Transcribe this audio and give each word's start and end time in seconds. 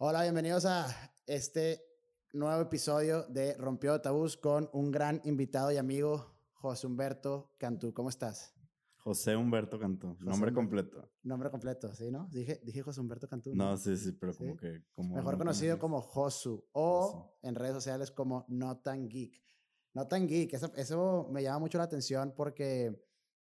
Hola, 0.00 0.22
bienvenidos 0.22 0.64
a 0.64 0.86
este 1.26 1.84
nuevo 2.32 2.62
episodio 2.62 3.24
de 3.24 3.54
Rompió 3.54 4.00
Tabús 4.00 4.36
con 4.36 4.70
un 4.72 4.92
gran 4.92 5.20
invitado 5.24 5.72
y 5.72 5.76
amigo, 5.76 6.36
José 6.52 6.86
Humberto 6.86 7.50
Cantú. 7.58 7.92
¿Cómo 7.92 8.08
estás? 8.08 8.54
José 8.98 9.34
Humberto 9.34 9.76
Cantú, 9.76 10.16
nombre 10.20 10.52
completo. 10.52 11.10
Nombre 11.24 11.50
completo, 11.50 11.92
¿sí, 11.96 12.12
no? 12.12 12.28
Dije, 12.30 12.60
dije 12.62 12.80
José 12.80 13.00
Humberto 13.00 13.28
Cantú. 13.28 13.56
No, 13.56 13.76
sí, 13.76 13.96
sí, 13.96 14.12
pero 14.12 14.36
como 14.36 14.56
que... 14.56 14.84
Como 14.92 15.16
Mejor 15.16 15.36
conocido 15.36 15.80
como 15.80 16.00
Josu 16.00 16.64
o 16.70 17.36
en 17.42 17.56
redes 17.56 17.74
sociales 17.74 18.12
como 18.12 18.46
Notan 18.46 19.08
Geek. 19.08 19.42
Notan 19.94 20.28
Geek, 20.28 20.54
eso, 20.54 20.70
eso, 20.76 21.28
me 21.32 21.42
llama 21.42 21.58
mucho 21.58 21.76
la 21.76 21.84
atención 21.84 22.34
porque 22.36 23.04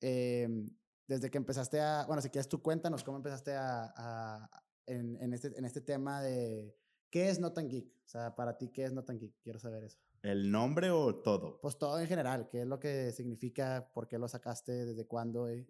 em, 0.02 0.70
desde 1.07 1.32
que 1.32 1.38
empezaste 1.38 1.80
a... 1.80 2.04
Bueno, 2.05 2.21
si 2.21 2.30
quieres 2.30 2.50
tú 2.50 2.62
cuéntanos 2.62 3.02
cómo 3.02 3.16
empezaste 3.16 3.55
a, 3.55 4.50
en, 4.86 5.18
en, 5.21 5.34
este, 5.34 5.57
en 5.57 5.65
este 5.65 5.81
tema 5.81 6.21
de... 6.21 6.75
¿Qué 7.09 7.29
es 7.29 7.39
Notan 7.39 7.70
Geek? 7.70 7.87
O 8.05 8.07
sea, 8.07 8.36
para 8.36 8.57
ti, 8.57 8.69
¿qué 8.69 8.86
es 8.86 8.93
Notan 8.93 9.19
Geek? 9.19 9.36
Quiero 9.42 9.59
saber 9.59 9.83
eso. 9.83 10.00
¿El 10.23 10.51
nombre 10.51 10.89
o 10.89 11.15
todo? 11.15 11.59
Pues 11.61 11.78
todo 11.78 12.00
en 12.00 12.07
general. 12.07 12.47
¿Qué 12.50 12.61
es 12.61 12.68
lo 12.68 12.79
que 12.79 13.11
significa? 13.11 13.92
¿Por 13.93 14.07
qué 14.07 14.18
lo 14.18 14.28
sacaste? 14.28 14.86
¿Desde 14.86 15.06
cuándo? 15.06 15.54
y 15.54 15.68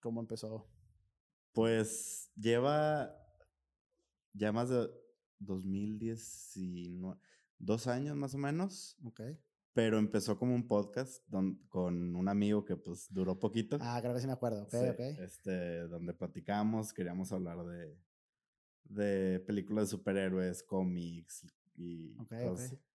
¿Cómo 0.00 0.20
empezó? 0.20 0.68
Pues 1.52 2.30
lleva 2.36 3.16
ya 4.34 4.52
más 4.52 4.68
de 4.68 4.90
2019, 5.38 7.18
dos 7.58 7.86
años 7.86 8.14
más 8.14 8.34
o 8.34 8.38
menos. 8.38 8.96
Ok. 9.04 9.22
Pero 9.72 9.98
empezó 9.98 10.38
como 10.38 10.54
un 10.54 10.68
podcast 10.68 11.24
con 11.30 12.14
un 12.14 12.28
amigo 12.28 12.64
que 12.64 12.76
pues 12.76 13.06
duró 13.10 13.38
poquito. 13.38 13.78
Ah, 13.80 13.98
creo 14.02 14.14
que 14.14 14.20
sí 14.20 14.26
me 14.26 14.34
acuerdo. 14.34 14.64
Ok, 14.64 14.74
ok. 14.74 15.00
Este, 15.20 15.88
donde 15.88 16.12
platicamos, 16.12 16.92
queríamos 16.92 17.32
hablar 17.32 17.64
de, 17.64 17.96
de 18.84 19.40
películas 19.40 19.86
de 19.86 19.90
superhéroes, 19.90 20.62
cómics, 20.62 21.44
y 21.76 22.16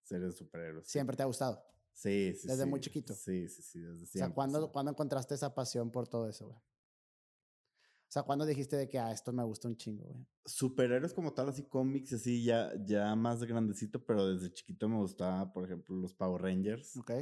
series 0.02 0.32
de 0.32 0.32
superhéroes. 0.32 0.86
¿Siempre 0.86 1.16
te 1.16 1.22
ha 1.22 1.26
gustado? 1.26 1.62
Sí, 1.92 2.34
sí. 2.34 2.48
Desde 2.48 2.64
muy 2.66 2.80
chiquito. 2.80 3.14
Sí, 3.14 3.48
sí, 3.48 3.62
sí, 3.62 3.80
desde 3.80 4.06
siempre. 4.06 4.22
O 4.22 4.26
sea, 4.26 4.34
¿cuándo, 4.34 4.72
¿cuándo 4.72 4.90
encontraste 4.92 5.34
esa 5.34 5.54
pasión 5.54 5.90
por 5.90 6.08
todo 6.08 6.28
eso, 6.28 6.46
güey? 6.46 6.58
O 6.58 8.12
sea, 8.12 8.22
¿cuándo 8.24 8.44
dijiste 8.44 8.76
de 8.76 8.88
que, 8.88 8.98
ah, 8.98 9.12
esto 9.12 9.32
me 9.32 9.44
gusta 9.44 9.68
un 9.68 9.76
chingo, 9.76 10.04
güey? 10.04 10.26
Superhéroes 10.44 11.14
como 11.14 11.32
tal, 11.32 11.48
así 11.48 11.62
cómics, 11.62 12.12
así, 12.12 12.42
ya, 12.42 12.72
ya 12.84 13.14
más 13.14 13.44
grandecito, 13.44 14.04
pero 14.04 14.26
desde 14.26 14.52
chiquito 14.52 14.88
me 14.88 14.96
gustaba, 14.96 15.52
por 15.52 15.64
ejemplo, 15.64 15.94
los 15.94 16.12
Power 16.12 16.42
Rangers. 16.42 16.96
Ok. 16.96 17.12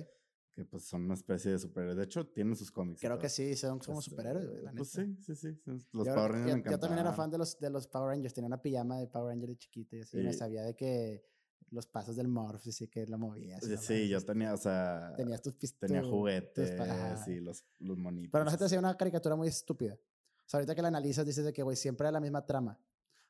Que 0.59 0.65
pues 0.65 0.83
son 0.83 1.05
una 1.05 1.15
especie 1.15 1.53
de 1.53 1.59
superhéroes. 1.61 1.97
De 1.97 2.03
hecho, 2.03 2.27
tienen 2.27 2.57
sus 2.57 2.73
cómics. 2.73 3.01
Creo 3.01 3.17
que 3.17 3.29
sí, 3.29 3.55
son 3.55 3.79
como 3.79 4.01
este, 4.01 4.11
superhéroes, 4.11 4.51
güey, 4.51 4.65
Pues 4.77 4.89
sí, 4.89 5.17
sí, 5.21 5.37
sí. 5.37 5.57
Los 5.93 6.09
Power 6.09 6.33
Rangers 6.33 6.65
yo, 6.65 6.71
yo, 6.73 6.79
también 6.81 6.99
era 6.99 7.13
fan 7.13 7.31
de 7.31 7.39
los, 7.39 7.61
de 7.61 7.71
los 7.71 7.87
Power 7.87 8.09
Rangers. 8.09 8.35
Tenía 8.35 8.49
una 8.49 8.61
pijama 8.61 8.99
de 8.99 9.07
Power 9.07 9.29
Rangers 9.29 9.51
de 9.51 9.57
chiquito 9.57 9.95
y 9.95 10.01
así. 10.01 10.17
Me 10.17 10.33
sabía 10.33 10.65
de 10.65 10.75
que 10.75 11.23
los 11.71 11.87
pasos 11.87 12.17
del 12.17 12.27
Morph, 12.27 12.61
sí 12.73 12.89
que 12.89 13.07
lo 13.07 13.19
movías. 13.19 13.63
Sí, 13.81 14.09
yo 14.09 14.21
tenía, 14.21 14.53
o 14.53 14.57
sea. 14.57 15.13
Tenías 15.17 15.43
tus 15.43 15.55
Tenía 15.79 16.03
juguetes 16.03 16.75
y 17.29 17.39
los, 17.39 17.65
los 17.79 17.97
monitos. 17.97 18.33
Pero 18.33 18.45
no 18.45 18.51
se 18.51 18.59
te 18.59 18.65
hacía 18.65 18.81
una 18.81 18.97
caricatura 18.97 19.37
muy 19.37 19.47
estúpida. 19.47 19.95
O 19.95 20.49
sea, 20.51 20.59
ahorita 20.59 20.75
que 20.75 20.83
la 20.83 20.89
analizas, 20.89 21.25
dices 21.25 21.45
de 21.45 21.53
que, 21.53 21.63
güey, 21.63 21.77
siempre 21.77 22.07
era 22.07 22.11
la 22.11 22.21
misma 22.21 22.45
trama. 22.45 22.81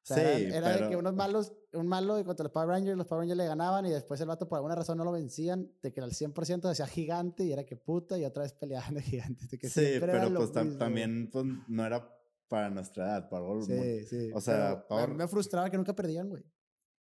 O 0.03 0.15
sea, 0.15 0.37
sí, 0.37 0.45
era, 0.45 0.77
de 0.77 0.89
que 0.89 0.97
unos 0.97 1.15
malos, 1.15 1.53
un 1.73 1.87
malo 1.87 2.25
contra 2.25 2.45
los 2.45 2.53
Power 2.53 2.69
Rangers, 2.69 2.97
los 2.97 3.07
Power 3.07 3.21
Rangers 3.21 3.37
le 3.37 3.47
ganaban 3.47 3.85
y 3.85 3.91
después 3.91 4.21
el 4.21 4.29
vato 4.29 4.49
por 4.49 4.57
alguna 4.57 4.75
razón 4.75 4.97
no 4.97 5.05
lo 5.05 5.13
vencían, 5.13 5.71
de 5.83 5.93
que 5.93 6.01
era 6.01 6.07
el 6.07 6.13
100% 6.13 6.69
decía 6.69 6.87
gigante 6.87 7.45
y 7.45 7.53
era 7.53 7.65
que 7.65 7.77
puta 7.77 8.17
y 8.17 8.25
otra 8.25 8.45
vez 8.45 8.55
peleaban 8.55 8.95
de 8.95 9.03
gigantes. 9.03 9.51
De 9.51 9.59
que 9.59 9.69
sí, 9.69 9.97
pero 10.01 10.33
pues 10.35 10.53
también 10.79 11.29
pues, 11.31 11.45
no 11.69 11.85
era 11.85 12.09
para 12.49 12.71
nuestra 12.71 13.05
edad, 13.05 13.29
para 13.29 13.45
Sí, 13.63 14.07
sí. 14.07 14.31
O 14.35 14.41
sea, 14.41 14.87
Power... 14.89 15.15
me 15.15 15.29
frustraba 15.29 15.69
que 15.69 15.77
nunca 15.77 15.95
perdían, 15.95 16.29
güey. 16.29 16.43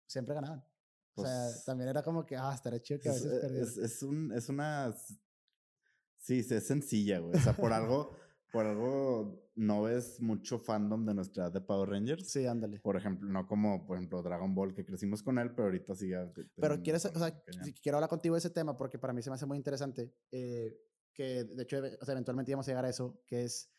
Siempre 0.06 0.34
ganaban 0.34 0.64
o 1.14 1.24
sea, 1.24 1.48
pues 1.50 1.64
también 1.64 1.88
era 1.90 2.02
como 2.02 2.24
que, 2.24 2.36
ah, 2.36 2.52
estará 2.54 2.80
chido 2.80 3.00
que 3.00 3.08
a 3.08 3.12
veces 3.12 3.32
es, 3.32 3.52
es, 3.52 3.76
es, 3.78 4.02
un, 4.02 4.32
es 4.32 4.48
una... 4.48 4.94
Sí, 6.18 6.46
es 6.48 6.66
sencilla, 6.66 7.18
güey. 7.18 7.36
O 7.36 7.40
sea, 7.40 7.54
por 7.56 7.72
algo, 7.72 8.14
por 8.50 8.66
algo 8.66 9.50
no 9.54 9.82
ves 9.82 10.20
mucho 10.20 10.58
fandom 10.58 11.04
de 11.04 11.14
nuestra 11.14 11.44
edad 11.44 11.52
de 11.52 11.60
Power 11.60 11.88
Rangers. 11.88 12.30
Sí, 12.30 12.46
ándale. 12.46 12.80
Por 12.80 12.96
ejemplo, 12.96 13.28
no 13.28 13.46
como, 13.46 13.86
por 13.86 13.96
ejemplo, 13.96 14.22
Dragon 14.22 14.54
Ball, 14.54 14.74
que 14.74 14.84
crecimos 14.84 15.22
con 15.22 15.38
él, 15.38 15.54
pero 15.54 15.66
ahorita 15.66 15.94
sigue... 15.94 16.16
Pero 16.56 16.82
quieres, 16.82 17.04
o 17.04 17.18
sea, 17.18 17.42
quiero 17.82 17.98
hablar 17.98 18.10
contigo 18.10 18.34
de 18.34 18.40
ese 18.40 18.50
tema 18.50 18.76
porque 18.76 18.98
para 18.98 19.12
mí 19.12 19.22
se 19.22 19.30
me 19.30 19.34
hace 19.34 19.46
muy 19.46 19.56
interesante. 19.56 20.14
Eh, 20.30 20.76
que 21.12 21.44
de 21.44 21.62
hecho, 21.62 21.78
o 21.78 22.04
sea, 22.04 22.12
eventualmente 22.12 22.50
íbamos 22.50 22.66
a 22.68 22.70
llegar 22.70 22.84
a 22.84 22.90
eso, 22.90 23.22
que 23.26 23.44
es 23.44 23.72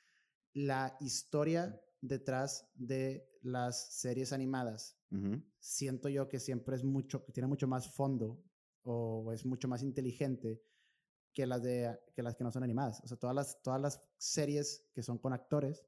la 0.54 0.96
historia 1.00 1.80
detrás 2.02 2.70
de 2.76 3.28
las 3.42 4.00
series 4.00 4.34
animadas 4.34 5.02
siento 5.60 6.10
yo 6.10 6.30
que 6.30 6.40
siempre 6.40 6.76
es 6.76 6.84
mucho, 6.84 7.24
que 7.24 7.32
tiene 7.32 7.48
mucho 7.48 7.68
más 7.68 7.94
fondo 7.94 8.44
o 8.84 9.32
es 9.32 9.46
mucho 9.46 9.68
más 9.68 9.84
inteligente 9.84 10.62
que 11.34 11.46
las, 11.46 11.62
de, 11.64 12.00
que 12.14 12.24
las 12.24 12.36
que 12.36 12.44
no 12.44 12.52
son 12.52 12.64
animadas. 12.64 13.02
O 13.04 13.08
sea, 13.08 13.18
todas 13.18 13.36
las, 13.36 13.62
todas 13.62 13.82
las 13.82 14.02
series 14.18 14.90
que 14.94 15.04
son 15.04 15.18
con 15.18 15.34
actores, 15.34 15.86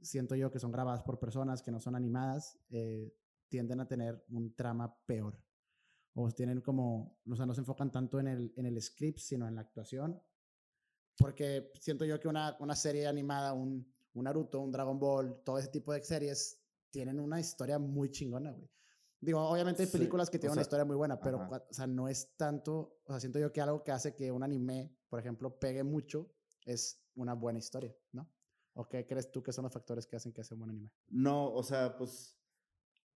siento 0.00 0.34
yo 0.34 0.50
que 0.50 0.58
son 0.58 0.72
grabadas 0.72 1.02
por 1.02 1.18
personas 1.18 1.62
que 1.62 1.70
no 1.70 1.80
son 1.80 1.94
animadas, 1.94 2.58
eh, 2.70 3.14
tienden 3.48 3.80
a 3.80 3.88
tener 3.88 4.24
un 4.28 4.54
trama 4.54 4.96
peor. 5.06 5.42
O 6.14 6.30
tienen 6.30 6.62
como, 6.62 7.18
o 7.30 7.36
sea, 7.36 7.44
no 7.44 7.54
se 7.54 7.60
enfocan 7.60 7.92
tanto 7.92 8.18
en 8.18 8.28
el, 8.28 8.52
en 8.56 8.66
el 8.66 8.80
script, 8.80 9.18
sino 9.18 9.46
en 9.46 9.54
la 9.54 9.60
actuación. 9.60 10.20
Porque 11.18 11.70
siento 11.78 12.04
yo 12.04 12.18
que 12.18 12.28
una, 12.28 12.56
una 12.60 12.74
serie 12.74 13.06
animada, 13.06 13.52
un, 13.52 13.86
un 14.14 14.24
Naruto, 14.24 14.60
un 14.60 14.72
Dragon 14.72 14.98
Ball, 14.98 15.42
todo 15.44 15.58
ese 15.58 15.68
tipo 15.68 15.92
de 15.92 16.02
series 16.02 16.58
tienen 16.90 17.20
una 17.20 17.38
historia 17.38 17.78
muy 17.78 18.10
chingona, 18.10 18.52
güey. 18.52 18.70
Digo, 19.20 19.40
obviamente 19.40 19.82
hay 19.82 19.88
películas 19.88 20.30
que 20.30 20.38
tienen 20.38 20.52
una 20.52 20.62
historia 20.62 20.84
muy 20.84 20.96
buena, 20.96 21.18
pero, 21.18 21.48
o 21.48 21.72
sea, 21.72 21.86
no 21.86 22.08
es 22.08 22.36
tanto, 22.36 23.00
o 23.04 23.12
sea, 23.12 23.20
siento 23.20 23.38
yo 23.38 23.52
que 23.52 23.60
algo 23.60 23.82
que 23.82 23.92
hace 23.92 24.14
que 24.14 24.30
un 24.30 24.42
anime, 24.42 24.94
por 25.08 25.18
ejemplo, 25.18 25.58
pegue 25.58 25.82
mucho 25.82 26.30
es 26.64 27.02
una 27.14 27.34
buena 27.34 27.58
historia, 27.58 27.96
¿no? 28.12 28.30
¿O 28.74 28.88
qué 28.88 29.06
crees 29.06 29.30
tú 29.32 29.42
que 29.42 29.52
son 29.52 29.64
los 29.64 29.72
factores 29.72 30.06
que 30.06 30.16
hacen 30.16 30.32
que 30.32 30.44
sea 30.44 30.54
un 30.54 30.60
buen 30.60 30.70
anime? 30.70 30.92
No, 31.08 31.50
o 31.50 31.62
sea, 31.62 31.96
pues, 31.96 32.38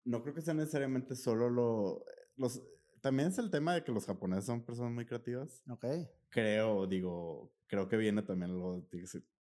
no 0.05 0.23
creo 0.23 0.35
que 0.35 0.41
sea 0.41 0.55
necesariamente 0.55 1.17
solo 1.17 1.51
lo, 1.51 2.05
los, 2.37 2.63
también 3.01 3.29
es 3.29 3.39
el 3.39 3.51
tema 3.51 3.75
de 3.75 3.85
que 3.85 3.93
los 3.93 4.07
japoneses 4.07 4.45
son 4.45 4.65
personas 4.65 4.93
muy 4.93 5.07
creativas. 5.07 5.63
Ok. 5.69 5.85
Creo, 6.29 6.87
digo, 6.87 7.53
creo 7.67 7.89
que 7.89 7.97
viene 7.97 8.23
también 8.23 8.53
algo, 8.53 8.87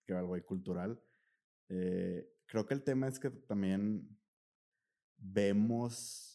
que 0.06 0.14
algo 0.14 0.36
cultural. 0.46 1.02
Eh, 1.70 2.30
creo 2.46 2.66
que 2.66 2.74
el 2.74 2.84
tema 2.84 3.08
es 3.08 3.20
que 3.20 3.30
también 3.30 4.18
vemos 5.18 6.35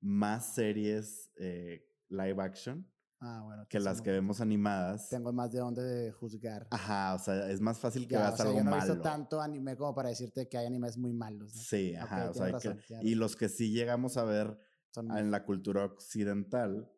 más 0.00 0.54
series 0.54 1.30
eh, 1.36 1.86
live 2.08 2.42
action 2.42 2.86
ah, 3.20 3.42
bueno, 3.44 3.66
que 3.68 3.78
las 3.80 4.00
que 4.00 4.10
vemos 4.10 4.40
animadas. 4.40 5.08
Tengo 5.08 5.32
más 5.32 5.52
de 5.52 5.58
dónde 5.58 6.12
juzgar. 6.12 6.66
Ajá, 6.70 7.14
o 7.14 7.18
sea, 7.18 7.50
es 7.50 7.60
más 7.60 7.78
fácil 7.78 8.08
que 8.08 8.16
veas 8.16 8.40
algo 8.40 8.58
yo 8.58 8.64
no 8.64 8.70
malo. 8.70 8.82
he 8.82 8.88
visto 8.88 9.02
tanto 9.02 9.40
anime 9.40 9.76
como 9.76 9.94
para 9.94 10.08
decirte 10.08 10.48
que 10.48 10.58
hay 10.58 10.66
animes 10.66 10.96
muy 10.96 11.12
malos. 11.12 11.52
Sí, 11.52 11.94
ajá, 11.94 12.30
o 12.30 12.34
sea, 12.34 12.50
y 13.02 13.14
los 13.14 13.36
que 13.36 13.48
sí 13.48 13.70
llegamos 13.72 14.16
a 14.16 14.24
ver 14.24 14.58
en 14.96 15.30
la 15.30 15.44
cultura 15.44 15.84
occidental 15.84 16.90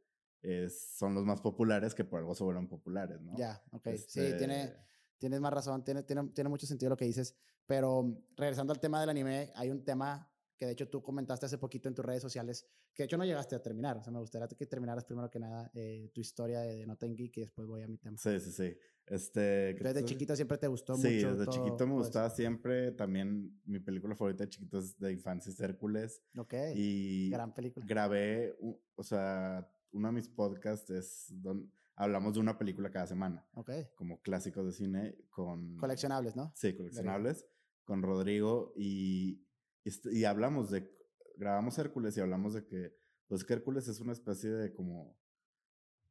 son 0.70 1.14
los 1.14 1.24
más 1.24 1.40
populares 1.40 1.94
que 1.94 2.04
por 2.04 2.20
algo 2.20 2.34
se 2.34 2.44
vuelven 2.44 2.68
populares, 2.68 3.20
¿no? 3.20 3.36
Ya, 3.36 3.62
ok. 3.70 3.88
Sí, 4.08 4.34
tiene, 4.38 4.64
este 4.64 4.92
tienes 5.22 5.40
más 5.40 5.52
razón, 5.52 5.84
tiene, 5.84 6.02
tiene, 6.02 6.28
tiene 6.30 6.50
mucho 6.50 6.66
sentido 6.66 6.90
lo 6.90 6.96
que 6.96 7.04
dices, 7.04 7.36
pero 7.64 8.24
regresando 8.36 8.72
al 8.72 8.80
tema 8.80 9.00
del 9.00 9.08
anime, 9.08 9.52
hay 9.54 9.70
un 9.70 9.84
tema 9.84 10.31
que 10.62 10.66
de 10.66 10.72
hecho 10.74 10.88
tú 10.88 11.02
comentaste 11.02 11.46
hace 11.46 11.58
poquito 11.58 11.88
en 11.88 11.94
tus 11.96 12.04
redes 12.04 12.22
sociales, 12.22 12.68
que 12.94 13.02
de 13.02 13.06
hecho 13.06 13.18
no 13.18 13.24
llegaste 13.24 13.56
a 13.56 13.60
terminar. 13.60 13.96
O 13.96 14.02
sea, 14.04 14.12
me 14.12 14.20
gustaría 14.20 14.46
que 14.46 14.64
terminaras 14.64 15.04
primero 15.04 15.28
que 15.28 15.40
nada 15.40 15.68
eh, 15.74 16.08
tu 16.14 16.20
historia 16.20 16.60
de, 16.60 16.76
de 16.76 16.86
No 16.86 16.96
Geek 16.96 17.38
y 17.38 17.40
después 17.40 17.66
voy 17.66 17.82
a 17.82 17.88
mi 17.88 17.98
tema. 17.98 18.16
Sí, 18.16 18.38
sí, 18.38 18.52
sí. 18.52 18.76
Este, 19.04 19.74
desde 19.74 20.04
chiquito 20.04 20.36
siempre 20.36 20.58
te 20.58 20.68
gustó 20.68 20.96
mucho. 20.96 21.08
Sí, 21.08 21.16
desde 21.16 21.48
chiquito 21.48 21.84
me 21.84 21.94
gustaba 21.94 22.30
siempre. 22.30 22.92
También 22.92 23.60
mi 23.64 23.80
película 23.80 24.14
favorita 24.14 24.44
de 24.44 24.50
chiquito 24.50 24.78
es 24.78 24.96
de 25.00 25.10
infancia 25.10 25.50
es 25.50 25.58
Hércules. 25.58 26.22
Ok. 26.38 26.54
Y 26.76 27.30
Gran 27.30 27.52
película. 27.52 27.84
Grabé, 27.84 28.56
o 28.94 29.02
sea, 29.02 29.68
uno 29.90 30.08
de 30.08 30.14
mis 30.14 30.28
podcasts 30.28 30.88
es 30.90 31.26
donde 31.42 31.68
hablamos 31.96 32.34
de 32.34 32.40
una 32.40 32.56
película 32.56 32.88
cada 32.88 33.08
semana. 33.08 33.44
Ok. 33.54 33.70
Como 33.96 34.22
clásicos 34.22 34.64
de 34.64 34.70
cine 34.70 35.16
con... 35.28 35.76
Coleccionables, 35.76 36.36
¿no? 36.36 36.52
Sí, 36.54 36.72
coleccionables. 36.76 37.48
Con 37.82 38.00
Rodrigo 38.00 38.72
y 38.76 39.42
y, 39.84 40.24
hablamos 40.24 40.70
de, 40.70 40.90
grabamos 41.36 41.78
Hércules 41.78 42.16
y 42.16 42.20
hablamos 42.20 42.54
de 42.54 42.66
que, 42.66 42.94
pues 43.26 43.44
que 43.44 43.54
Hércules 43.54 43.88
es 43.88 44.00
una 44.00 44.12
especie 44.12 44.50
de 44.50 44.72
como 44.74 45.16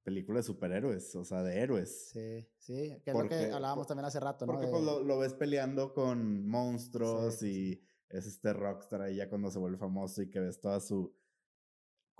película 0.03 0.39
de 0.39 0.44
superhéroes, 0.44 1.15
o 1.15 1.23
sea, 1.23 1.44
de 1.44 1.59
héroes. 1.59 2.09
Sí, 2.12 2.47
sí, 2.57 3.00
que 3.03 3.12
es 3.12 3.18
lo 3.18 3.27
que 3.27 3.51
hablábamos 3.51 3.88
también 3.88 4.06
hace 4.06 4.19
rato, 4.19 4.45
¿no? 4.45 4.53
Porque 4.53 4.68
pues, 4.68 4.83
lo, 4.83 5.19
ves 5.19 5.33
peleando 5.33 5.94
con 5.94 6.47
monstruos 6.47 7.44
y 7.44 7.81
es 8.09 8.25
este 8.25 8.53
rockstar 8.53 9.01
ahí 9.01 9.18
ya 9.18 9.29
cuando 9.29 9.51
se 9.51 9.59
vuelve 9.59 9.77
famoso 9.77 10.21
y 10.21 10.29
que 10.29 10.39
ves 10.39 10.59
toda 10.59 10.79
su... 10.79 11.15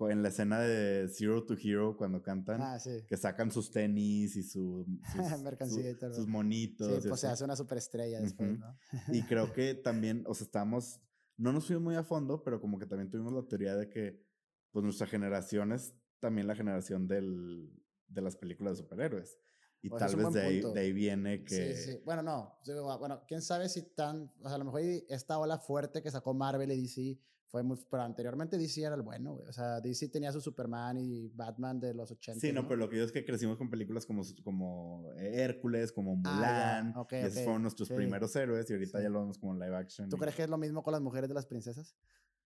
En 0.10 0.24
la 0.24 0.30
escena 0.30 0.60
de 0.60 1.08
Zero 1.10 1.46
to 1.46 1.54
Hero, 1.54 1.96
cuando 1.96 2.24
cantan, 2.24 2.60
ah, 2.60 2.80
sí. 2.80 3.06
que 3.08 3.18
sacan 3.18 3.52
sus 3.52 3.70
tenis 3.70 4.36
y 4.36 4.42
su, 4.42 4.84
sus, 5.62 6.16
sus 6.16 6.28
monitos. 6.28 7.04
Sí, 7.04 7.08
pues 7.08 7.20
se 7.20 7.28
hace 7.28 7.44
una 7.44 7.56
superestrella 7.56 8.20
después, 8.20 8.58
¿no? 8.58 8.76
y 9.10 9.22
creo 9.22 9.54
que 9.54 9.76
también, 9.76 10.24
o 10.26 10.34
sea, 10.34 10.46
estamos 10.46 11.02
no 11.42 11.52
nos 11.52 11.66
fuimos 11.66 11.84
muy 11.84 11.96
a 11.96 12.04
fondo, 12.04 12.44
pero 12.44 12.62
como 12.62 12.78
que 12.78 12.86
también 12.86 13.10
tuvimos 13.10 13.34
la 13.34 13.42
teoría 13.48 13.76
de 13.76 13.90
que, 13.90 14.24
pues 14.72 14.84
nuestra 14.84 15.08
generación 15.08 15.72
es 15.72 15.96
también 16.20 16.46
la 16.46 16.56
generación 16.56 17.08
del, 17.08 17.74
de 18.08 18.22
las 18.22 18.36
películas 18.36 18.78
de 18.78 18.84
superhéroes. 18.84 19.40
Y 19.82 19.90
tal 19.90 20.16
vez 20.16 20.34
de 20.34 20.42
ahí, 20.42 20.62
de 20.62 20.80
ahí, 20.80 20.94
viene 20.94 21.44
que... 21.44 21.76
Sí, 21.76 21.94
sí. 21.94 22.02
Bueno, 22.06 22.22
no. 22.22 22.60
Bueno, 23.00 23.24
quién 23.28 23.42
sabe 23.42 23.68
si 23.68 23.82
tan... 23.96 24.32
O 24.42 24.44
sea, 24.44 24.56
a 24.56 24.58
lo 24.60 24.66
mejor 24.66 24.82
esta 25.10 25.40
ola 25.40 25.58
fuerte 25.58 26.04
que 26.04 26.12
sacó 26.12 26.36
Marvel 26.36 26.72
y 26.72 26.80
DC 26.80 27.20
fue 27.52 27.64
muy... 27.64 27.78
Pero 27.90 28.04
anteriormente 28.04 28.58
DC 28.58 28.82
era 28.82 28.96
el 28.96 29.02
bueno, 29.02 29.36
güey. 29.36 29.48
O 29.48 29.54
sea, 29.54 29.82
DC 29.82 30.08
tenía 30.08 30.32
su 30.32 30.40
Superman 30.40 30.98
y 30.98 31.28
Batman 31.28 31.80
de 31.80 31.94
los 31.94 32.10
80. 32.10 32.40
Sí, 32.40 32.54
no, 32.54 32.66
pero 32.66 32.78
lo 32.78 32.90
que 32.90 32.98
yo 32.98 33.04
es 33.04 33.12
que 33.12 33.26
crecimos 33.26 33.58
con 33.58 33.70
películas 33.70 34.06
como, 34.06 34.24
como 34.44 35.12
Hércules, 35.18 35.92
como 35.92 36.14
ah, 36.26 36.34
Mulan. 36.34 36.94
Ah, 36.96 37.06
esos 37.12 37.44
fueron 37.44 37.62
nuestros 37.64 37.90
primeros 37.90 38.34
héroes 38.38 38.70
y 38.70 38.74
ahorita 38.74 39.02
ya 39.02 39.10
lo 39.10 39.20
vemos 39.20 39.38
como 39.38 39.54
live 39.54 39.76
action. 39.76 40.10
¿Tú 40.10 40.18
crees 40.18 40.34
que 40.34 40.44
es 40.44 40.50
lo 40.50 40.58
mismo 40.58 40.82
con 40.82 40.94
las 40.94 41.02
mujeres 41.02 41.28
de 41.28 41.36
las 41.36 41.46
princesas? 41.46 41.96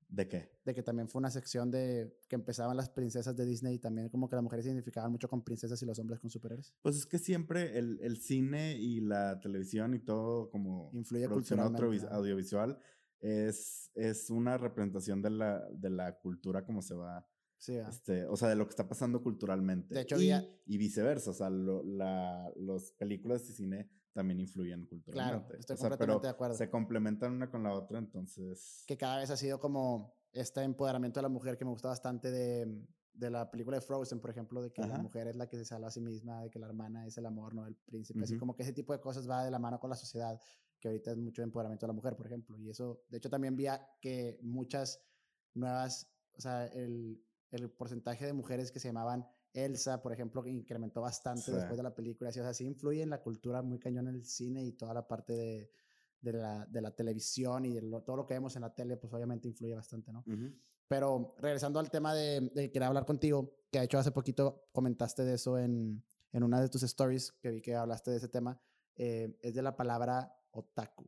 ¿De 0.07 0.27
qué? 0.27 0.51
De 0.63 0.73
que 0.73 0.83
también 0.83 1.09
fue 1.09 1.19
una 1.19 1.31
sección 1.31 1.71
de 1.71 2.15
que 2.27 2.35
empezaban 2.35 2.77
las 2.77 2.89
princesas 2.89 3.35
de 3.35 3.45
Disney 3.45 3.75
y 3.75 3.79
también 3.79 4.09
como 4.09 4.29
que 4.29 4.35
las 4.35 4.43
mujeres 4.43 4.65
se 4.65 4.71
identificaban 4.71 5.11
mucho 5.11 5.27
con 5.27 5.43
princesas 5.43 5.81
y 5.81 5.85
los 5.85 5.97
hombres 5.99 6.19
con 6.19 6.29
superhéroes. 6.29 6.73
Pues 6.81 6.95
es 6.95 7.05
que 7.05 7.17
siempre 7.17 7.77
el, 7.77 7.99
el 8.01 8.17
cine 8.17 8.77
y 8.77 9.01
la 9.01 9.39
televisión 9.39 9.93
y 9.93 9.99
todo 9.99 10.49
como 10.49 10.89
influye 10.93 11.27
culturalmente. 11.27 12.07
audiovisual 12.09 12.79
es, 13.25 13.91
es 13.95 14.29
una 14.29 14.57
representación 14.57 15.21
de 15.21 15.31
la, 15.31 15.67
de 15.71 15.89
la 15.89 16.17
cultura 16.17 16.63
como 16.63 16.81
se 16.81 16.93
va. 16.93 17.25
Sí, 17.57 17.75
este, 17.77 18.25
o 18.27 18.35
sea, 18.35 18.49
de 18.49 18.55
lo 18.55 18.65
que 18.65 18.71
está 18.71 18.87
pasando 18.87 19.23
culturalmente. 19.23 19.95
De 19.95 20.01
hecho, 20.01 20.21
y, 20.21 20.31
y 20.65 20.77
viceversa. 20.77 21.31
O 21.31 21.33
sea, 21.33 21.49
lo, 21.49 21.81
la, 21.83 22.51
los 22.57 22.91
películas 22.91 23.47
de 23.47 23.53
cine 23.53 23.89
también 24.13 24.39
influyen 24.39 24.85
culturalmente. 24.85 25.47
Claro, 25.47 25.59
estoy 25.59 25.77
completamente 25.77 26.27
de 26.27 26.31
acuerdo. 26.31 26.55
Se 26.55 26.69
complementan 26.69 27.33
una 27.33 27.49
con 27.49 27.63
la 27.63 27.73
otra, 27.73 27.97
entonces. 27.97 28.83
Que 28.85 28.97
cada 28.97 29.17
vez 29.17 29.31
ha 29.31 29.37
sido 29.37 29.59
como 29.59 30.13
este 30.31 30.61
empoderamiento 30.61 31.19
de 31.19 31.23
la 31.23 31.29
mujer 31.29 31.57
que 31.57 31.65
me 31.65 31.71
gusta 31.71 31.87
bastante 31.87 32.29
de, 32.29 32.85
de 33.13 33.29
la 33.31 33.49
película 33.49 33.77
de 33.77 33.81
Frozen, 33.81 34.19
por 34.19 34.29
ejemplo, 34.29 34.61
de 34.61 34.71
que 34.71 34.81
la 34.85 34.97
mujer 34.99 35.27
es 35.27 35.35
la 35.35 35.47
que 35.47 35.57
se 35.57 35.65
salva 35.65 35.87
a 35.87 35.91
sí 35.91 36.01
misma, 36.01 36.41
de 36.43 36.51
que 36.51 36.59
la 36.59 36.67
hermana 36.67 37.07
es 37.07 37.17
el 37.17 37.25
amor, 37.25 37.55
no 37.55 37.65
el 37.65 37.75
príncipe. 37.75 38.21
Así 38.21 38.37
como 38.37 38.55
que 38.55 38.63
ese 38.63 38.73
tipo 38.73 38.93
de 38.93 38.99
cosas 38.99 39.27
va 39.27 39.43
de 39.43 39.49
la 39.49 39.59
mano 39.59 39.79
con 39.79 39.89
la 39.89 39.95
sociedad, 39.95 40.39
que 40.85 40.89
ahorita 40.89 41.11
es 41.11 41.17
mucho 41.17 41.41
empoderamiento 41.41 41.87
de 41.87 41.87
la 41.87 41.95
mujer, 41.95 42.15
por 42.15 42.27
ejemplo. 42.27 42.59
Y 42.59 42.69
eso, 42.69 43.01
de 43.09 43.17
hecho, 43.17 43.27
también 43.27 43.55
vi 43.55 43.65
que 43.99 44.37
muchas 44.43 45.01
nuevas, 45.55 46.07
o 46.37 46.41
sea, 46.41 46.67
el, 46.67 47.19
el 47.49 47.71
porcentaje 47.71 48.27
de 48.27 48.33
mujeres 48.33 48.71
que 48.71 48.79
se 48.79 48.89
llamaban 48.89 49.27
Elsa, 49.51 50.03
por 50.03 50.13
ejemplo, 50.13 50.45
incrementó 50.45 51.01
bastante 51.01 51.51
después 51.51 51.77
de 51.77 51.81
la 51.81 51.95
película. 51.95 52.29
Así, 52.29 52.39
o 52.39 52.43
sea, 52.43 52.53
sí 52.53 52.65
influye 52.65 53.01
en 53.01 53.09
la 53.09 53.23
cultura 53.23 53.63
muy 53.63 53.79
cañón 53.79 54.07
en 54.09 54.15
el 54.15 54.25
cine 54.25 54.63
y 54.63 54.73
toda 54.73 54.93
la 54.93 55.07
parte 55.07 55.33
de, 55.33 55.71
de, 56.21 56.33
la, 56.33 56.67
de 56.67 56.81
la, 56.81 56.91
televisión 56.91 57.65
y 57.65 57.73
de 57.73 57.81
todo 58.05 58.17
lo 58.17 58.27
que 58.27 58.35
vemos 58.35 58.55
en 58.55 58.61
la 58.61 58.75
tele, 58.75 58.95
pues 58.95 59.11
obviamente 59.11 59.47
influye 59.47 59.73
bastante, 59.73 60.13
¿no? 60.13 60.23
Pero 60.87 61.33
regresando 61.39 61.79
al 61.79 61.89
tema 61.89 62.13
de, 62.13 62.51
de 62.53 62.69
querer 62.69 62.89
hablar 62.89 63.07
contigo, 63.07 63.55
que 63.71 63.79
de 63.79 63.85
hecho 63.85 63.97
hace 63.97 64.11
poquito 64.11 64.67
comentaste 64.71 65.23
de 65.23 65.33
eso 65.33 65.57
en, 65.57 66.03
en 66.31 66.43
una 66.43 66.61
de 66.61 66.69
tus 66.69 66.83
stories, 66.83 67.31
que 67.41 67.49
vi 67.49 67.61
que 67.61 67.73
hablaste 67.73 68.11
de 68.11 68.17
ese 68.17 68.27
tema, 68.27 68.61
eh, 68.97 69.35
es 69.41 69.55
de 69.55 69.61
la 69.61 69.75
palabra 69.75 70.31
otaku. 70.55 71.05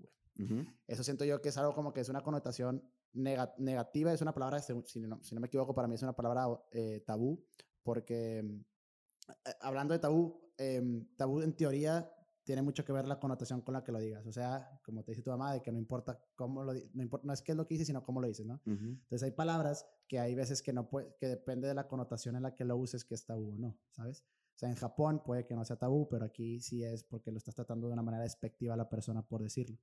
Eso 0.86 1.04
siento 1.04 1.26
yo 1.26 1.42
que 1.42 1.50
es 1.50 1.58
algo 1.58 1.74
como 1.74 1.92
que 1.92 2.02
es 2.02 2.10
una 2.10 2.22
connotación 2.22 2.84
negativa, 3.14 4.14
es 4.14 4.22
una 4.22 4.34
palabra, 4.34 4.60
si 4.60 4.74
no, 4.74 4.84
si 4.86 5.00
no, 5.00 5.42
me 5.42 5.48
equivoco, 5.48 5.74
para 5.74 5.88
mí 5.88 5.96
es 5.96 6.04
una 6.04 6.16
palabra 6.16 6.46
eh, 6.72 7.04
tabú, 7.06 7.44
porque 7.82 8.40
eh, 8.40 9.54
hablando 9.62 9.94
de 9.94 10.00
tabú, 10.00 10.40
em, 10.58 11.08
tabú 11.16 11.42
en 11.42 11.56
teoría 11.56 12.12
tiene 12.44 12.62
mucho 12.62 12.86
que 12.86 12.94
ver 12.94 13.08
la 13.08 13.20
connotación 13.20 13.62
con 13.62 13.74
la 13.74 13.84
que 13.84 13.92
lo 13.92 14.00
digas. 14.00 14.26
O 14.26 14.32
sea, 14.32 14.80
como 14.86 15.04
te 15.04 15.12
dice 15.12 15.22
tu 15.22 15.30
mamá, 15.30 15.52
de 15.54 15.62
que 15.62 15.70
no 15.70 15.78
importa 15.78 16.18
cómo 16.34 16.64
lo 16.64 16.74
no, 16.74 17.04
importa, 17.04 17.28
no 17.28 17.34
es 17.34 17.42
qué 17.42 17.52
es 17.52 17.58
lo 17.58 17.68
que 17.68 17.74
dices, 17.74 17.88
sino 17.88 18.04
cómo 18.04 18.22
lo 18.22 18.28
dices, 18.28 18.46
¿no? 18.46 18.62
Entonces 18.66 19.24
hay 19.24 19.32
palabras 19.32 19.86
que 20.08 20.18
hay 20.20 20.34
veces 20.34 20.62
que 20.62 20.72
no 20.72 20.90
puede, 20.90 21.14
que 21.20 21.28
depende 21.28 21.68
de 21.68 21.74
la 21.74 21.90
connotación 21.90 22.38
en 22.38 22.44
la 22.44 22.56
que 22.56 22.64
lo 22.64 22.78
uses 22.78 23.04
que 23.04 23.16
es 23.16 23.26
tabú 23.26 23.56
o 23.56 23.58
no, 23.58 23.78
¿sabes? 23.92 24.24
O 24.58 24.60
sea, 24.60 24.70
en 24.70 24.76
Japón 24.76 25.22
puede 25.24 25.46
que 25.46 25.54
no 25.54 25.64
sea 25.64 25.76
tabú, 25.76 26.10
pero 26.10 26.26
aquí 26.26 26.60
sí 26.60 26.84
es 26.84 27.04
porque 27.04 27.32
lo 27.32 27.38
estás 27.38 27.54
tratando 27.54 27.86
de 27.86 27.94
una 27.94 28.02
manera 28.02 28.24
despectiva 28.24 28.74
a 28.74 28.78
la 28.78 28.90
persona 28.90 29.22
por 29.22 29.44
decirlo. 29.44 29.78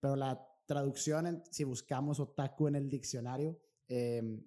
Pero 0.00 0.16
la 0.16 0.44
traducción, 0.66 1.44
si 1.52 1.62
buscamos 1.62 2.18
otaku 2.18 2.66
en 2.66 2.74
el 2.74 2.88
diccionario, 2.88 3.60
em, 3.86 4.44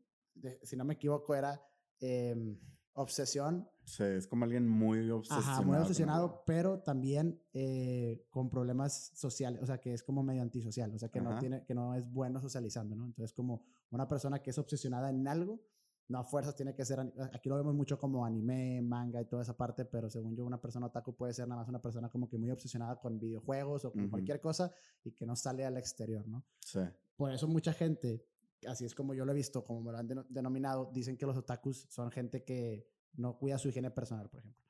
si 0.62 0.76
no 0.76 0.84
me 0.84 0.96
equivoco, 0.96 1.34
era 1.34 1.66
em, 2.02 2.60
obsesión. 2.96 3.70
Sí, 3.86 4.04
es 4.04 4.28
como 4.28 4.44
alguien 4.44 4.68
muy 4.68 5.10
obsesionado. 5.10 5.52
Ajá, 5.52 5.62
muy 5.62 5.78
obsesionado, 5.78 6.44
pero 6.46 6.82
también 6.82 7.42
eh, 7.54 8.28
con 8.30 8.50
problemas 8.50 9.14
sociales, 9.16 9.62
o 9.62 9.66
sea, 9.66 9.80
que 9.80 9.94
es 9.94 10.04
como 10.04 10.22
medio 10.22 10.42
antisocial, 10.42 10.94
o 10.94 11.00
sea, 11.00 11.08
que 11.08 11.22
no, 11.22 11.40
tiene, 11.40 11.64
que 11.64 11.74
no 11.74 11.96
es 11.96 12.12
bueno 12.12 12.42
socializando, 12.42 12.94
¿no? 12.94 13.06
Entonces, 13.06 13.32
como 13.32 13.64
una 13.90 14.06
persona 14.06 14.42
que 14.42 14.50
es 14.50 14.58
obsesionada 14.58 15.10
en 15.10 15.26
algo, 15.30 15.62
no 16.12 16.20
a 16.20 16.24
fuerzas 16.24 16.56
tiene 16.56 16.76
que 16.76 16.86
ser, 16.86 17.00
aquí 17.34 17.50
lo 17.50 17.56
vemos 17.56 17.74
mucho 17.74 17.98
como 17.98 18.26
anime, 18.26 18.82
manga 18.82 19.22
y 19.22 19.26
toda 19.26 19.42
esa 19.42 19.58
parte, 19.58 19.86
pero 19.86 20.10
según 20.10 20.36
yo, 20.36 20.46
una 20.46 20.62
persona 20.62 20.88
otaku 20.88 21.16
puede 21.16 21.34
ser 21.34 21.48
nada 21.48 21.62
más 21.62 21.70
una 21.70 21.82
persona 21.82 22.10
como 22.10 22.30
que 22.30 22.38
muy 22.38 22.52
obsesionada 22.52 23.00
con 23.00 23.20
videojuegos 23.20 23.86
o 23.86 23.92
con 23.92 24.10
cualquier 24.10 24.40
cosa 24.40 24.72
y 25.04 25.12
que 25.12 25.26
no 25.26 25.36
sale 25.36 25.66
al 25.66 25.78
exterior, 25.78 26.28
¿no? 26.28 26.46
Sí. 26.60 26.82
Por 27.16 27.32
eso 27.32 27.48
mucha 27.48 27.74
gente 27.74 28.26
así 28.68 28.86
es 28.86 28.96
como 28.96 29.14
yo 29.14 29.26
lo 29.26 29.32
he 29.32 29.36
visto, 29.36 29.64
como 29.64 29.82
me 29.82 29.92
lo 29.92 29.98
han 29.98 30.08
denominado, 30.30 30.92
dicen 30.94 31.18
que 31.18 31.26
los 31.26 31.38
otakus 31.38 31.88
son 31.90 32.12
gente 32.12 32.44
que 32.44 32.88
no 33.14 33.38
cuida 33.38 33.58
su 33.58 33.70
higiene 33.70 33.92
personal, 33.92 34.30
por 34.30 34.40
ejemplo. 34.40 34.62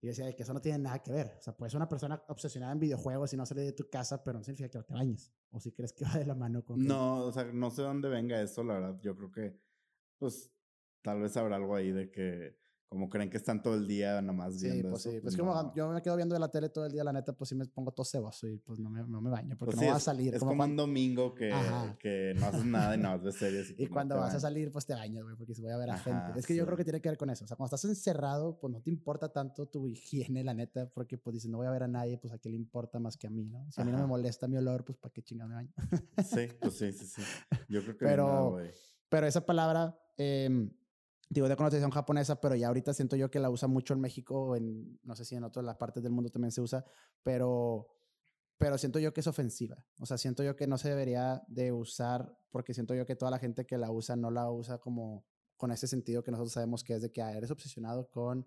Y 0.00 0.08
decía 0.08 0.30
que 0.34 0.42
eso 0.42 0.52
no 0.52 0.60
tiene 0.60 0.78
nada 0.78 1.02
que 1.02 1.10
ver. 1.10 1.36
O 1.38 1.42
sea, 1.42 1.56
puedes 1.56 1.72
ser 1.72 1.78
una 1.78 1.88
persona 1.88 2.22
obsesionada 2.28 2.72
en 2.72 2.80
videojuegos 2.80 3.32
y 3.32 3.36
no 3.36 3.46
sale 3.46 3.62
de 3.62 3.72
tu 3.72 3.88
casa, 3.88 4.22
pero 4.22 4.38
no 4.38 4.44
significa 4.44 4.68
que 4.68 4.78
no 4.78 4.84
te 4.84 4.94
bañes. 4.94 5.32
O 5.50 5.58
si 5.58 5.72
crees 5.72 5.92
que 5.92 6.04
va 6.04 6.18
de 6.18 6.26
la 6.26 6.34
mano 6.34 6.64
con. 6.64 6.84
No, 6.84 7.24
o 7.24 7.32
sea, 7.32 7.44
no 7.44 7.70
sé 7.70 7.82
dónde 7.82 8.08
venga 8.08 8.40
eso, 8.40 8.62
la 8.62 8.74
verdad. 8.74 9.00
Yo 9.00 9.16
creo 9.16 9.32
que, 9.32 9.58
pues, 10.18 10.52
tal 11.06 11.20
vez 11.20 11.36
habrá 11.36 11.54
algo 11.54 11.76
ahí 11.76 11.92
de 11.92 12.10
que 12.10 12.56
como 12.88 13.08
creen 13.08 13.30
que 13.30 13.36
están 13.36 13.62
todo 13.62 13.74
el 13.74 13.86
día 13.86 14.20
nomás 14.22 14.60
viendo. 14.60 14.82
Sí, 14.82 14.90
pues 14.90 15.02
sí. 15.02 15.20
Pues 15.20 15.36
como 15.36 15.72
yo 15.74 15.88
me 15.88 16.02
quedo 16.02 16.16
viendo 16.16 16.36
la 16.36 16.50
tele 16.50 16.68
todo 16.68 16.86
el 16.86 16.92
día, 16.92 17.04
la 17.04 17.12
neta, 17.12 17.32
pues 17.32 17.48
sí 17.48 17.54
me 17.54 17.64
pongo 17.64 17.92
todo 17.92 18.04
ceboso 18.04 18.48
y 18.48 18.58
pues 18.58 18.80
no 18.80 18.90
me, 18.90 19.04
no 19.04 19.20
me 19.20 19.30
baño 19.30 19.56
porque 19.56 19.76
pues 19.76 19.86
no 19.86 19.92
va 19.92 19.98
a 19.98 20.00
salir. 20.00 20.34
Es 20.34 20.40
como, 20.40 20.64
un 20.64 20.76
domingo 20.76 21.32
que, 21.32 21.52
que, 22.00 22.34
no 22.36 22.46
haces 22.46 22.64
nada 22.64 22.96
y 22.96 22.98
nada 22.98 23.16
más 23.16 23.24
ves 23.24 23.36
series. 23.36 23.70
Y, 23.76 23.82
y 23.84 23.86
cuando 23.86 24.16
vas 24.16 24.34
a 24.34 24.40
salir, 24.40 24.72
pues 24.72 24.84
te 24.84 24.94
bañas, 24.94 25.22
güey, 25.22 25.36
porque 25.36 25.52
voy 25.60 25.70
a 25.70 25.76
ver 25.76 25.90
a 25.90 25.98
gente. 25.98 26.40
Es 26.40 26.44
que 26.44 26.56
yo 26.56 26.64
creo 26.66 26.76
que 26.76 26.84
tiene 26.84 27.00
que 27.00 27.08
ver 27.08 27.18
con 27.18 27.30
eso. 27.30 27.44
O 27.44 27.46
sea, 27.46 27.56
cuando 27.56 27.76
estás 27.76 27.88
encerrado, 27.88 28.58
pues 28.58 28.72
no 28.72 28.80
te 28.80 28.90
importa 28.90 29.32
tanto 29.32 29.66
tu 29.66 29.86
higiene, 29.86 30.42
la 30.42 30.54
neta, 30.54 30.88
porque 30.88 31.18
pues 31.18 31.34
dices, 31.34 31.50
no 31.50 31.58
voy 31.58 31.68
a 31.68 31.70
ver 31.70 31.84
a 31.84 31.88
nadie, 31.88 32.18
pues 32.18 32.32
a 32.32 32.38
qué 32.38 32.48
le 32.48 32.56
importa 32.56 32.98
más 32.98 33.16
que 33.16 33.28
a 33.28 33.30
mí, 33.30 33.44
¿no? 33.44 33.70
Si 33.70 33.80
a 33.80 33.84
mí 33.84 33.92
no 33.92 33.98
me 33.98 34.06
molesta 34.06 34.48
mi 34.48 34.56
olor, 34.56 34.84
pues 34.84 34.98
para 34.98 35.12
qué 35.12 35.22
chingada 35.22 35.48
me 35.48 35.54
baño. 35.54 35.72
sí, 36.24 36.48
pues 36.60 36.74
sí, 36.74 36.92
sí, 36.92 37.06
sí. 37.06 37.22
Yo 37.68 37.82
creo 37.82 37.96
que 37.96 38.04
pero, 38.04 38.58
pero 39.08 39.26
esa 39.26 39.44
palabra... 39.44 39.98
Eh, 40.18 40.70
digo, 41.28 41.48
de 41.48 41.56
connotación 41.56 41.90
japonesa, 41.90 42.40
pero 42.40 42.54
ya 42.54 42.68
ahorita 42.68 42.94
siento 42.94 43.16
yo 43.16 43.30
que 43.30 43.40
la 43.40 43.50
usa 43.50 43.68
mucho 43.68 43.94
en 43.94 44.00
México, 44.00 44.56
en, 44.56 44.98
no 45.02 45.16
sé 45.16 45.24
si 45.24 45.34
en 45.34 45.44
otras 45.44 45.76
partes 45.76 46.02
del 46.02 46.12
mundo 46.12 46.30
también 46.30 46.52
se 46.52 46.60
usa, 46.60 46.84
pero, 47.22 47.88
pero 48.58 48.78
siento 48.78 48.98
yo 48.98 49.12
que 49.12 49.20
es 49.20 49.26
ofensiva. 49.26 49.84
O 50.00 50.06
sea, 50.06 50.18
siento 50.18 50.42
yo 50.42 50.56
que 50.56 50.66
no 50.66 50.78
se 50.78 50.88
debería 50.88 51.42
de 51.48 51.72
usar, 51.72 52.38
porque 52.50 52.74
siento 52.74 52.94
yo 52.94 53.06
que 53.06 53.16
toda 53.16 53.30
la 53.30 53.38
gente 53.38 53.66
que 53.66 53.76
la 53.78 53.90
usa 53.90 54.16
no 54.16 54.30
la 54.30 54.50
usa 54.50 54.78
como 54.78 55.26
con 55.56 55.72
ese 55.72 55.86
sentido 55.86 56.22
que 56.22 56.30
nosotros 56.30 56.52
sabemos 56.52 56.84
que 56.84 56.94
es 56.94 57.02
de 57.02 57.10
que 57.10 57.22
ah, 57.22 57.32
eres 57.32 57.50
obsesionado 57.50 58.08
con, 58.10 58.46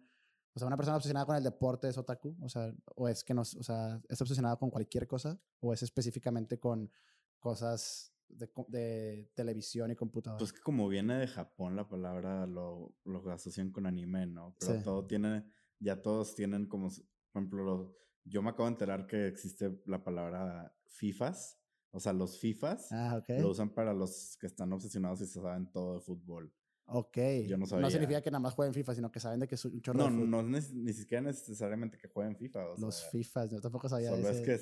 o 0.53 0.59
sea, 0.59 0.67
una 0.67 0.77
persona 0.77 0.97
obsesionada 0.97 1.25
con 1.25 1.35
el 1.35 1.43
deporte 1.43 1.89
es 1.89 1.97
otaku, 1.97 2.37
o 2.41 2.49
sea, 2.49 2.73
o 2.95 3.07
es 3.07 3.23
que 3.23 3.33
no, 3.33 3.41
o 3.41 3.45
sea, 3.45 3.99
es 4.07 4.21
obsesionada 4.21 4.55
con 4.57 4.69
cualquier 4.69 5.07
cosa, 5.07 5.39
o 5.59 5.73
es 5.73 5.83
específicamente 5.83 6.59
con 6.59 6.91
cosas 7.39 8.13
de, 8.29 9.31
televisión 9.33 9.91
y 9.91 9.95
computadora. 9.95 10.37
Pues 10.37 10.53
que 10.53 10.61
como 10.61 10.87
viene 10.87 11.17
de 11.17 11.27
Japón 11.27 11.75
la 11.75 11.87
palabra 11.87 12.45
lo, 12.45 12.95
lo 13.05 13.31
asocian 13.31 13.71
con 13.71 13.85
anime, 13.85 14.25
¿no? 14.25 14.55
Pero 14.59 14.81
todo 14.83 15.05
tiene, 15.05 15.45
ya 15.79 16.01
todos 16.01 16.35
tienen 16.35 16.67
como, 16.67 16.89
por 16.89 17.41
ejemplo, 17.41 17.95
yo 18.23 18.41
me 18.41 18.49
acabo 18.49 18.65
de 18.65 18.73
enterar 18.73 19.07
que 19.07 19.27
existe 19.27 19.81
la 19.85 20.03
palabra 20.03 20.75
FIFAs. 20.85 21.57
O 21.91 21.99
sea, 21.99 22.13
los 22.13 22.37
FIFAs 22.37 22.91
ah, 22.91 23.23
lo 23.27 23.49
usan 23.49 23.73
para 23.73 23.93
los 23.93 24.37
que 24.39 24.45
están 24.45 24.71
obsesionados 24.73 25.21
y 25.21 25.25
se 25.25 25.41
saben 25.41 25.71
todo 25.71 25.95
de 25.95 26.01
fútbol. 26.01 26.53
Ok. 26.91 27.17
Yo 27.47 27.57
no 27.57 27.65
sabía. 27.65 27.83
No 27.83 27.89
significa 27.89 28.21
que 28.21 28.31
nada 28.31 28.39
más 28.39 28.53
jueguen 28.53 28.73
FIFA, 28.73 28.95
sino 28.95 29.11
que 29.11 29.19
saben 29.19 29.39
de 29.39 29.47
que 29.47 29.55
es 29.55 29.65
un 29.65 29.81
chorro 29.81 29.97
no, 29.97 30.09
No, 30.09 30.41
no 30.43 30.59
ni 30.59 30.93
siquiera 30.93 31.21
necesariamente 31.21 31.97
que 31.97 32.07
jueguen 32.07 32.35
FIFA. 32.35 32.75
los 32.77 33.09
FIFAs, 33.09 33.51
yo 33.51 33.61
tampoco 33.61 33.89
sabía 33.89 34.09
Solo 34.11 34.29
es 34.29 34.41
que 34.41 34.57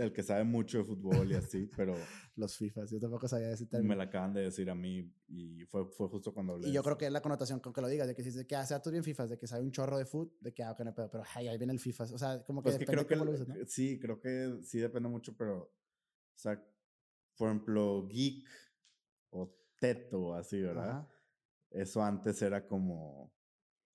el 0.00 0.12
que 0.12 0.22
sabe 0.22 0.44
mucho 0.44 0.78
de 0.78 0.84
fútbol 0.84 1.30
y 1.30 1.34
así, 1.34 1.68
pero... 1.76 1.94
Los 2.36 2.56
FIFAs, 2.56 2.90
yo 2.90 2.98
tampoco 2.98 3.28
sabía 3.28 3.50
ese 3.50 3.66
término. 3.66 3.90
Me 3.90 3.96
la 3.96 4.04
acaban 4.04 4.32
de 4.32 4.42
decir 4.42 4.70
a 4.70 4.74
mí 4.74 5.12
y 5.28 5.64
fue, 5.66 5.86
fue 5.90 6.08
justo 6.08 6.32
cuando 6.32 6.54
hablé. 6.54 6.68
Y 6.68 6.72
yo 6.72 6.82
creo 6.82 6.96
que 6.96 7.06
es 7.06 7.12
la 7.12 7.20
connotación 7.20 7.60
con 7.60 7.72
que 7.72 7.80
lo 7.80 7.88
digas, 7.88 8.08
de 8.08 8.14
que 8.14 8.22
si 8.22 8.46
que 8.46 8.56
hace 8.56 8.74
ah, 8.74 8.80
tú 8.80 8.90
bien 8.90 9.04
FIFAs, 9.04 9.30
de 9.30 9.38
que 9.38 9.46
sabe 9.46 9.62
un 9.62 9.72
chorro 9.72 9.98
de 9.98 10.06
fútbol, 10.06 10.36
de 10.40 10.54
que, 10.54 10.62
ah, 10.62 10.72
ok, 10.72 10.80
no 10.80 10.94
pedo, 10.94 11.10
pero 11.10 11.24
ay, 11.34 11.48
ahí 11.48 11.58
viene 11.58 11.72
el 11.72 11.80
FIFAs. 11.80 12.12
O 12.12 12.18
sea, 12.18 12.42
como 12.44 12.62
que, 12.62 12.70
pues 12.70 12.84
creo 12.86 13.06
que 13.06 13.16
lo 13.16 13.24
¿no? 13.24 13.54
Sí, 13.66 13.98
creo 13.98 14.20
que 14.20 14.60
sí 14.62 14.78
depende 14.78 15.08
mucho, 15.08 15.36
pero, 15.36 15.62
o 15.62 16.38
sea, 16.38 16.62
por 17.36 17.48
ejemplo, 17.48 18.06
geek 18.08 18.46
o 19.30 19.54
teto, 19.78 20.34
así, 20.34 20.60
¿verdad? 20.60 21.06
Eso 21.70 22.02
antes 22.02 22.40
era 22.42 22.66
como, 22.66 23.32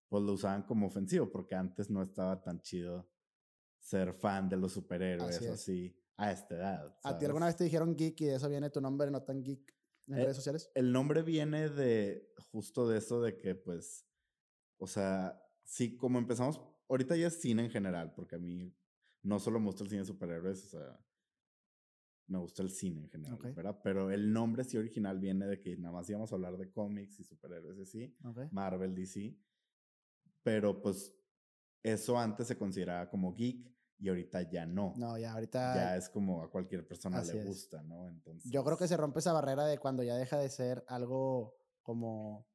pues 0.07 0.23
lo 0.23 0.33
usaban 0.33 0.63
como 0.63 0.87
ofensivo, 0.87 1.29
porque 1.31 1.55
antes 1.55 1.89
no 1.89 2.01
estaba 2.01 2.41
tan 2.41 2.61
chido 2.61 3.07
ser 3.85 4.13
fan 4.13 4.49
de 4.49 4.57
los 4.57 4.71
superhéroes 4.71 5.39
así, 5.43 5.95
a 6.17 6.31
esta 6.31 6.55
edad. 6.55 6.97
¿A 7.03 7.15
ti 7.17 7.25
alguna 7.25 7.45
vez 7.45 7.55
te 7.55 7.65
dijeron 7.65 7.95
geek 7.95 8.19
y 8.21 8.25
de 8.25 8.35
eso 8.35 8.49
viene 8.49 8.71
tu 8.71 8.81
nombre, 8.81 9.11
no 9.11 9.21
tan 9.21 9.43
geek? 9.43 9.75
en 10.07 10.15
redes 10.15 10.35
sociales? 10.35 10.71
El 10.73 10.91
nombre 10.91 11.21
viene 11.21 11.69
de 11.69 12.33
justo 12.51 12.87
de 12.87 12.97
eso 12.97 13.21
de 13.21 13.37
que, 13.37 13.53
pues, 13.53 14.07
o 14.77 14.87
sea, 14.87 15.39
sí, 15.63 15.97
como 15.97 16.17
empezamos, 16.17 16.59
ahorita 16.89 17.15
ya 17.15 17.27
es 17.27 17.39
cine 17.39 17.65
en 17.65 17.69
general, 17.69 18.11
porque 18.15 18.35
a 18.35 18.39
mí 18.39 18.75
no 19.21 19.39
solo 19.39 19.59
me 19.59 19.67
gusta 19.67 19.83
el 19.83 19.89
cine 19.89 20.01
de 20.01 20.07
superhéroes, 20.07 20.65
o 20.65 20.67
sea, 20.67 20.99
me 22.27 22.39
gusta 22.39 22.63
el 22.63 22.71
cine 22.71 23.01
en 23.01 23.09
general, 23.09 23.53
¿verdad? 23.53 23.81
Pero 23.83 24.09
el 24.09 24.33
nombre 24.33 24.63
sí 24.63 24.77
original 24.77 25.19
viene 25.19 25.45
de 25.45 25.61
que 25.61 25.77
nada 25.77 25.93
más 25.93 26.09
íbamos 26.09 26.31
a 26.31 26.35
hablar 26.35 26.57
de 26.57 26.71
cómics 26.71 27.19
y 27.19 27.23
superhéroes 27.23 27.77
así, 27.79 28.15
Marvel, 28.51 28.95
DC. 28.95 29.37
Pero 30.41 30.81
pues 30.81 31.15
eso 31.83 32.17
antes 32.17 32.47
se 32.47 32.57
consideraba 32.57 33.09
como 33.09 33.35
geek 33.35 33.74
y 33.97 34.09
ahorita 34.09 34.41
ya 34.49 34.65
no. 34.65 34.93
No, 34.97 35.17
ya 35.17 35.33
ahorita. 35.33 35.75
Ya 35.75 35.95
es 35.97 36.09
como 36.09 36.43
a 36.43 36.49
cualquier 36.49 36.85
persona 36.87 37.21
le 37.23 37.43
gusta, 37.43 37.81
¿no? 37.83 38.07
Entonces. 38.09 38.51
Yo 38.51 38.63
creo 38.63 38.77
que 38.77 38.87
se 38.87 38.97
rompe 38.97 39.19
esa 39.19 39.33
barrera 39.33 39.65
de 39.65 39.77
cuando 39.77 40.03
ya 40.03 40.15
deja 40.15 40.37
de 40.37 40.49
ser 40.49 40.83
algo 40.87 41.55
como, 41.81 42.47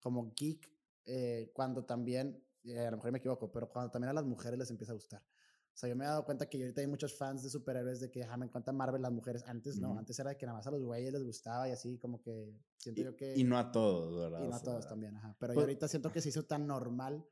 como 0.00 0.32
geek, 0.34 0.70
eh, 1.04 1.50
cuando 1.54 1.84
también, 1.84 2.42
eh, 2.64 2.86
a 2.86 2.90
lo 2.90 2.98
mejor 2.98 3.12
me 3.12 3.18
equivoco, 3.18 3.50
pero 3.50 3.68
cuando 3.68 3.90
también 3.90 4.10
a 4.10 4.14
las 4.14 4.24
mujeres 4.24 4.58
les 4.58 4.70
empieza 4.70 4.92
a 4.92 4.94
gustar. 4.94 5.22
O 5.22 5.78
sea, 5.78 5.90
yo 5.90 5.96
me 5.96 6.04
he 6.04 6.08
dado 6.08 6.24
cuenta 6.24 6.48
que 6.48 6.58
ahorita 6.58 6.80
hay 6.80 6.86
muchos 6.86 7.14
fans 7.18 7.42
de 7.42 7.50
superhéroes 7.50 8.00
de 8.00 8.10
que, 8.10 8.24
ja, 8.24 8.36
me 8.38 8.46
encanta 8.46 8.72
Marvel 8.72 9.02
las 9.02 9.12
mujeres. 9.12 9.44
Antes 9.46 9.78
no, 9.78 9.98
antes 9.98 10.18
era 10.18 10.30
de 10.30 10.36
que 10.38 10.46
nada 10.46 10.56
más 10.56 10.66
a 10.66 10.70
los 10.70 10.82
güeyes 10.82 11.12
les 11.12 11.22
gustaba 11.22 11.68
y 11.68 11.72
así, 11.72 11.98
como 11.98 12.22
que 12.22 12.50
siento 12.78 13.02
yo 13.02 13.14
que. 13.14 13.34
Y 13.36 13.44
no 13.44 13.58
a 13.58 13.70
todos, 13.70 14.18
¿verdad? 14.18 14.42
Y 14.42 14.48
no 14.48 14.56
a 14.56 14.62
todos 14.62 14.88
también, 14.88 15.14
ajá. 15.16 15.36
Pero 15.38 15.52
yo 15.52 15.56
pues 15.56 15.64
ahorita 15.64 15.86
siento 15.86 16.10
que 16.10 16.22
se 16.22 16.30
hizo 16.30 16.44
tan 16.44 16.66
normal 16.66 17.26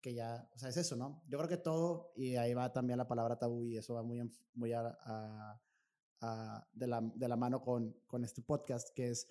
que 0.00 0.14
ya, 0.14 0.48
o 0.54 0.58
sea, 0.58 0.68
es 0.68 0.76
eso, 0.76 0.96
¿no? 0.96 1.22
Yo 1.28 1.38
creo 1.38 1.48
que 1.48 1.56
todo, 1.56 2.12
y 2.16 2.36
ahí 2.36 2.54
va 2.54 2.72
también 2.72 2.98
la 2.98 3.08
palabra 3.08 3.38
tabú 3.38 3.64
y 3.64 3.76
eso 3.76 3.94
va 3.94 4.02
muy, 4.02 4.20
muy 4.54 4.72
a, 4.72 4.98
a, 6.20 6.68
de, 6.72 6.86
la, 6.86 7.00
de 7.00 7.28
la 7.28 7.36
mano 7.36 7.60
con, 7.60 7.96
con 8.06 8.24
este 8.24 8.42
podcast, 8.42 8.90
que 8.94 9.08
es 9.08 9.28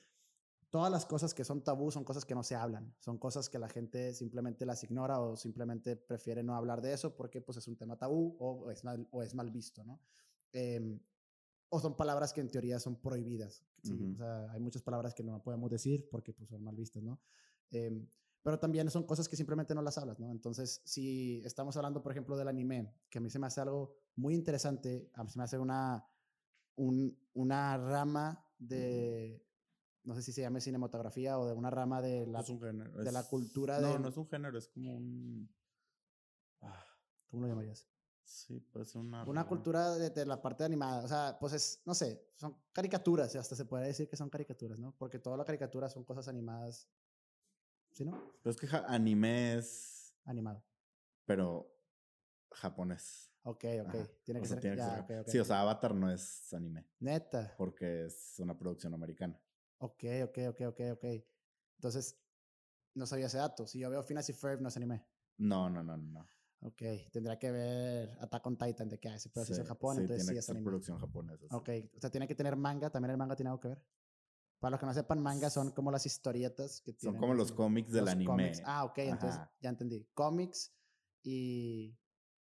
todas 0.70 0.92
las 0.92 1.06
cosas 1.06 1.34
que 1.34 1.44
son 1.44 1.64
tabú 1.64 1.92
son 1.92 2.04
cosas 2.04 2.26
que 2.26 2.36
no 2.36 2.44
se 2.44 2.56
hablan, 2.56 2.94
son 3.00 3.18
cosas 3.18 3.50
que 3.50 3.60
la 3.60 3.70
gente 3.70 4.14
simplemente 4.14 4.66
las 4.66 4.84
ignora 4.84 5.20
o 5.20 5.36
simplemente 5.36 5.96
prefiere 5.96 6.44
no 6.44 6.56
hablar 6.56 6.82
de 6.82 6.94
eso 6.94 7.16
porque 7.16 7.42
pues 7.42 7.58
es 7.58 7.68
un 7.68 7.78
tema 7.78 7.98
tabú 7.98 8.36
o, 8.40 8.70
es, 8.70 8.84
mal, 8.84 9.08
o 9.12 9.24
es 9.24 9.34
mal 9.34 9.50
visto, 9.52 9.84
¿no? 9.84 10.02
Em, 10.52 11.00
o 11.70 11.80
son 11.80 11.96
palabras 11.96 12.34
que 12.34 12.42
en 12.42 12.50
teoría 12.50 12.80
son 12.80 13.02
prohibidas. 13.02 13.66
o 13.84 14.16
sea, 14.16 14.52
hay 14.52 14.60
muchas 14.60 14.82
palabras 14.82 15.14
que 15.14 15.24
no 15.24 15.42
podemos 15.42 15.70
decir 15.70 16.08
porque 16.10 16.34
pues 16.34 16.50
son 16.50 16.64
mal 16.64 16.76
vistas, 16.76 17.04
¿no? 17.04 17.20
Em, 17.72 18.08
pero 18.48 18.60
también 18.60 18.89
son 18.89 19.04
cosas 19.04 19.27
que 19.27 19.36
simplemente 19.36 19.75
no 19.75 19.82
las 19.82 19.98
hablas, 19.98 20.22
¿no? 20.22 20.32
Entonces, 20.32 20.82
si 20.86 21.42
estamos 21.44 21.75
hablando, 21.75 22.01
por 22.01 22.13
ejemplo, 22.13 22.38
del 22.38 22.48
anime, 22.48 22.94
que 23.10 23.18
a 23.18 23.22
mí 23.22 23.30
se 23.30 23.39
me 23.39 23.48
hace 23.48 23.60
algo 23.60 23.98
muy 24.16 24.36
interesante, 24.36 25.12
a 25.16 25.25
mí 25.25 25.30
se 25.30 25.38
me 25.38 25.44
hace 25.44 25.58
una, 25.58 26.08
un, 26.77 27.20
una 27.34 27.75
rama 27.75 28.50
de, 28.58 29.46
no 30.06 30.16
sé 30.16 30.22
si 30.22 30.32
se 30.32 30.44
llame 30.44 30.62
cinematografía 30.62 31.38
o 31.38 31.46
de 31.46 31.51
una 31.51 31.70
rama 31.70 32.01
de 32.01 32.25
la, 32.25 32.42
de 32.42 33.12
la 33.12 33.24
cultura 33.24 33.82
no, 33.82 33.92
de... 33.92 34.00
No, 34.00 34.08
es 34.08 34.16
un 34.16 34.30
género, 34.30 34.58
es 34.58 34.70
como 34.70 34.96
un... 34.96 35.54
Ah, 36.62 36.86
¿Cómo 37.27 37.42
lo 37.42 37.50
llamarías? 37.50 37.86
Sí, 38.24 38.62
pues 38.72 38.96
una... 38.96 39.25
Una 39.25 39.46
cultura 39.46 39.96
de, 39.96 40.25
la 40.25 40.42
parte 40.42 40.63
animada, 40.63 41.04
o 41.04 41.08
sea, 41.10 41.38
pues 41.38 41.51
es, 41.51 41.82
no 41.86 41.94
sé, 41.94 42.30
son 42.36 42.58
caricaturas, 42.72 43.36
hasta 43.36 43.58
se 43.58 43.66
puede 43.66 43.88
decir 43.88 44.08
que 44.08 44.16
son 44.16 44.30
caricaturas, 44.30 44.80
¿no? 44.80 44.96
Porque 44.98 45.20
todas 45.20 45.38
las 45.38 45.46
caricaturas 45.46 45.92
son 45.92 46.06
cosas 46.06 46.30
animadas, 46.30 46.88
¿sí, 47.98 48.06
no? 48.06 48.32
Pero 48.44 48.51
es 48.51 48.58
que 48.58 48.68
anime 48.88 49.58
es... 49.58 50.13
Animado. 50.25 50.63
Pero 51.25 51.74
japonés. 52.51 53.32
Ok, 53.44 53.66
ok. 53.82 53.96
Tiene 54.24 54.42
que 54.42 54.48
ser. 54.48 55.25
Sí, 55.27 55.39
o 55.39 55.46
sea, 55.46 55.62
Avatar 55.62 55.96
no 55.96 56.12
es 56.12 56.54
anime. 56.54 56.88
Neta. 57.00 57.56
Porque 57.58 58.06
es 58.06 58.36
una 58.39 58.58
producción 58.58 58.94
americana. 58.94 59.42
Ok, 59.80 60.04
ok, 60.24 60.38
ok, 60.50 60.62
ok, 60.68 60.82
ok. 60.94 61.06
Entonces, 61.77 62.20
no 62.94 63.06
sabía 63.06 63.27
ese 63.27 63.38
dato. 63.38 63.66
Si 63.66 63.80
yo 63.80 63.89
veo 63.89 64.06
y 64.08 64.34
Ferb, 64.34 64.62
no 64.62 64.70
es 64.70 64.77
anime. 64.77 65.06
No, 65.38 65.70
no, 65.70 65.84
no, 65.84 65.98
no. 65.98 66.27
Ok, 66.62 66.82
tendrá 67.12 67.38
que 67.38 67.51
ver 67.51 68.18
Attack 68.20 68.46
on 68.48 68.58
Titan 68.58 68.89
de 68.89 69.00
que 69.00 69.10
hace, 69.10 69.30
pero 69.30 69.46
si 69.46 69.54
es 69.54 69.60
en 69.60 69.66
Japón, 69.66 70.00
entonces 70.00 70.25
tiene 70.25 70.34
sí 70.34 70.39
es 70.39 70.50
anime. 70.50 70.66
producción 70.66 70.98
japonesa. 70.98 71.56
Ok, 71.56 71.70
o 71.96 72.00
sea, 72.00 72.10
tiene 72.10 72.27
que 72.27 72.34
tener 72.34 72.56
manga, 72.56 72.89
también 72.89 73.12
el 73.12 73.18
manga 73.18 73.36
tiene 73.36 73.50
algo 73.50 73.60
que 73.60 73.68
ver. 73.70 73.84
Para 74.60 74.72
los 74.72 74.80
que 74.80 74.86
no 74.88 74.94
sepan, 74.94 75.22
manga 75.22 75.50
son 75.50 75.72
como 75.72 75.92
las 75.92 76.06
historietas 76.06 76.82
que 76.82 76.94
tienen. 76.94 77.16
Son 77.16 77.22
como 77.22 77.34
los 77.36 77.52
cómics 77.52 77.92
del 77.92 78.08
anime. 78.08 78.54
Ah, 78.66 78.86
ok, 78.86 78.98
entonces 79.00 79.40
ya 79.62 79.70
entendí. 79.70 80.08
Cómics 80.14 80.74
y. 81.24 81.96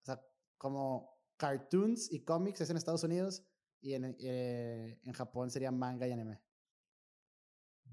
O 0.01 0.05
sea, 0.05 0.25
como 0.57 1.19
cartoons 1.37 2.11
y 2.11 2.23
cómics 2.23 2.61
es 2.61 2.69
en 2.69 2.77
Estados 2.77 3.03
Unidos 3.03 3.43
y 3.81 3.93
en, 3.93 4.15
eh, 4.19 4.99
en 5.03 5.13
Japón 5.13 5.51
sería 5.51 5.71
manga 5.71 6.07
y 6.07 6.11
anime. 6.11 6.41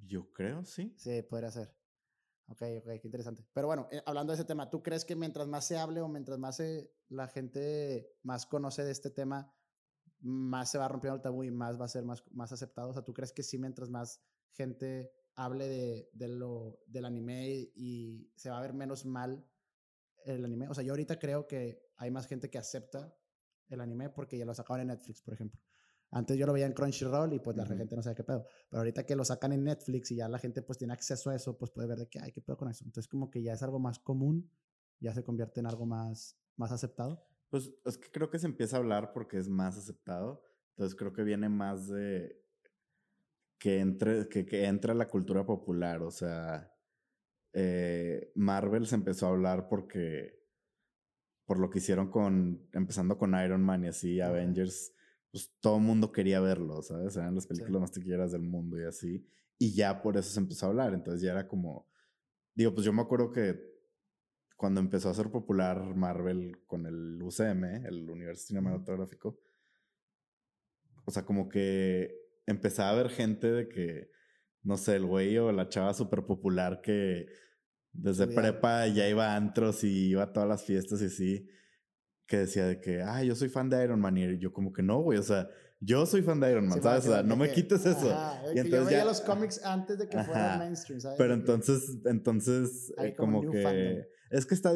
Yo 0.05 0.33
creo, 0.33 0.65
sí. 0.65 0.95
Sí, 0.97 1.23
podría 1.23 1.50
ser. 1.50 1.75
Ok, 2.47 2.62
ok, 2.79 2.87
qué 2.87 3.03
interesante. 3.05 3.47
Pero 3.53 3.67
bueno, 3.67 3.88
eh, 3.91 4.03
hablando 4.07 4.33
de 4.33 4.37
ese 4.37 4.45
tema, 4.47 4.71
¿tú 4.71 4.83
crees 4.83 5.05
que 5.05 5.15
mientras 5.15 5.47
más 5.49 5.67
se 5.67 5.77
hable 5.77 6.00
o 6.00 6.09
mientras 6.09 6.38
más 6.38 6.62
la 7.09 7.29
gente 7.29 8.17
más 8.23 8.47
conoce 8.47 8.85
de 8.85 8.91
este 8.91 9.11
tema, 9.11 9.53
más 10.21 10.71
se 10.71 10.79
va 10.79 10.89
rompiendo 10.89 11.17
el 11.17 11.23
tabú 11.23 11.45
y 11.45 11.51
más 11.51 11.81
va 11.81 11.85
a 11.85 11.89
ser 11.89 12.05
más, 12.05 12.25
más 12.33 12.53
aceptado? 12.53 12.91
O 12.91 12.93
sea, 12.93 13.03
¿tú 13.03 13.15
crees 13.15 13.33
que 13.33 13.43
sí 13.43 13.59
mientras 13.59 13.91
más 13.91 14.21
gente 14.53 15.13
hable 15.35 15.69
de, 15.69 16.11
de 16.13 16.29
lo, 16.29 16.81
del 16.87 17.05
anime 17.05 17.71
y, 17.75 18.31
se 18.35 18.51
va 18.51 18.59
a 18.59 18.63
ver 18.63 18.75
menos 18.75 19.05
mal 19.05 19.47
el 20.25 20.45
anime? 20.45 20.69
O 20.69 20.75
sea, 20.75 20.85
yo 20.85 20.93
ahorita 20.93 21.19
creo 21.19 21.47
que 21.47 21.83
hay 21.97 22.11
más 22.11 22.27
gente 22.27 22.51
que 22.51 22.59
acepta 22.59 23.15
el 23.69 23.81
anime 23.81 24.11
porque 24.11 24.39
ya 24.39 24.45
lo 24.45 24.55
sacaron 24.55 24.83
en 24.83 24.89
Netflix, 24.89 25.23
por 25.23 25.35
ejemplo. 25.35 25.61
Antes 26.11 26.39
yo 26.39 26.47
lo 26.47 26.55
veía 26.55 26.65
en 26.65 26.73
Crunchyroll 26.73 27.35
y 27.35 27.39
pues 27.39 27.57
la 27.57 27.67
gente 27.67 27.95
no 27.95 28.03
sabe 28.03 28.17
qué 28.17 28.25
pedo. 28.25 28.47
Pero 28.71 28.81
ahorita 28.81 29.05
que 29.05 29.15
lo 29.15 29.25
sacan 29.25 29.53
en 29.53 29.65
Netflix 29.65 30.11
y 30.11 30.17
ya 30.17 30.29
la 30.29 30.39
gente 30.39 30.63
pues 30.63 30.79
tiene 30.79 30.95
acceso 30.95 31.31
a 31.31 31.35
eso, 31.35 31.59
pues 31.59 31.71
puede 31.71 31.87
ver 31.87 31.99
de 31.99 32.09
qué 32.09 32.19
hay, 32.21 32.33
qué 32.33 32.41
pedo 32.41 32.57
con 32.57 32.71
eso. 32.71 32.85
Entonces 32.85 33.09
como 33.09 33.31
que 33.31 33.43
ya 33.43 33.53
es 33.53 33.63
algo 33.63 33.79
más 33.79 33.99
común, 33.99 34.51
ya 35.01 35.13
se 35.13 35.23
convierte 35.23 35.61
en 35.61 35.67
algo 35.67 35.85
más, 35.85 36.39
más 36.57 36.73
aceptado. 36.73 37.27
Pues 37.50 37.73
es 37.85 37.99
que 37.99 38.11
creo 38.11 38.31
que 38.31 38.38
se 38.38 38.47
empieza 38.47 38.76
a 38.76 38.81
hablar 38.81 39.12
porque 39.12 39.38
es 39.38 39.49
más 39.49 39.76
aceptado. 39.76 40.45
Entonces 40.71 40.97
creo 40.97 41.12
que 41.12 41.23
viene 41.23 41.49
más 41.49 41.88
de 41.88 42.40
que 43.59 43.81
entre, 43.81 44.28
que, 44.28 44.47
que 44.47 44.67
entra 44.67 44.95
la 44.95 45.09
cultura 45.09 45.45
popular. 45.45 46.02
O 46.02 46.11
sea, 46.11 46.73
eh, 47.52 48.33
Marvel 48.35 48.87
se 48.87 48.95
empezó 48.95 49.26
a 49.26 49.31
hablar 49.31 49.69
porque 49.69 50.38
por 51.47 51.59
lo 51.59 51.71
que 51.71 51.78
hicieron 51.78 52.11
con, 52.11 52.69
empezando 52.73 53.17
con 53.17 53.35
Iron 53.43 53.62
Man 53.62 53.85
y 53.85 53.88
así, 53.88 54.21
Avengers 54.21 54.93
pues 55.31 55.52
todo 55.61 55.76
el 55.76 55.83
mundo 55.83 56.12
quería 56.12 56.40
verlo, 56.40 56.83
¿sabes? 56.83 57.17
Eran 57.17 57.35
las 57.35 57.47
películas 57.47 57.81
más 57.81 57.93
tequilleras 57.93 58.33
del 58.33 58.43
mundo 58.43 58.81
y 58.81 58.85
así. 58.85 59.26
Y 59.59 59.75
ya 59.75 60.00
por 60.00 60.17
eso 60.17 60.31
se 60.31 60.40
empezó 60.40 60.67
a 60.67 60.69
hablar. 60.71 60.95
Entonces 60.95 61.23
ya 61.23 61.33
era 61.33 61.47
como. 61.47 61.87
Digo, 62.55 62.75
pues 62.75 62.85
yo 62.85 62.93
me 62.93 63.02
acuerdo 63.02 63.31
que 63.31 63.78
cuando 64.59 64.81
empezó 64.81 65.09
a 65.09 65.15
ser 65.15 65.31
popular 65.31 65.95
Marvel 65.95 66.59
con 66.67 66.85
el 66.85 67.23
UCM, 67.23 67.87
el 67.87 68.11
Universo 68.11 68.49
Cinematográfico, 68.49 69.38
o 71.05 71.11
sea, 71.12 71.25
como 71.25 71.49
que 71.49 72.12
empezaba 72.45 72.88
a 72.88 72.93
haber 72.93 73.09
gente 73.09 73.53
de 73.53 73.69
que, 73.69 74.11
no 74.65 74.77
sé, 74.77 74.97
el 74.97 75.07
güey 75.07 75.38
o 75.38 75.53
la 75.53 75.69
chava 75.69 75.95
súper 75.95 76.27
popular 76.27 76.81
que 76.83 77.27
desde 77.93 78.27
prepa 78.27 78.88
ya 78.88 79.09
iba 79.09 79.33
a 79.33 79.37
antros 79.37 79.85
y 79.85 80.09
iba 80.09 80.25
a 80.25 80.33
todas 80.33 80.49
las 80.49 80.65
fiestas 80.65 81.03
y 81.03 81.07
así 81.07 81.49
que 82.27 82.38
decía 82.38 82.67
de 82.67 82.81
que, 82.81 83.00
ah, 83.00 83.23
yo 83.23 83.37
soy 83.37 83.49
fan 83.49 83.71
de 83.71 83.83
Iron 83.83 84.00
Man. 84.00 84.19
Y 84.19 84.38
yo 84.38 84.53
como 84.53 84.73
que 84.73 84.83
no, 84.83 85.00
güey, 85.00 85.21
o 85.21 85.23
sea, 85.23 85.49
yo 85.79 86.05
soy 86.05 86.23
fan 86.23 86.41
de 86.41 86.50
Iron 86.50 86.67
Man, 86.67 86.83
¿sabes? 86.83 87.07
O 87.07 87.12
sea, 87.12 87.23
no 87.23 87.37
me 87.37 87.53
quites 87.53 87.87
eso. 87.87 88.09
y 88.53 88.59
entonces 88.59 88.81
yo 88.81 88.85
veía 88.87 89.05
los 89.05 89.21
cómics 89.21 89.65
antes 89.65 89.99
de 89.99 90.09
que 90.09 90.19
fuera 90.25 90.59
mainstream, 90.59 91.00
¿sabes? 91.00 91.17
Pero 91.17 91.33
entonces, 91.33 91.97
entonces, 92.07 92.93
eh, 92.99 93.15
como, 93.17 93.49
que... 93.53 94.18
Es 94.31 94.47
que 94.47 94.55
está... 94.55 94.73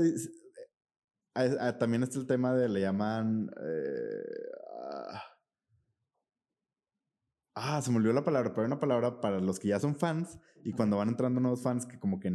Eh, 1.35 1.73
también 1.79 2.03
está 2.03 2.19
el 2.19 2.27
tema 2.27 2.55
de, 2.55 2.69
le 2.69 2.81
llaman... 2.81 3.51
Eh, 3.51 4.51
ah, 4.91 5.23
ah, 7.55 7.83
se 7.83 7.91
me 7.91 7.97
olvidó 7.99 8.13
la 8.13 8.25
palabra, 8.25 8.51
pero 8.51 8.63
hay 8.63 8.67
una 8.67 8.81
palabra 8.81 9.21
para 9.21 9.41
los 9.41 9.59
que 9.59 9.69
ya 9.69 9.81
son 9.81 9.97
fans 9.97 10.39
y 10.65 10.73
cuando 10.73 10.97
van 10.97 11.09
entrando 11.09 11.41
nuevos 11.41 11.63
fans 11.63 11.87
que 11.87 11.99
como 11.99 12.21
que 12.21 12.31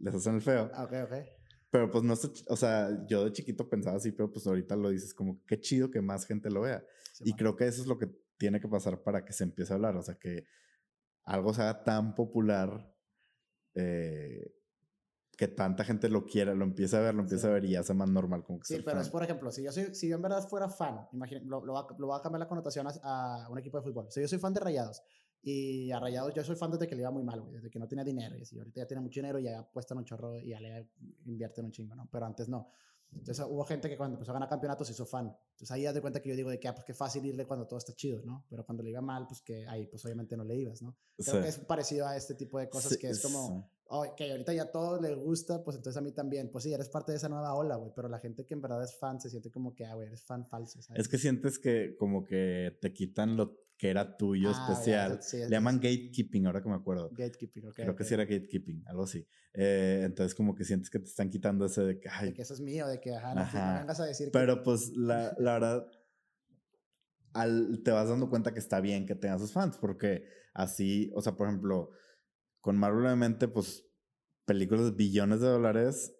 les 0.00 0.14
hacen 0.14 0.34
el 0.34 0.42
feo. 0.42 0.70
Ok, 0.76 0.92
ok. 1.04 1.14
Pero 1.70 1.90
pues 1.90 2.04
no 2.04 2.14
o 2.48 2.56
sea, 2.56 3.06
yo 3.06 3.24
de 3.24 3.32
chiquito 3.32 3.68
pensaba 3.68 3.96
así, 3.96 4.12
pero 4.12 4.30
pues 4.30 4.46
ahorita 4.46 4.76
lo 4.76 4.90
dices 4.90 5.14
como 5.14 5.42
qué 5.46 5.58
chido 5.58 5.90
que 5.90 6.02
más 6.02 6.26
gente 6.26 6.50
lo 6.50 6.62
vea. 6.62 6.84
y 7.24 7.34
creo 7.34 7.56
que 7.56 7.66
eso 7.66 7.80
es 7.80 7.88
lo 7.88 7.98
que 7.98 8.10
tiene 8.36 8.60
que 8.60 8.68
pasar 8.68 9.02
para 9.02 9.24
que 9.24 9.32
se 9.32 9.44
empiece 9.44 9.72
a 9.72 9.76
hablar, 9.76 9.96
o 9.96 10.02
sea, 10.02 10.16
que 10.16 10.44
algo 11.24 11.54
sea 11.54 11.84
tan 11.84 12.14
popular 12.14 12.92
eh, 13.74 14.52
que 15.42 15.48
tanta 15.48 15.82
gente 15.82 16.08
lo 16.08 16.24
quiera, 16.24 16.54
lo 16.54 16.62
empiece 16.62 16.96
a 16.96 17.00
ver, 17.00 17.16
lo 17.16 17.22
empiece 17.22 17.48
a 17.48 17.50
ver 17.50 17.64
y 17.64 17.70
ya 17.70 17.82
sea 17.82 17.96
más 17.96 18.08
normal 18.08 18.44
como 18.44 18.60
que 18.60 18.66
Sí, 18.66 18.80
pero 18.84 19.00
es 19.00 19.08
por 19.08 19.24
ejemplo, 19.24 19.50
si 19.50 19.64
yo, 19.64 19.72
soy, 19.72 19.92
si 19.92 20.08
yo 20.08 20.14
en 20.14 20.22
verdad 20.22 20.46
fuera 20.48 20.68
fan, 20.68 21.08
imagínate, 21.12 21.46
lo, 21.46 21.64
lo, 21.64 21.72
va, 21.72 22.16
a 22.16 22.22
cambiar 22.22 22.38
la 22.38 22.46
connotación 22.46 22.86
a, 22.86 22.92
a, 23.02 23.48
un 23.48 23.58
equipo 23.58 23.76
de 23.76 23.82
fútbol. 23.82 24.06
Si 24.08 24.20
yo 24.20 24.28
soy 24.28 24.38
fan 24.38 24.54
de 24.54 24.60
Rayados 24.60 25.02
y 25.42 25.90
a 25.90 25.98
Rayados, 25.98 26.32
yo 26.32 26.44
soy 26.44 26.54
fan 26.54 26.70
desde 26.70 26.86
que 26.86 26.94
le 26.94 27.00
iba 27.02 27.10
muy 27.10 27.24
mal, 27.24 27.40
güey, 27.40 27.54
desde 27.54 27.70
que 27.70 27.80
no 27.80 27.88
tenía 27.88 28.04
dinero. 28.04 28.38
Y 28.38 28.42
así, 28.42 28.56
ahorita 28.56 28.82
ya 28.82 28.86
tiene 28.86 29.00
mucho 29.00 29.18
dinero 29.18 29.40
y 29.40 29.42
ya 29.42 29.58
apuestan 29.58 29.98
un 29.98 30.04
chorro 30.04 30.38
y 30.38 30.50
ya 30.50 30.60
le 30.60 30.90
invierten 31.24 31.64
un 31.64 31.72
chingo, 31.72 31.96
¿no? 31.96 32.08
Pero 32.08 32.24
antes 32.24 32.48
no. 32.48 32.68
Entonces 33.14 33.44
hubo 33.48 33.64
gente 33.64 33.88
que 33.88 33.96
cuando 33.96 34.16
empezó 34.16 34.32
a 34.32 34.34
ganar 34.34 34.48
campeonatos 34.48 34.86
se 34.86 34.94
hizo 34.94 35.06
fan. 35.06 35.26
Entonces 35.52 35.70
ahí 35.70 35.84
das 35.84 35.94
de 35.94 36.00
cuenta 36.00 36.20
que 36.20 36.28
yo 36.28 36.36
digo 36.36 36.50
de 36.50 36.58
que, 36.58 36.68
ah, 36.68 36.74
pues 36.74 36.84
qué 36.84 36.94
fácil 36.94 37.24
irle 37.24 37.46
cuando 37.46 37.66
todo 37.66 37.78
está 37.78 37.92
chido, 37.94 38.22
¿no? 38.24 38.44
Pero 38.48 38.64
cuando 38.64 38.82
le 38.82 38.90
iba 38.90 39.00
mal, 39.00 39.26
pues 39.26 39.40
que 39.42 39.66
ahí 39.66 39.86
pues 39.86 40.04
obviamente 40.04 40.36
no 40.36 40.44
le 40.44 40.56
ibas, 40.56 40.82
¿no? 40.82 40.96
Creo 41.16 41.42
que 41.42 41.48
es 41.48 41.58
parecido 41.58 42.06
a 42.06 42.16
este 42.16 42.34
tipo 42.34 42.58
de 42.58 42.68
cosas 42.68 42.96
que 42.96 43.08
es 43.08 43.20
como, 43.20 43.70
oh, 43.86 44.06
que 44.16 44.30
ahorita 44.30 44.52
ya 44.54 44.64
a 44.64 44.70
todos 44.70 45.00
les 45.00 45.16
gusta, 45.16 45.62
pues 45.62 45.76
entonces 45.76 45.98
a 45.98 46.00
mí 46.00 46.12
también. 46.12 46.50
Pues 46.50 46.64
sí, 46.64 46.72
eres 46.72 46.88
parte 46.88 47.12
de 47.12 47.18
esa 47.18 47.28
nueva 47.28 47.54
ola, 47.54 47.76
güey, 47.76 47.92
pero 47.94 48.08
la 48.08 48.18
gente 48.18 48.46
que 48.46 48.54
en 48.54 48.62
verdad 48.62 48.82
es 48.82 48.96
fan 48.98 49.20
se 49.20 49.30
siente 49.30 49.50
como 49.50 49.74
que, 49.74 49.84
ah, 49.84 49.94
güey, 49.94 50.08
eres 50.08 50.24
fan 50.24 50.46
falso, 50.46 50.80
¿sabes? 50.82 51.02
Es 51.02 51.08
que 51.08 51.18
sientes 51.18 51.58
que 51.58 51.96
como 51.96 52.24
que 52.24 52.78
te 52.80 52.92
quitan 52.92 53.36
lo 53.36 53.62
que 53.82 53.90
era 53.90 54.16
tuyo 54.16 54.52
ah, 54.54 54.68
especial. 54.70 55.18
Le 55.32 55.50
llaman 55.50 55.80
gatekeeping, 55.80 56.46
ahora 56.46 56.62
que 56.62 56.68
me 56.68 56.76
acuerdo. 56.76 57.10
Gatekeeping, 57.10 57.66
ok. 57.66 57.74
Creo 57.74 57.96
que 57.96 58.04
sí 58.04 58.14
era 58.14 58.24
gatekeeping, 58.24 58.84
algo 58.86 59.02
así. 59.02 59.26
Eh, 59.54 60.02
entonces, 60.04 60.36
como 60.36 60.54
que 60.54 60.62
sientes 60.62 60.88
que 60.88 61.00
te 61.00 61.06
están 61.06 61.30
quitando 61.30 61.66
ese 61.66 61.82
de 61.82 61.98
que. 61.98 62.08
Ay, 62.08 62.28
de 62.28 62.32
que 62.32 62.42
eso 62.42 62.54
es 62.54 62.60
mío, 62.60 62.86
de 62.86 63.00
que, 63.00 63.12
ajá, 63.12 63.34
no, 63.34 63.80
vengas 63.80 63.98
a 63.98 64.04
decir. 64.04 64.30
Pero 64.32 64.62
pues, 64.62 64.92
la, 64.94 65.34
la 65.40 65.54
verdad, 65.54 65.86
al, 67.32 67.82
te 67.82 67.90
vas 67.90 68.08
dando 68.08 68.30
cuenta 68.30 68.52
que 68.52 68.60
está 68.60 68.80
bien 68.80 69.04
que 69.04 69.16
tengas 69.16 69.40
sus 69.40 69.52
fans, 69.52 69.78
porque 69.78 70.26
así, 70.54 71.10
o 71.16 71.20
sea, 71.20 71.32
por 71.32 71.48
ejemplo, 71.48 71.90
con 72.60 72.78
Marvel, 72.78 73.06
obviamente, 73.06 73.48
pues, 73.48 73.84
películas 74.44 74.84
de 74.84 74.90
billones 74.92 75.40
de 75.40 75.48
dólares 75.48 76.14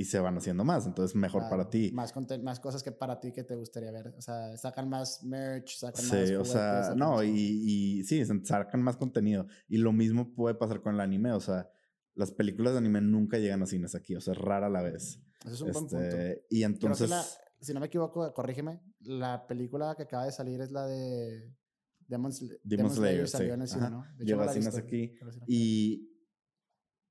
y 0.00 0.04
se 0.06 0.18
van 0.18 0.38
haciendo 0.38 0.64
más, 0.64 0.86
entonces 0.86 1.14
mejor 1.14 1.42
para 1.50 1.68
ti. 1.68 1.90
Más, 1.92 2.14
más 2.42 2.58
cosas 2.58 2.82
que 2.82 2.90
para 2.90 3.20
ti 3.20 3.32
que 3.32 3.44
te 3.44 3.54
gustaría 3.54 3.92
ver, 3.92 4.14
o 4.16 4.22
sea, 4.22 4.56
sacan 4.56 4.88
más 4.88 5.22
merch, 5.22 5.76
sacan 5.76 6.08
más... 6.08 6.28
Sí, 6.28 6.34
o 6.36 6.44
sea, 6.46 6.94
no, 6.96 7.22
y, 7.22 7.28
y, 7.30 8.04
sí, 8.04 8.24
sacan 8.44 8.82
más 8.82 8.96
contenido. 8.96 9.46
Y 9.68 9.76
lo 9.76 9.92
mismo 9.92 10.32
puede 10.34 10.54
pasar 10.54 10.80
con 10.80 10.94
el 10.94 11.00
anime, 11.02 11.32
o 11.32 11.40
sea, 11.40 11.68
las 12.14 12.32
películas 12.32 12.72
de 12.72 12.78
anime 12.78 13.02
nunca 13.02 13.36
llegan 13.36 13.62
a 13.62 13.66
cines 13.66 13.94
aquí, 13.94 14.16
o 14.16 14.22
sea, 14.22 14.32
rara 14.32 14.70
la 14.70 14.80
vez. 14.80 15.20
Eso 15.44 15.52
es 15.52 15.60
un 15.60 15.72
buen 15.72 15.84
punto. 15.84 16.02
Este, 16.02 16.46
y 16.48 16.62
entonces... 16.62 17.10
si 17.60 17.74
no 17.74 17.80
me 17.80 17.86
equivoco, 17.86 18.32
corrígeme, 18.32 18.80
la 19.00 19.46
película 19.46 19.94
que 19.96 20.04
acaba 20.04 20.24
de 20.24 20.32
salir 20.32 20.62
es 20.62 20.70
la 20.70 20.86
de 20.86 21.54
Demon, 22.08 22.32
Demon, 22.64 22.90
Slayer, 22.90 23.28
salió 23.28 23.52
en 23.52 23.60
el 23.60 23.68
cine, 23.68 23.90
¿no? 23.90 24.06
De 24.16 24.24
hecho, 24.24 24.48
cines 24.48 24.76
aquí. 24.78 25.12
Y, 25.46 26.10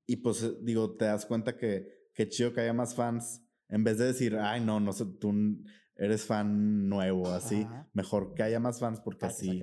y 0.06 0.16
pues 0.16 0.56
digo, 0.64 0.96
te 0.96 1.04
das 1.04 1.24
cuenta 1.24 1.56
que 1.56 1.99
qué 2.14 2.28
chido 2.28 2.52
que 2.52 2.60
haya 2.60 2.72
más 2.72 2.94
fans. 2.94 3.42
En 3.68 3.84
vez 3.84 3.98
de 3.98 4.06
decir, 4.06 4.36
ay, 4.36 4.60
no, 4.60 4.80
no 4.80 4.92
sé, 4.92 5.06
tú 5.06 5.32
eres 5.96 6.24
fan 6.24 6.88
nuevo, 6.88 7.28
así. 7.28 7.66
Mejor 7.92 8.34
que 8.34 8.42
haya 8.42 8.58
más 8.58 8.80
fans 8.80 9.00
porque 9.00 9.26
así, 9.26 9.62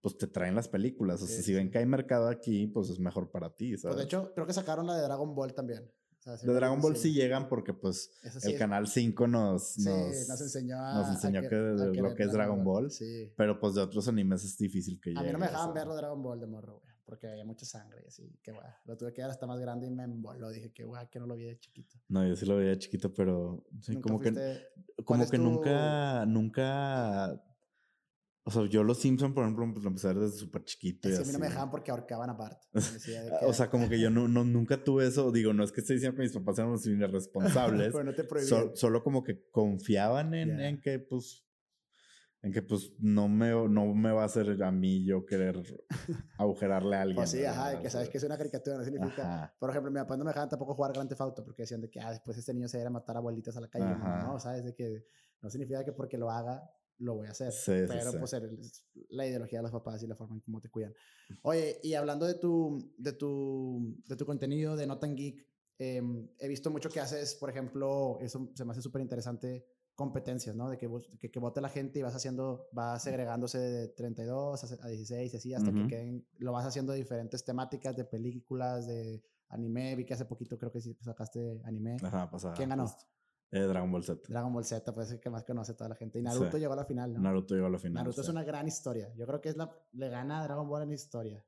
pues 0.00 0.18
te 0.18 0.26
traen 0.26 0.54
las 0.54 0.68
películas. 0.68 1.22
O 1.22 1.26
sea, 1.26 1.42
si 1.42 1.54
ven 1.54 1.70
que 1.70 1.78
hay 1.78 1.86
mercado 1.86 2.28
aquí, 2.28 2.66
pues 2.66 2.90
es 2.90 2.98
mejor 2.98 3.30
para 3.30 3.54
ti, 3.54 3.76
pues, 3.76 3.96
de 3.96 4.02
hecho, 4.02 4.32
creo 4.34 4.46
que 4.46 4.52
sacaron 4.52 4.86
la 4.86 4.96
de 4.96 5.02
Dragon 5.02 5.34
Ball 5.34 5.54
también. 5.54 5.90
de 6.24 6.52
Dragon 6.52 6.80
Ball 6.80 6.96
sí. 6.96 7.12
llegan 7.12 7.48
porque 7.48 7.72
pues 7.72 8.10
el 8.42 8.58
canal 8.58 8.86
5 8.86 9.26
nos, 9.28 9.78
nos, 9.78 10.28
nos, 10.28 10.40
enseñó, 10.42 10.76
nos 10.76 11.08
enseñó 11.08 11.40
que, 11.48 11.56
lo 11.56 12.14
que 12.14 12.24
es 12.24 12.32
Dragon 12.32 12.62
Ball. 12.62 12.92
Pero 13.36 13.58
pues 13.58 13.74
de 13.74 13.80
otros 13.80 14.08
animes 14.08 14.44
es 14.44 14.58
difícil 14.58 15.00
que 15.00 15.10
llegue. 15.10 15.20
A 15.20 15.22
mí 15.22 15.32
no 15.32 15.38
me 15.38 15.46
dejaban 15.46 15.72
verlo 15.72 15.96
Dragon 15.96 16.22
Ball 16.22 16.40
de 16.40 16.46
morro, 16.46 16.80
güey 16.80 16.87
porque 17.08 17.26
había 17.26 17.44
mucha 17.44 17.64
sangre 17.64 18.02
y 18.04 18.06
así, 18.06 18.38
que 18.42 18.52
guay. 18.52 18.68
Lo 18.84 18.94
tuve 18.98 19.14
que 19.14 19.22
ver 19.22 19.30
hasta 19.30 19.46
más 19.46 19.58
grande 19.58 19.86
y 19.86 19.90
me 19.90 20.04
emboló. 20.04 20.50
Dije 20.50 20.72
que 20.74 20.84
guay, 20.84 21.06
que 21.10 21.18
no 21.18 21.26
lo 21.26 21.36
vi 21.36 21.44
de 21.44 21.58
chiquito. 21.58 21.96
No, 22.08 22.28
yo 22.28 22.36
sí 22.36 22.44
lo 22.44 22.56
veía 22.56 22.70
de 22.70 22.78
chiquito, 22.78 23.14
pero 23.14 23.66
sí, 23.80 23.96
como 23.96 24.20
que, 24.20 24.30
como 25.06 25.26
que 25.26 25.38
nunca, 25.38 26.26
nunca. 26.26 27.42
O 28.44 28.50
sea, 28.50 28.66
yo 28.66 28.84
los 28.84 29.00
Simpson, 29.00 29.32
por 29.32 29.44
ejemplo, 29.44 29.66
pues 29.72 29.82
lo 29.82 29.88
empecé 29.88 30.08
a 30.08 30.12
ver 30.12 30.24
desde 30.24 30.36
súper 30.36 30.64
chiquito. 30.64 31.08
Sí, 31.08 31.14
a 31.14 31.20
mí 31.20 31.32
no 31.32 31.38
me 31.38 31.48
dejaban 31.48 31.70
porque 31.70 31.90
ahorcaban 31.90 32.28
aparte. 32.28 32.66
o 33.46 33.52
sea, 33.54 33.70
como 33.70 33.88
que 33.88 33.98
yo 33.98 34.10
no, 34.10 34.28
no, 34.28 34.44
nunca 34.44 34.84
tuve 34.84 35.06
eso. 35.06 35.32
Digo, 35.32 35.54
no 35.54 35.64
es 35.64 35.72
que 35.72 35.80
esté 35.80 35.94
diciendo 35.94 36.14
que 36.14 36.24
mis 36.24 36.32
papás 36.32 36.58
eran 36.58 36.72
los 36.72 36.86
irresponsables. 36.86 37.90
pero 37.90 38.04
no 38.04 38.14
te 38.14 38.76
solo 38.76 39.02
como 39.02 39.24
que 39.24 39.48
confiaban 39.50 40.34
en, 40.34 40.60
en 40.60 40.78
que, 40.82 40.98
pues, 40.98 41.47
en 42.42 42.52
que 42.52 42.62
pues 42.62 42.92
no 42.98 43.28
me, 43.28 43.50
no 43.68 43.94
me 43.94 44.12
va 44.12 44.22
a 44.22 44.26
hacer 44.26 44.62
a 44.62 44.70
mí 44.70 45.04
yo 45.04 45.26
querer 45.26 45.60
agujerarle 46.38 46.96
a 46.96 47.02
alguien. 47.02 47.16
Pues 47.16 47.30
sí, 47.30 47.44
ajá, 47.44 47.80
que 47.80 47.90
sabes 47.90 48.08
que 48.08 48.18
es 48.18 48.24
una 48.24 48.38
caricatura, 48.38 48.76
no 48.76 48.84
significa... 48.84 49.54
Por 49.58 49.70
ejemplo, 49.70 49.90
mi 49.90 49.98
papá 49.98 50.16
no 50.16 50.24
me 50.24 50.30
dejaban 50.30 50.48
tampoco 50.48 50.74
jugar 50.74 50.92
Grand 50.92 51.08
Theft 51.08 51.20
Auto 51.20 51.44
porque 51.44 51.62
decían 51.62 51.80
de 51.80 51.90
que 51.90 52.00
ah, 52.00 52.10
después 52.10 52.38
este 52.38 52.54
niño 52.54 52.68
se 52.68 52.78
iba 52.78 52.86
a 52.86 52.90
matar 52.90 53.16
abuelitas 53.16 53.56
a 53.56 53.60
la 53.60 53.68
calle. 53.68 53.86
No, 53.86 54.38
¿sabes? 54.38 54.64
De 54.64 54.74
que 54.74 55.04
no 55.42 55.50
significa 55.50 55.84
que 55.84 55.92
porque 55.92 56.16
lo 56.16 56.30
haga 56.30 56.70
lo 56.98 57.14
voy 57.14 57.28
a 57.28 57.30
hacer. 57.30 57.52
pero 57.64 58.12
pues 58.18 58.36
la 59.10 59.26
ideología 59.26 59.60
de 59.60 59.62
los 59.62 59.72
papás 59.72 60.02
y 60.02 60.06
la 60.06 60.16
forma 60.16 60.34
en 60.34 60.40
cómo 60.40 60.60
te 60.60 60.68
cuidan. 60.68 60.92
Oye, 61.42 61.78
y 61.82 61.94
hablando 61.94 62.26
de 62.26 62.34
tu, 62.34 62.92
de 62.98 63.12
tu, 63.12 63.96
de 64.06 64.16
tu 64.16 64.26
contenido 64.26 64.76
de 64.76 64.86
Not 64.86 65.04
Geek, 65.04 65.46
em, 65.78 66.28
he 66.38 66.48
visto 66.48 66.70
mucho 66.70 66.90
que 66.90 67.00
haces, 67.00 67.36
por 67.36 67.50
ejemplo, 67.50 68.18
eso 68.20 68.50
se 68.54 68.64
me 68.64 68.72
hace 68.72 68.82
súper 68.82 69.00
interesante 69.00 69.64
competencias, 69.98 70.54
¿no? 70.54 70.70
De 70.70 70.78
que, 70.78 70.88
que, 71.18 71.28
que, 71.28 71.40
vote 71.40 71.60
la 71.60 71.68
gente 71.68 71.98
y 71.98 72.02
vas 72.02 72.14
haciendo, 72.14 72.68
vas 72.70 73.02
segregándose 73.02 73.58
de 73.58 73.88
32 73.88 74.78
a 74.80 74.86
16, 74.86 75.34
así, 75.34 75.52
hasta 75.52 75.72
que 75.72 75.88
queden, 75.88 76.24
lo 76.38 76.52
vas 76.52 76.64
haciendo 76.64 76.92
de 76.92 76.98
diferentes 77.00 77.44
temáticas, 77.44 77.96
de 77.96 78.04
películas, 78.04 78.86
de 78.86 79.20
anime. 79.48 79.96
Vi 79.96 80.04
que 80.04 80.14
hace 80.14 80.24
poquito 80.24 80.56
creo 80.56 80.70
que 80.70 80.80
sí 80.80 80.96
sacaste 81.00 81.60
anime. 81.64 81.96
Ajá, 82.00 82.30
pasada. 82.30 82.54
¿Quién 82.54 82.68
ganó? 82.68 82.86
Eh, 83.50 83.62
Dragon 83.62 83.90
Ball 83.90 84.04
Z. 84.04 84.22
Dragon 84.28 84.52
Ball 84.52 84.64
Z, 84.64 84.94
pues 84.94 85.08
es 85.08 85.14
el 85.14 85.20
que 85.20 85.30
más 85.30 85.42
conoce 85.42 85.74
toda 85.74 85.88
la 85.88 85.96
gente. 85.96 86.20
Y 86.20 86.22
Naruto 86.22 86.58
llegó 86.58 86.74
a 86.74 86.76
la 86.76 86.84
final, 86.84 87.14
¿no? 87.14 87.20
Naruto 87.20 87.56
llegó 87.56 87.66
a 87.66 87.70
la 87.70 87.78
final. 87.80 88.04
Naruto 88.04 88.20
es 88.20 88.28
una 88.28 88.44
gran 88.44 88.68
historia. 88.68 89.12
Yo 89.16 89.26
creo 89.26 89.40
que 89.40 89.48
es 89.48 89.56
la, 89.56 89.68
le 89.94 90.08
gana 90.08 90.38
a 90.38 90.44
Dragon 90.44 90.68
Ball 90.68 90.84
en 90.84 90.92
historia 90.92 91.44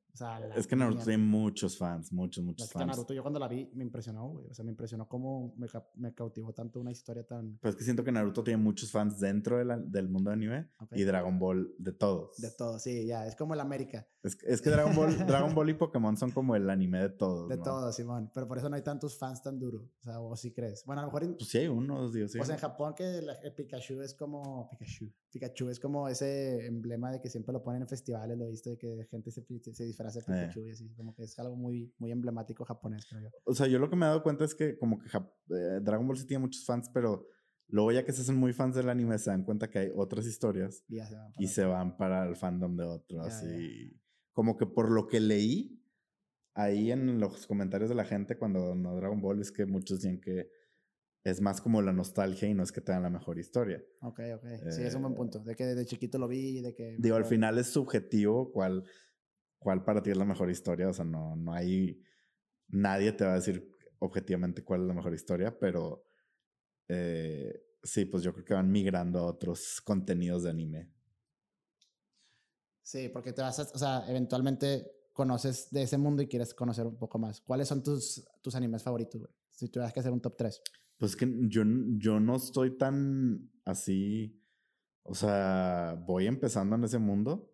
es 0.57 0.67
que 0.67 0.77
Naruto 0.77 1.05
tiene 1.05 1.23
muchos 1.23 1.77
fans, 1.77 2.13
muchos, 2.13 2.45
muchos 2.45 2.67
es 2.67 2.73
fans. 2.73 2.85
Que 2.85 2.91
Naruto 2.91 3.15
yo 3.15 3.23
cuando 3.23 3.39
la 3.39 3.49
vi 3.49 3.71
me 3.75 3.85
impresionó, 3.85 4.29
güey. 4.29 4.47
O 4.49 4.55
sea, 4.55 4.65
me 4.65 4.71
impresionó 4.71 5.09
cómo 5.09 5.55
me, 5.57 5.67
me, 5.95 6.15
cautivó 6.15 6.53
tanto 6.53 6.81
una 6.81 6.91
historia 6.91 7.27
tan... 7.27 7.59
Pues 7.59 7.75
es 7.75 7.79
que 7.79 7.85
siento 7.85 8.05
que 8.05 8.13
Naruto 8.13 8.43
tiene 8.43 8.63
muchos 8.63 8.91
fans 8.91 9.19
dentro 9.21 9.59
de 9.59 9.65
la, 9.65 9.79
del 9.79 10.09
mundo 10.09 10.31
de 10.31 10.35
anime 10.35 10.69
y 10.93 11.05
Dragon 11.05 11.39
Ball 11.39 11.75
de 11.79 11.93
todos. 11.93 12.37
De 12.39 12.51
todos, 12.51 12.83
sí, 12.83 13.07
ya. 13.07 13.27
Es 13.27 13.37
como 13.37 13.55
el 13.55 13.61
América. 13.61 14.07
Es, 14.23 14.37
es 14.45 14.61
que 14.61 14.71
Dragon 14.71 14.95
Ball, 14.95 15.17
Dragon 15.27 15.55
Ball 15.55 15.71
y 15.71 15.75
Pokémon 15.75 16.17
son 16.17 16.31
como 16.31 16.57
el 16.57 16.69
anime 16.69 17.01
de 17.01 17.11
todos. 17.11 17.49
De 17.49 17.57
todos, 17.57 17.95
Simón. 17.95 18.31
Pero 18.35 18.47
por 18.47 18.59
eso 18.59 18.69
no 18.69 18.77
hay 18.77 18.83
tantos 18.83 19.19
fans 19.19 19.43
tan 19.43 19.59
duros. 19.59 19.83
O 20.01 20.03
sea, 20.03 20.21
o 20.21 20.37
si 20.37 20.53
crees. 20.53 20.85
Bueno, 20.85 21.03
a 21.03 21.05
lo 21.07 21.13
mejor... 21.13 21.37
pues 21.37 21.49
sí 21.49 21.59
hay 21.59 21.69
unos, 21.69 22.13
dios 22.13 22.33
sí. 22.33 22.39
O 22.39 22.45
sea, 22.45 22.55
en 22.55 22.61
Japón 22.61 22.95
que 22.95 23.19
el 23.19 23.55
Pikachu 23.55 24.01
es 24.03 24.15
como... 24.15 24.69
Pikachu. 24.71 25.13
Pikachu 25.31 25.69
es 25.69 25.79
como 25.79 26.09
ese 26.09 26.67
emblema 26.67 27.13
de 27.13 27.21
que 27.21 27.31
siempre 27.31 27.53
lo 27.53 27.63
ponen 27.63 27.83
en 27.83 27.89
festivales, 27.89 28.37
lo 28.37 28.49
viste, 28.49 28.71
de 28.71 28.79
que 28.79 29.07
gente 29.11 29.31
se, 29.31 29.45
se 29.73 29.85
disfraza 30.03 30.33
de 30.33 30.39
eh. 30.39 30.47
Pikachu 30.47 30.67
y 30.67 30.71
así, 30.71 30.95
como 30.95 31.15
que 31.15 31.25
es 31.25 31.39
algo 31.39 31.57
muy, 31.57 31.93
muy 31.99 32.11
emblemático 32.11 32.65
japonés, 32.65 33.07
creo 33.09 33.23
yo. 33.23 33.31
O 33.45 33.55
sea, 33.55 33.67
yo 33.67 33.79
lo 33.79 33.91
que 33.91 33.97
me 33.97 34.07
he 34.07 34.09
dado 34.09 34.23
cuenta 34.23 34.45
es 34.45 34.55
que 34.55 34.79
como 34.79 34.99
que 34.99 35.09
eh, 35.09 35.81
Dragon 35.83 36.07
Ball 36.07 36.17
sí 36.17 36.27
tiene 36.27 36.43
muchos 36.43 36.65
fans, 36.65 36.91
pero 36.93 37.27
luego 37.69 37.93
ya 37.93 38.05
que 38.05 38.13
se 38.13 38.23
hacen 38.23 38.37
muy 38.37 38.53
fans 38.53 38.75
del 38.75 38.89
anime 38.89 39.19
se 39.19 39.31
dan 39.31 39.45
cuenta 39.45 39.71
que 39.71 39.79
hay 39.79 39.91
otras 39.95 40.27
historias 40.27 40.85
y, 41.39 41.47
se 41.47 41.65
van 41.65 41.97
para, 41.97 42.27
el 42.27 42.37
fandom 42.37 42.77
de 42.77 42.85
otro, 42.85 43.23
así. 43.23 43.97
Como 44.33 44.57
que 44.57 44.67
por 44.67 44.91
lo 44.91 45.07
que 45.07 45.21
leí 45.21 45.77
ahí 46.55 46.91
en 46.91 47.21
los 47.21 47.47
comentarios 47.47 47.89
de 47.89 47.97
la 47.97 48.05
gente 48.05 48.37
cuando 48.37 48.75
no 48.75 48.97
Dragon 48.97 49.21
Ball 49.21 49.41
es 49.41 49.53
que 49.53 49.67
muchos 49.67 50.01
dicen 50.01 50.21
que 50.21 50.49
es 51.23 51.41
más 51.41 51.61
como 51.61 51.83
la 51.83 51.93
nostalgia 51.93 52.49
y 52.49 52.55
no 52.55 52.63
es 52.63 52.73
que 52.73 52.81
te 52.81 52.93
dan 52.93 53.03
la 53.03 53.11
mejor 53.11 53.39
historia. 53.39 53.83
Ok, 54.01 54.21
ok. 54.37 54.47
Sí, 54.71 54.83
es 54.83 54.95
un 54.95 55.03
buen 55.03 55.15
eh, 55.15 55.17
punto. 55.17 55.41
De 55.41 55.55
que 55.55 55.67
desde 55.67 55.85
chiquito 55.85 56.19
lo 56.19 56.29
vi, 56.29 56.61
de 56.61 56.75
que... 56.75 56.97
Digo, 56.99 57.17
al 57.17 57.27
final 57.27 57.59
es 57.59 57.69
subjetivo 57.69 58.51
cuál, 58.53 58.85
cuál 59.61 59.85
para 59.85 60.03
ti 60.03 60.11
es 60.11 60.17
la 60.17 60.25
mejor 60.25 60.51
historia. 60.51 60.89
O 60.89 60.93
sea, 60.93 61.05
no, 61.05 61.37
no 61.37 61.53
hay... 61.53 62.03
Nadie 62.69 63.13
te 63.13 63.25
va 63.25 63.33
a 63.33 63.37
decir 63.37 63.77
objetivamente 64.01 64.65
cuál 64.65 64.81
es 64.81 64.87
la 64.89 64.95
mejor 64.95 65.15
historia, 65.15 65.57
pero 65.57 66.05
eh, 66.89 67.63
sí, 67.83 68.07
pues 68.07 68.23
yo 68.23 68.33
creo 68.33 68.45
que 68.45 68.55
van 68.55 68.73
migrando 68.73 69.21
a 69.21 69.27
otros 69.27 69.81
contenidos 69.83 70.43
de 70.43 70.51
anime. 70.51 70.91
Sí, 72.83 73.09
porque 73.09 73.33
te 73.33 73.43
vas 73.43 73.61
a... 73.61 73.63
O 73.63 73.79
sea, 73.79 74.05
eventualmente 74.09 74.91
conoces 75.13 75.71
de 75.71 75.83
ese 75.83 75.99
mundo 75.99 76.23
y 76.23 76.29
quieres 76.29 76.55
conocer 76.55 76.87
un 76.87 76.97
poco 76.97 77.19
más. 77.19 77.41
¿Cuáles 77.43 77.69
son 77.69 77.83
tus, 77.83 78.25
tus 78.41 78.55
animes 78.55 78.83
favoritos, 78.83 79.21
güey? 79.21 79.33
Si 79.51 79.69
tuvieras 79.69 79.93
que 79.93 80.01
hacer 80.01 80.13
un 80.13 80.21
top 80.21 80.37
3. 80.37 80.63
Pues 80.97 81.17
que 81.17 81.31
yo, 81.49 81.63
yo 81.99 82.21
no 82.21 82.37
estoy 82.37 82.77
tan 82.77 83.51
así, 83.65 84.41
o 85.03 85.15
sea, 85.15 86.03
voy 86.07 86.27
empezando 86.27 86.77
en 86.77 86.85
ese 86.85 86.99
mundo. 86.99 87.50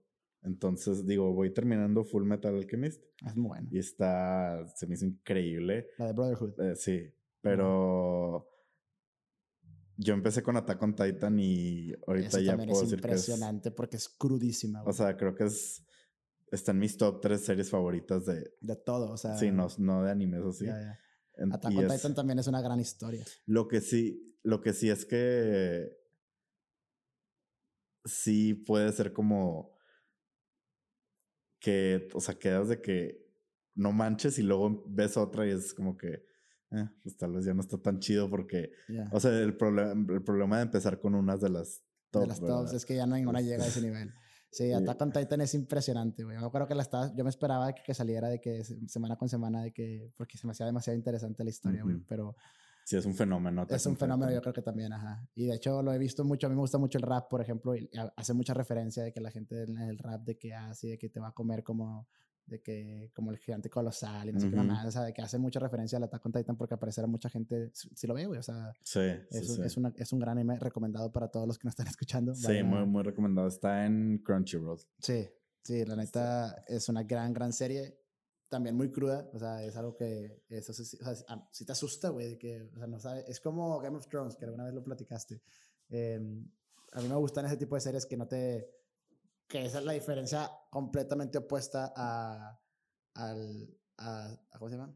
Entonces, 0.47 1.05
digo, 1.05 1.35
voy 1.35 1.53
terminando 1.53 2.05
Full 2.05 2.25
Metal 2.25 2.55
Alchemist. 2.55 3.03
Es 3.27 3.37
muy 3.37 3.49
bueno. 3.49 3.69
Y 3.73 3.79
está, 3.79 4.65
se 4.75 4.87
me 4.87 4.95
hizo 4.95 5.05
increíble. 5.05 5.89
La 5.99 6.07
de 6.07 6.13
Brotherhood. 6.13 6.61
Eh, 6.61 6.77
sí, 6.77 7.13
pero 7.41 8.49
yo 9.97 10.15
empecé 10.15 10.43
con 10.43 10.57
Attack 10.57 10.81
on 10.83 10.95
Titan 10.95 11.39
y 11.41 11.93
ahorita 12.07 12.41
ya 12.41 12.57
puedo 12.57 12.73
es 12.73 12.91
decir 12.91 13.01
que 13.01 13.13
es 13.13 13.29
impresionante 13.29 13.71
porque 13.73 13.97
es 13.97 14.09
crudísima. 14.09 14.85
O 14.85 14.93
sea, 14.93 15.17
creo 15.17 15.35
que 15.35 15.45
es 15.45 15.85
está 16.53 16.71
en 16.71 16.79
mis 16.79 16.97
top 16.97 17.21
tres 17.21 17.45
series 17.45 17.69
favoritas 17.69 18.25
de 18.25 18.55
de 18.61 18.77
todo, 18.77 19.11
o 19.11 19.17
sea, 19.17 19.37
sí, 19.37 19.51
no, 19.51 19.67
no 19.79 20.05
de 20.05 20.13
animes 20.13 20.43
o 20.43 20.53
sí. 20.53 20.67
Attack 20.69 21.77
on 21.77 21.89
Titan 21.89 22.15
también 22.15 22.39
es 22.39 22.47
una 22.47 22.63
gran 22.63 22.79
historia. 22.79 23.25
Lo 23.47 23.67
que 23.67 23.81
sí, 23.81 24.39
lo 24.45 24.61
que 24.61 24.73
sí 24.73 24.91
es 24.91 25.05
que 25.05 25.91
sí 28.05 28.55
puede 28.55 28.93
ser 28.93 29.13
como 29.13 29.76
que, 31.59 32.09
o 32.14 32.21
sea, 32.21 32.38
quedas 32.38 32.69
de 32.69 32.81
que 32.81 33.25
no 33.75 33.92
manches 33.92 34.38
y 34.38 34.42
luego 34.42 34.85
ves 34.88 35.16
otra 35.16 35.47
y 35.47 35.51
es 35.51 35.75
como 35.75 35.97
que, 35.97 36.25
eh, 36.73 36.88
pues 37.03 37.16
tal 37.16 37.33
vez 37.33 37.45
ya 37.45 37.55
no 37.55 37.61
está 37.61 37.79
tan 37.79 38.01
chido 38.01 38.29
porque, 38.29 38.73
o 39.12 39.21
sea, 39.21 39.38
el, 39.38 39.57
problema 39.57 39.92
el 40.14 40.23
problema 40.23 40.57
de 40.57 40.62
empezar 40.64 40.99
con 40.99 41.14
unas 41.14 41.40
de 41.40 41.51
las 41.51 41.83
top, 42.11 42.23
de 42.23 42.29
las 42.29 42.40
tops 42.40 42.73
es 42.73 42.85
que 42.85 42.97
ya 42.97 43.07
no 43.07 43.16
ninguna 43.16 43.40
llega 43.40 43.64
a 43.64 43.69
ese 43.69 43.81
nivel. 43.81 44.12
Sí, 44.51 44.73
Attack 44.73 45.03
on 45.03 45.12
Titan 45.12 45.40
es 45.42 45.55
impresionante, 45.55 46.25
güey. 46.25 46.40
Yo 46.40 46.51
creo 46.51 46.66
que 46.66 46.75
la 46.75 46.83
estaba, 46.83 47.14
yo 47.14 47.25
me 47.25 47.31
esperaba 47.31 47.75
que, 47.75 47.83
que, 47.83 47.92
saliera 47.92 48.29
de 48.29 48.40
que 48.40 48.64
semana 48.87 49.16
con 49.16 49.29
semana, 49.29 49.62
de 49.62 49.73
que, 49.73 50.12
porque 50.16 50.38
se 50.38 50.47
me 50.47 50.53
hacía 50.53 50.64
demasiado 50.64 50.97
interesante 50.97 51.45
la 51.45 51.51
historia, 51.51 51.83
güey, 51.83 51.99
pero... 52.09 52.35
Sí, 52.87 52.96
es 52.96 53.05
un 53.05 53.16
fenómeno. 53.16 53.66
Es 53.68 53.85
un 53.87 53.96
fenómeno, 53.96 54.31
yo 54.31 54.40
creo 54.40 54.53
que 54.53 54.62
también, 54.62 54.92
ajá. 54.92 55.29
Y 55.35 55.46
de 55.46 55.57
hecho 55.57 55.83
lo 55.83 55.92
he 55.92 55.99
visto 55.99 56.25
mucho, 56.25 56.46
a 56.46 56.51
mí 56.51 56.55
me 56.55 56.61
gusta 56.61 56.79
mucho 56.79 56.99
el 56.99 57.03
rap, 57.03 57.29
por 57.29 57.40
ejemplo, 57.40 57.75
y 57.75 57.90
hace 58.14 58.33
mucha 58.33 58.55
referencia 58.55 59.03
de 59.03 59.12
que 59.12 59.20
la 59.20 59.33
gente 59.33 59.64
en 59.64 59.77
el 59.77 59.99
rap 59.99 60.22
de 60.22 60.38
que 60.38 60.55
así, 60.55 60.90
de 60.90 60.96
que 60.96 61.09
te 61.09 61.18
va 61.18 61.29
a 61.29 61.33
comer 61.33 61.64
como 61.64 62.07
de 62.46 62.62
que 62.62 63.11
como 63.12 63.33
el 63.33 63.38
gigante 63.38 63.68
colosal 63.68 64.29
y 64.29 64.33
no 64.33 64.38
sé 64.38 64.49
qué 64.49 64.55
más, 64.55 64.87
o 64.87 64.90
sea, 64.92 65.03
de 65.03 65.12
que 65.12 65.20
hace 65.20 65.37
mucha 65.37 65.59
referencia 65.59 65.99
al 65.99 66.05
Attack 66.05 66.27
on 66.27 66.33
Titan 66.33 66.57
porque 66.57 66.75
aparecerá 66.75 67.09
mucha 67.09 67.29
gente, 67.29 67.72
si, 67.72 68.07
lo 68.07 68.14
ve, 68.14 68.27
güey, 68.27 68.38
o 68.38 68.42
sea, 68.44 68.72
sí, 68.85 69.01
es, 69.01 69.51
un, 69.51 69.64
Es, 69.64 69.77
una, 69.77 69.92
es, 69.96 70.12
un 70.12 70.20
gran 70.20 70.38
anime 70.38 70.57
recomendado 70.61 71.11
para 71.11 71.27
todos 71.27 71.49
los 71.49 71.59
que 71.59 71.66
nos 71.66 71.72
están 71.72 71.87
escuchando. 71.88 72.37
Sí, 72.37 72.62
muy, 72.62 72.87
muy 72.87 73.03
recomendado, 73.03 73.49
está 73.49 73.85
en 73.85 74.22
Crunchyroll. 74.25 74.79
Sí, 75.01 75.29
sí, 75.64 75.85
la 75.85 75.96
neta 75.96 76.62
es 76.68 76.88
una 76.88 77.03
gran, 77.03 77.35
gran 77.35 77.53
serie, 77.53 77.99
también 78.49 78.77
muy 78.77 78.91
cruda, 78.91 79.29
o 79.33 79.39
sea, 79.39 79.63
es 79.65 79.77
algo 79.77 79.97
que, 79.97 80.45
eso, 80.49 80.73
o 80.73 80.75
sea, 80.75 81.15
si 81.51 81.65
te 81.65 81.73
asusta, 81.73 82.11
güey, 82.11 82.31
de 82.31 82.39
que, 82.39 82.63
o 82.75 82.79
sea, 82.79 82.87
no 82.87 83.01
sabes, 83.01 83.25
es 83.29 83.41
como 83.41 83.79
Game 83.81 83.97
of 83.97 84.07
Thrones, 84.09 84.37
que 84.37 84.45
alguna 84.45 84.65
vez 84.65 84.75
lo 84.75 84.85
platicaste. 84.85 85.43
Em, 85.89 86.49
a 86.93 87.01
mí 87.01 87.09
me 87.09 87.17
gustan 87.17 87.47
ese 87.47 87.57
tipo 87.57 87.75
de 87.75 87.81
series 87.81 88.07
que 88.07 88.17
no 88.17 88.27
te 88.27 88.77
que 89.49 89.65
esa 89.65 89.79
es 89.79 89.85
la 89.85 89.93
diferencia 89.93 90.51
completamente 90.71 91.39
opuesta 91.39 91.93
a, 91.97 92.61
al, 93.15 93.79
a, 93.99 94.37
¿cómo 94.59 94.71
se 94.71 94.77
llama? 94.77 94.93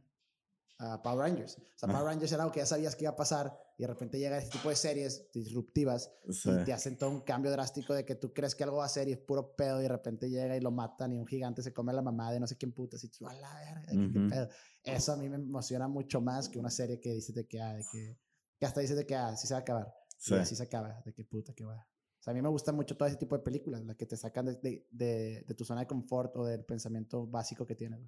A 0.79 1.03
Power 1.03 1.19
Rangers. 1.19 1.57
O 1.59 1.79
sea, 1.79 1.89
Power 1.89 2.05
Rangers 2.05 2.33
era 2.33 2.43
algo 2.43 2.53
que 2.53 2.61
ya 2.61 2.67
sabías 2.67 2.97
que 2.97 3.05
iba 3.05 3.13
a 3.13 3.17
pasar 3.17 3.57
y 3.81 3.83
de 3.83 3.87
repente 3.87 4.19
llega 4.19 4.37
este 4.37 4.59
tipo 4.59 4.69
de 4.69 4.77
series 4.77 5.33
disruptivas 5.33 6.13
y 6.29 6.65
te 6.67 6.73
hacen 6.75 6.99
todo 6.99 7.09
un 7.09 7.23
cambio 7.23 7.51
drástico 7.51 7.95
de 7.95 8.05
que 8.05 8.15
tú 8.15 8.31
crees 8.35 8.55
que 8.55 8.63
algo 8.63 8.77
va 8.77 8.85
a 8.85 8.91
ser 8.91 9.09
y 9.09 9.13
es 9.13 9.19
puro 9.19 9.57
pedo 9.57 9.81
y 9.81 9.85
de 9.85 9.89
repente 9.89 10.29
llega 10.29 10.55
y 10.55 10.61
lo 10.61 10.71
matan 10.71 11.15
y 11.15 11.19
un 11.19 11.27
gigante 11.27 11.63
se 11.63 11.73
come 11.73 11.93
a 11.93 11.95
la 11.95 12.03
mamá 12.03 12.31
de 12.31 12.41
no 12.41 12.47
sé 12.47 12.59
quién 12.59 12.73
puta 12.73 12.99
y 13.03 13.09
tú, 13.09 13.27
a 13.27 13.33
la 13.33 13.55
verga, 13.55 13.87
qué 14.13 14.21
pedo. 14.29 14.49
Eso 14.85 15.15
a 15.15 15.17
mí 15.17 15.31
me 15.31 15.37
emociona 15.37 15.89
mucho 15.89 16.21
más 16.21 16.51
que 16.51 16.59
una 16.59 16.69
serie 16.69 17.01
que 17.01 17.15
dice 17.15 17.33
de 17.33 17.47
que, 17.47 17.59
ah, 17.59 17.73
de 17.73 17.83
que, 17.91 18.19
que 18.59 18.67
hasta 18.67 18.83
dice 18.83 18.95
de 18.95 19.07
que, 19.07 19.15
ah, 19.15 19.35
sí 19.35 19.47
se 19.47 19.55
va 19.55 19.61
a 19.61 19.63
acabar. 19.63 19.95
Sí. 20.19 20.35
Y 20.35 20.37
así 20.37 20.57
se 20.57 20.63
acaba, 20.63 21.01
de 21.07 21.15
que 21.15 21.25
puta, 21.25 21.55
que 21.55 21.65
va. 21.65 21.77
O 21.77 22.23
sea, 22.23 22.33
a 22.33 22.35
mí 22.35 22.43
me 22.43 22.51
gusta 22.51 22.75
mucho 22.75 22.99
todo 22.99 23.09
ese 23.09 23.17
tipo 23.17 23.35
de 23.35 23.43
películas, 23.43 23.83
las 23.83 23.97
que 23.97 24.05
te 24.05 24.19
sacan 24.19 24.45
de, 24.45 24.57
de, 24.91 25.43
de, 25.47 25.55
tu 25.55 25.65
zona 25.65 25.81
de 25.81 25.87
confort 25.87 26.37
o 26.37 26.45
del 26.45 26.67
pensamiento 26.67 27.27
básico 27.27 27.65
que 27.65 27.77
tienes. 27.77 28.01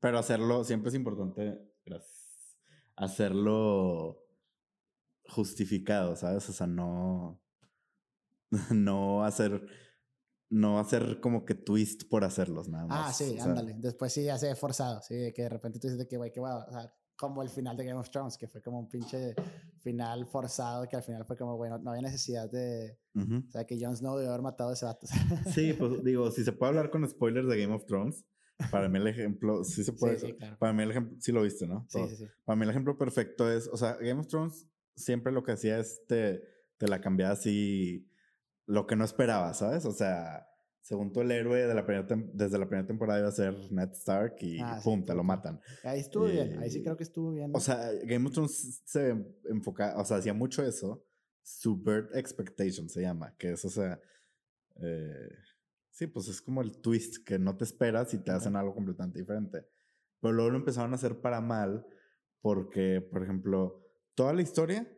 Pero 0.00 0.18
hacerlo, 0.18 0.64
siempre 0.64 0.88
es 0.88 0.94
importante, 0.94 1.60
gracias, 1.84 2.56
hacerlo 2.96 4.21
justificado, 5.32 6.14
¿sabes? 6.16 6.48
O 6.48 6.52
sea, 6.52 6.66
no, 6.66 7.40
no 8.70 9.24
hacer, 9.24 9.66
no 10.50 10.78
hacer 10.78 11.20
como 11.20 11.44
que 11.44 11.54
twist 11.54 12.08
por 12.08 12.24
hacerlos, 12.24 12.68
nada 12.68 12.86
más. 12.86 13.08
Ah, 13.08 13.12
sí, 13.12 13.38
ándale. 13.38 13.74
Después 13.78 14.12
sí, 14.12 14.28
hace 14.28 14.54
forzado, 14.54 15.00
sí, 15.02 15.32
que 15.34 15.42
de 15.42 15.48
repente 15.48 15.78
tú 15.78 15.86
dices 15.86 15.98
de 15.98 16.06
que, 16.06 16.16
güey, 16.16 16.30
que 16.30 16.40
va, 16.40 16.64
o 16.64 16.72
sea, 16.72 16.92
como 17.16 17.42
el 17.42 17.48
final 17.48 17.76
de 17.76 17.84
Game 17.84 17.98
of 17.98 18.10
Thrones, 18.10 18.36
que 18.36 18.48
fue 18.48 18.60
como 18.60 18.80
un 18.80 18.88
pinche 18.88 19.34
final 19.80 20.26
forzado, 20.26 20.88
que 20.88 20.96
al 20.96 21.02
final 21.02 21.24
fue 21.24 21.36
como, 21.36 21.56
bueno, 21.56 21.78
no 21.78 21.90
había 21.90 22.02
necesidad 22.02 22.50
de... 22.50 22.98
O 23.14 23.50
sea, 23.50 23.64
que 23.64 23.78
Jon 23.80 23.96
Snow 23.96 24.16
debió 24.16 24.30
haber 24.30 24.42
matado 24.42 24.70
a 24.70 24.72
ese 24.72 24.86
vato. 24.86 25.06
sí, 25.52 25.72
pues 25.74 26.02
digo, 26.04 26.30
si 26.30 26.42
se 26.44 26.52
puede 26.52 26.70
hablar 26.70 26.90
con 26.90 27.08
spoilers 27.08 27.46
de 27.46 27.60
Game 27.60 27.74
of 27.74 27.84
Thrones, 27.84 28.24
para 28.70 28.88
mí 28.88 28.98
el 28.98 29.06
ejemplo, 29.06 29.62
sí 29.62 29.84
se 29.84 29.92
puede... 29.92 30.18
Sí, 30.18 30.32
claro. 30.32 30.58
Para 30.58 30.72
mí 30.72 30.82
el 30.82 30.90
ejemplo, 30.90 31.16
sí 31.20 31.30
lo 31.30 31.42
viste, 31.42 31.66
¿no? 31.66 31.86
Sí, 31.88 32.00
sí, 32.08 32.16
sí. 32.16 32.24
Para 32.44 32.56
mí 32.56 32.64
el 32.64 32.70
ejemplo 32.70 32.98
perfecto 32.98 33.50
es, 33.50 33.68
o 33.68 33.76
sea, 33.76 33.96
Game 34.00 34.20
of 34.20 34.26
Thrones 34.26 34.66
siempre 34.94 35.32
lo 35.32 35.42
que 35.42 35.52
hacía 35.52 35.78
es 35.78 36.02
te, 36.06 36.42
te 36.78 36.88
la 36.88 37.00
cambiaba 37.00 37.32
así, 37.32 38.08
lo 38.66 38.86
que 38.86 38.96
no 38.96 39.04
esperaba, 39.04 39.54
¿sabes? 39.54 39.84
O 39.84 39.92
sea 39.92 40.48
según 40.82 41.12
tú, 41.12 41.20
el 41.20 41.30
héroe 41.30 41.66
de 41.66 41.74
la 41.74 41.84
desde 42.34 42.58
la 42.58 42.66
primera 42.66 42.86
temporada 42.86 43.20
iba 43.20 43.28
a 43.28 43.32
ser 43.32 43.54
Ned 43.70 43.92
Stark 43.92 44.34
y 44.40 44.58
ah, 44.60 44.80
pum, 44.82 45.04
te 45.04 45.14
lo 45.14 45.22
matan. 45.22 45.60
Ahí 45.84 46.00
estuvo 46.00 46.24
bien, 46.24 46.58
ahí 46.58 46.70
sí 46.70 46.82
creo 46.82 46.96
que 46.96 47.04
estuvo 47.04 47.30
bien. 47.30 47.52
O 47.54 47.60
sea, 47.60 47.92
Game 48.04 48.26
of 48.26 48.32
Thrones 48.32 48.82
se 48.84 49.14
enfoca, 49.48 49.94
o 49.96 50.04
sea, 50.04 50.16
hacía 50.16 50.34
mucho 50.34 50.64
eso. 50.64 51.06
Subvert 51.42 52.14
Expectation 52.16 52.88
se 52.88 53.02
llama, 53.02 53.34
que 53.38 53.52
es, 53.52 53.64
o 53.64 53.70
sea, 53.70 54.00
eh, 54.80 55.30
sí, 55.90 56.08
pues 56.08 56.26
es 56.26 56.42
como 56.42 56.62
el 56.62 56.76
twist 56.80 57.24
que 57.24 57.38
no 57.38 57.56
te 57.56 57.64
esperas 57.64 58.12
y 58.14 58.18
te 58.18 58.32
hacen 58.32 58.56
algo 58.56 58.74
completamente 58.74 59.20
diferente. 59.20 59.64
Pero 60.20 60.34
luego 60.34 60.50
lo 60.50 60.58
empezaron 60.58 60.92
a 60.92 60.96
hacer 60.96 61.20
para 61.20 61.40
mal 61.40 61.86
porque, 62.40 63.00
por 63.00 63.22
ejemplo, 63.22 63.80
toda 64.14 64.32
la 64.32 64.42
historia 64.42 64.90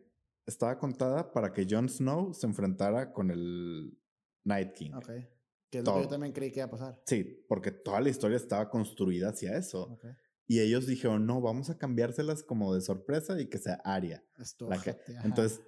estaba 0.46 0.78
contada 0.78 1.32
para 1.32 1.52
que 1.52 1.66
Jon 1.68 1.88
Snow 1.88 2.34
se 2.34 2.46
enfrentara 2.46 3.12
con 3.12 3.30
el 3.30 3.98
Night 4.44 4.72
King. 4.72 4.92
Okay. 4.94 5.28
Que 5.70 5.78
es 5.78 5.84
lo 5.84 5.94
que 5.94 6.02
yo 6.02 6.08
también 6.08 6.32
creí 6.32 6.50
que 6.50 6.60
iba 6.60 6.66
a 6.66 6.70
pasar. 6.70 7.02
Sí, 7.06 7.44
porque 7.48 7.72
toda 7.72 8.00
la 8.00 8.10
historia 8.10 8.36
estaba 8.36 8.70
construida 8.70 9.30
hacia 9.30 9.56
eso. 9.56 9.98
Y 10.46 10.60
ellos 10.60 10.86
dijeron, 10.86 11.26
no, 11.26 11.40
vamos 11.40 11.70
a 11.70 11.78
cambiárselas 11.78 12.42
como 12.42 12.74
de 12.74 12.82
sorpresa 12.82 13.40
y 13.40 13.48
que 13.48 13.58
sea 13.58 13.80
Aria. 13.84 14.22
La 14.68 14.80
que... 14.80 14.96
Entonces, 15.24 15.62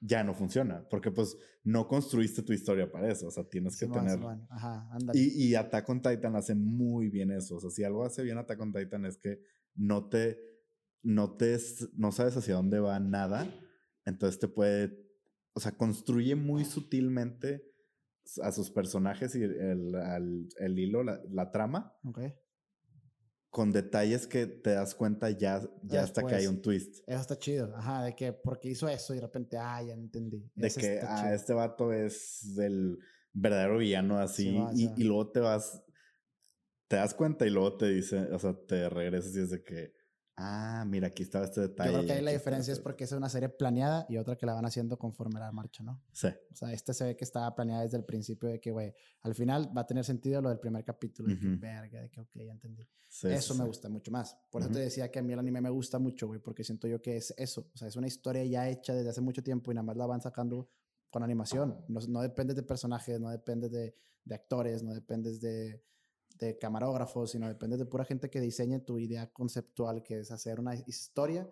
ya 0.00 0.22
no 0.22 0.34
funciona, 0.34 0.86
porque 0.88 1.10
pues 1.10 1.36
no 1.64 1.88
construiste 1.88 2.42
tu 2.42 2.52
historia 2.52 2.90
para 2.90 3.10
eso, 3.10 3.26
o 3.28 3.30
sea, 3.30 3.44
tienes 3.44 3.78
que 3.78 3.86
tener... 3.86 4.20
Ajá, 4.50 4.88
y, 5.14 5.48
y 5.48 5.54
Attack 5.54 5.88
on 5.88 6.02
Titan 6.02 6.36
hace 6.36 6.54
muy 6.54 7.08
bien 7.08 7.30
eso, 7.30 7.56
o 7.56 7.60
sea, 7.60 7.70
si 7.70 7.82
algo 7.82 8.04
hace 8.04 8.22
bien 8.22 8.38
Attack 8.38 8.60
on 8.60 8.72
Titan 8.72 9.06
es 9.06 9.16
que 9.16 9.40
no 9.74 10.08
te, 10.08 10.38
no 11.06 11.36
te, 11.36 11.56
no 11.96 12.10
sabes 12.10 12.36
hacia 12.36 12.56
dónde 12.56 12.80
va 12.80 12.98
nada, 12.98 13.48
entonces 14.04 14.40
te 14.40 14.48
puede, 14.48 15.06
o 15.54 15.60
sea, 15.60 15.72
construye 15.72 16.34
muy 16.34 16.64
sutilmente 16.64 17.62
a 18.42 18.50
sus 18.50 18.70
personajes 18.70 19.36
y 19.36 19.44
el, 19.44 20.48
el 20.58 20.78
hilo, 20.78 21.04
la, 21.04 21.20
la 21.30 21.52
trama. 21.52 21.96
Okay. 22.02 22.34
Con 23.50 23.70
detalles 23.70 24.26
que 24.26 24.48
te 24.48 24.70
das 24.70 24.96
cuenta 24.96 25.30
ya, 25.30 25.62
ya 25.84 26.02
hasta 26.02 26.26
que 26.26 26.34
hay 26.34 26.48
un 26.48 26.60
twist. 26.60 27.04
Eso 27.06 27.20
está 27.20 27.38
chido. 27.38 27.74
Ajá, 27.76 28.02
de 28.02 28.16
que 28.16 28.32
porque 28.32 28.68
hizo 28.68 28.88
eso 28.88 29.14
y 29.14 29.18
de 29.18 29.22
repente, 29.22 29.56
ah, 29.58 29.80
ya 29.82 29.94
entendí. 29.94 30.50
De 30.56 30.68
que 30.70 31.00
ah, 31.06 31.32
este 31.32 31.54
vato 31.54 31.92
es 31.92 32.52
del 32.56 32.98
verdadero 33.32 33.78
villano 33.78 34.18
así. 34.18 34.58
y, 34.74 34.90
y, 34.96 35.04
luego 35.04 35.30
te 35.30 35.38
vas, 35.38 35.84
te 36.88 36.96
das 36.96 37.14
cuenta 37.14 37.46
y 37.46 37.50
luego 37.50 37.76
te 37.76 37.86
dice, 37.86 38.18
o 38.32 38.38
sea, 38.40 38.58
te 38.66 38.88
regresas 38.88 39.36
y 39.36 39.40
es 39.40 39.50
de 39.50 39.62
que, 39.62 39.94
Ah, 40.38 40.84
mira, 40.86 41.08
aquí 41.08 41.22
estaba 41.22 41.46
este 41.46 41.62
detalle. 41.62 41.92
Yo 41.92 41.98
creo 41.98 42.06
que 42.06 42.12
ahí 42.12 42.22
la 42.22 42.30
diferencia 42.30 42.70
es 42.70 42.78
porque 42.78 43.04
es 43.04 43.12
una 43.12 43.30
serie 43.30 43.48
planeada 43.48 44.04
y 44.08 44.18
otra 44.18 44.36
que 44.36 44.44
la 44.44 44.52
van 44.52 44.66
haciendo 44.66 44.98
conforme 44.98 45.40
la 45.40 45.50
marcha, 45.50 45.82
¿no? 45.82 46.02
Sí. 46.12 46.28
O 46.52 46.54
sea, 46.54 46.72
esta 46.74 46.92
se 46.92 47.04
ve 47.04 47.16
que 47.16 47.24
estaba 47.24 47.54
planeada 47.54 47.84
desde 47.84 47.96
el 47.96 48.04
principio 48.04 48.50
de 48.50 48.60
que, 48.60 48.70
güey, 48.70 48.92
al 49.22 49.34
final 49.34 49.74
va 49.74 49.82
a 49.82 49.86
tener 49.86 50.04
sentido 50.04 50.42
lo 50.42 50.50
del 50.50 50.58
primer 50.58 50.84
capítulo. 50.84 51.30
De 51.30 51.38
que, 51.38 51.46
verga, 51.56 52.02
de 52.02 52.10
que, 52.10 52.20
ok, 52.20 52.30
ya 52.34 52.52
entendí. 52.52 52.86
eso 53.22 53.54
me 53.54 53.64
gusta 53.64 53.88
mucho 53.88 54.10
más. 54.10 54.36
Por 54.50 54.60
eso 54.60 54.70
te 54.70 54.80
decía 54.80 55.10
que 55.10 55.20
a 55.20 55.22
mí 55.22 55.32
el 55.32 55.38
anime 55.38 55.62
me 55.62 55.70
gusta 55.70 55.98
mucho, 55.98 56.26
güey, 56.26 56.38
porque 56.38 56.64
siento 56.64 56.86
yo 56.86 57.00
que 57.00 57.16
es 57.16 57.32
eso. 57.38 57.70
O 57.72 57.78
sea, 57.78 57.88
es 57.88 57.96
una 57.96 58.06
historia 58.06 58.44
ya 58.44 58.68
hecha 58.68 58.94
desde 58.94 59.08
hace 59.08 59.22
mucho 59.22 59.42
tiempo 59.42 59.72
y 59.72 59.74
nada 59.74 59.84
más 59.84 59.96
la 59.96 60.04
van 60.04 60.20
sacando 60.20 60.68
con 61.08 61.22
animación. 61.22 61.82
No, 61.88 62.00
no 62.08 62.20
depende 62.20 62.52
de 62.52 62.62
personajes, 62.62 63.18
no 63.18 63.30
depende 63.30 63.70
de, 63.70 63.94
de 64.22 64.34
actores, 64.34 64.82
no 64.82 64.92
dependes 64.92 65.40
de 65.40 65.82
de 66.38 66.58
camarógrafos, 66.58 67.30
sino 67.30 67.48
depende 67.48 67.76
de 67.76 67.86
pura 67.86 68.04
gente 68.04 68.30
que 68.30 68.40
diseñe 68.40 68.80
tu 68.80 68.98
idea 68.98 69.32
conceptual, 69.32 70.02
que 70.02 70.20
es 70.20 70.30
hacer 70.30 70.60
una 70.60 70.74
historia. 70.74 71.48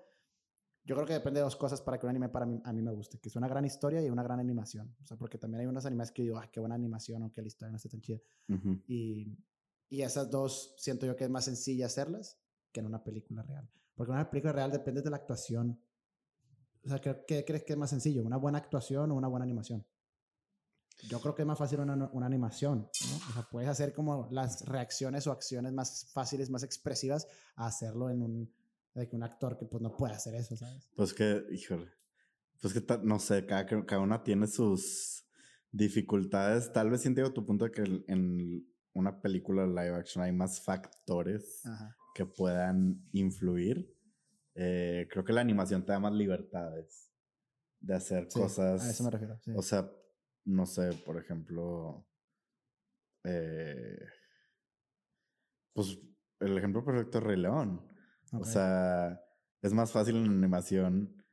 Yo 0.85 0.94
creo 0.94 1.07
que 1.07 1.14
depende 1.14 1.40
de 1.40 1.44
dos 1.44 1.57
cosas 1.57 1.81
para 1.81 1.99
que 1.99 2.07
un 2.07 2.11
anime 2.11 2.29
para 2.29 2.44
mí, 2.44 2.61
a 2.64 2.73
mí 2.73 2.83
me 2.83 2.92
guste, 2.92 3.18
que 3.18 3.29
es 3.29 3.37
una 3.37 3.49
gran 3.49 3.64
historia 3.64 4.03
y 4.03 4.11
una 4.11 4.23
gran 4.23 4.38
animación. 4.38 4.94
O 5.03 5.07
sea, 5.07 5.16
porque 5.16 5.38
también 5.38 5.62
hay 5.62 5.66
unos 5.66 5.87
animes 5.87 6.12
que 6.12 6.23
digo, 6.23 6.37
ah, 6.38 6.49
qué 6.51 6.61
buena 6.61 6.75
animación, 6.75 7.23
aunque 7.23 7.40
la 7.40 7.49
historia 7.49 7.70
no 7.70 7.77
esté 7.77 7.88
tan 7.88 8.01
chida. 8.01 8.20
y, 8.87 9.38
y 9.88 10.03
esas 10.03 10.31
dos 10.31 10.75
siento 10.77 11.07
yo 11.07 11.16
que 11.16 11.25
es 11.25 11.31
más 11.31 11.44
sencilla 11.44 11.87
hacerlas 11.87 12.38
que 12.70 12.81
en 12.81 12.87
una 12.87 13.03
película 13.03 13.42
real. 13.42 13.70
Porque 13.94 14.11
en 14.11 14.16
una 14.16 14.29
película 14.29 14.53
real 14.53 14.70
depende 14.70 15.01
de 15.01 15.11
la 15.11 15.16
actuación. 15.16 15.81
O 16.85 16.88
sea, 16.88 17.01
¿qué, 17.01 17.25
¿qué 17.27 17.44
crees 17.44 17.64
que 17.64 17.73
es 17.73 17.79
más 17.79 17.90
sencillo? 17.90 18.23
¿Una 18.23 18.37
buena 18.37 18.59
actuación 18.59 19.11
o 19.11 19.14
una 19.14 19.29
buena 19.29 19.44
animación? 19.44 19.87
Yo 21.09 21.20
creo 21.20 21.35
que 21.35 21.42
es 21.42 21.48
más 21.48 21.59
fácil 21.59 21.80
una, 21.80 22.09
una 22.12 22.26
animación, 22.26 22.88
¿no? 23.11 23.16
O 23.16 23.33
sea, 23.33 23.48
puedes 23.50 23.68
hacer 23.68 23.92
como 23.92 24.28
las 24.30 24.64
reacciones 24.66 25.26
o 25.26 25.33
acciones 25.33 25.72
más 25.72 26.11
fáciles, 26.12 26.50
más 26.50 26.62
expresivas, 26.62 27.26
a 27.57 27.66
hacerlo 27.66 28.11
en 28.11 28.22
un, 28.22 28.54
de 28.94 29.09
que 29.09 29.16
un 29.16 29.22
actor 29.22 29.59
que 29.59 29.66
pues 29.66 29.83
no 29.83 29.96
puede 29.96 30.14
hacer 30.14 30.35
eso, 30.35 30.57
¿sabes? 30.57 30.88
Pues 30.96 31.12
que, 31.12 31.44
híjole, 31.50 31.90
pues 32.61 32.72
que 32.72 32.98
no 33.02 33.18
sé, 33.18 33.44
cada, 33.46 33.66
cada 33.66 34.00
una 34.00 34.22
tiene 34.22 34.46
sus 34.46 35.24
dificultades. 35.70 36.72
Tal 36.72 36.90
vez 36.90 37.04
entiendo 37.04 37.33
tu 37.33 37.44
punto 37.44 37.64
de 37.64 37.72
que 37.72 38.04
en 38.07 38.66
una 38.94 39.20
película 39.20 39.66
live 39.66 39.96
action 39.96 40.24
hay 40.24 40.33
más 40.33 40.61
factores 40.61 41.62
que 42.14 42.24
puedan 42.24 43.04
influir. 43.12 43.92
Eh, 44.54 45.09
creo 45.11 45.24
que 45.24 45.33
la 45.33 45.40
animación 45.40 45.85
te 45.85 45.92
da 45.92 45.98
más 45.98 46.12
libertades 46.12 47.11
de 47.80 47.94
hacer 47.94 48.28
cosas. 48.28 48.83
A 48.83 48.90
eso 48.90 49.04
me 49.04 49.11
refiero. 49.11 49.40
O 49.57 49.62
sea, 49.62 49.90
no 50.44 50.66
sé, 50.66 50.92
por 51.04 51.18
ejemplo, 51.18 52.07
eh, 53.24 53.98
pues 55.72 55.98
el 56.40 56.59
ejemplo 56.59 56.85
perfecto 56.85 57.18
es 57.18 57.24
Rey 57.24 57.38
León. 57.38 57.87
O 58.33 58.44
sea, 58.44 59.20
es 59.62 59.72
más 59.72 59.92
fácil 59.92 60.16
en 60.16 60.26
animación 60.26 61.24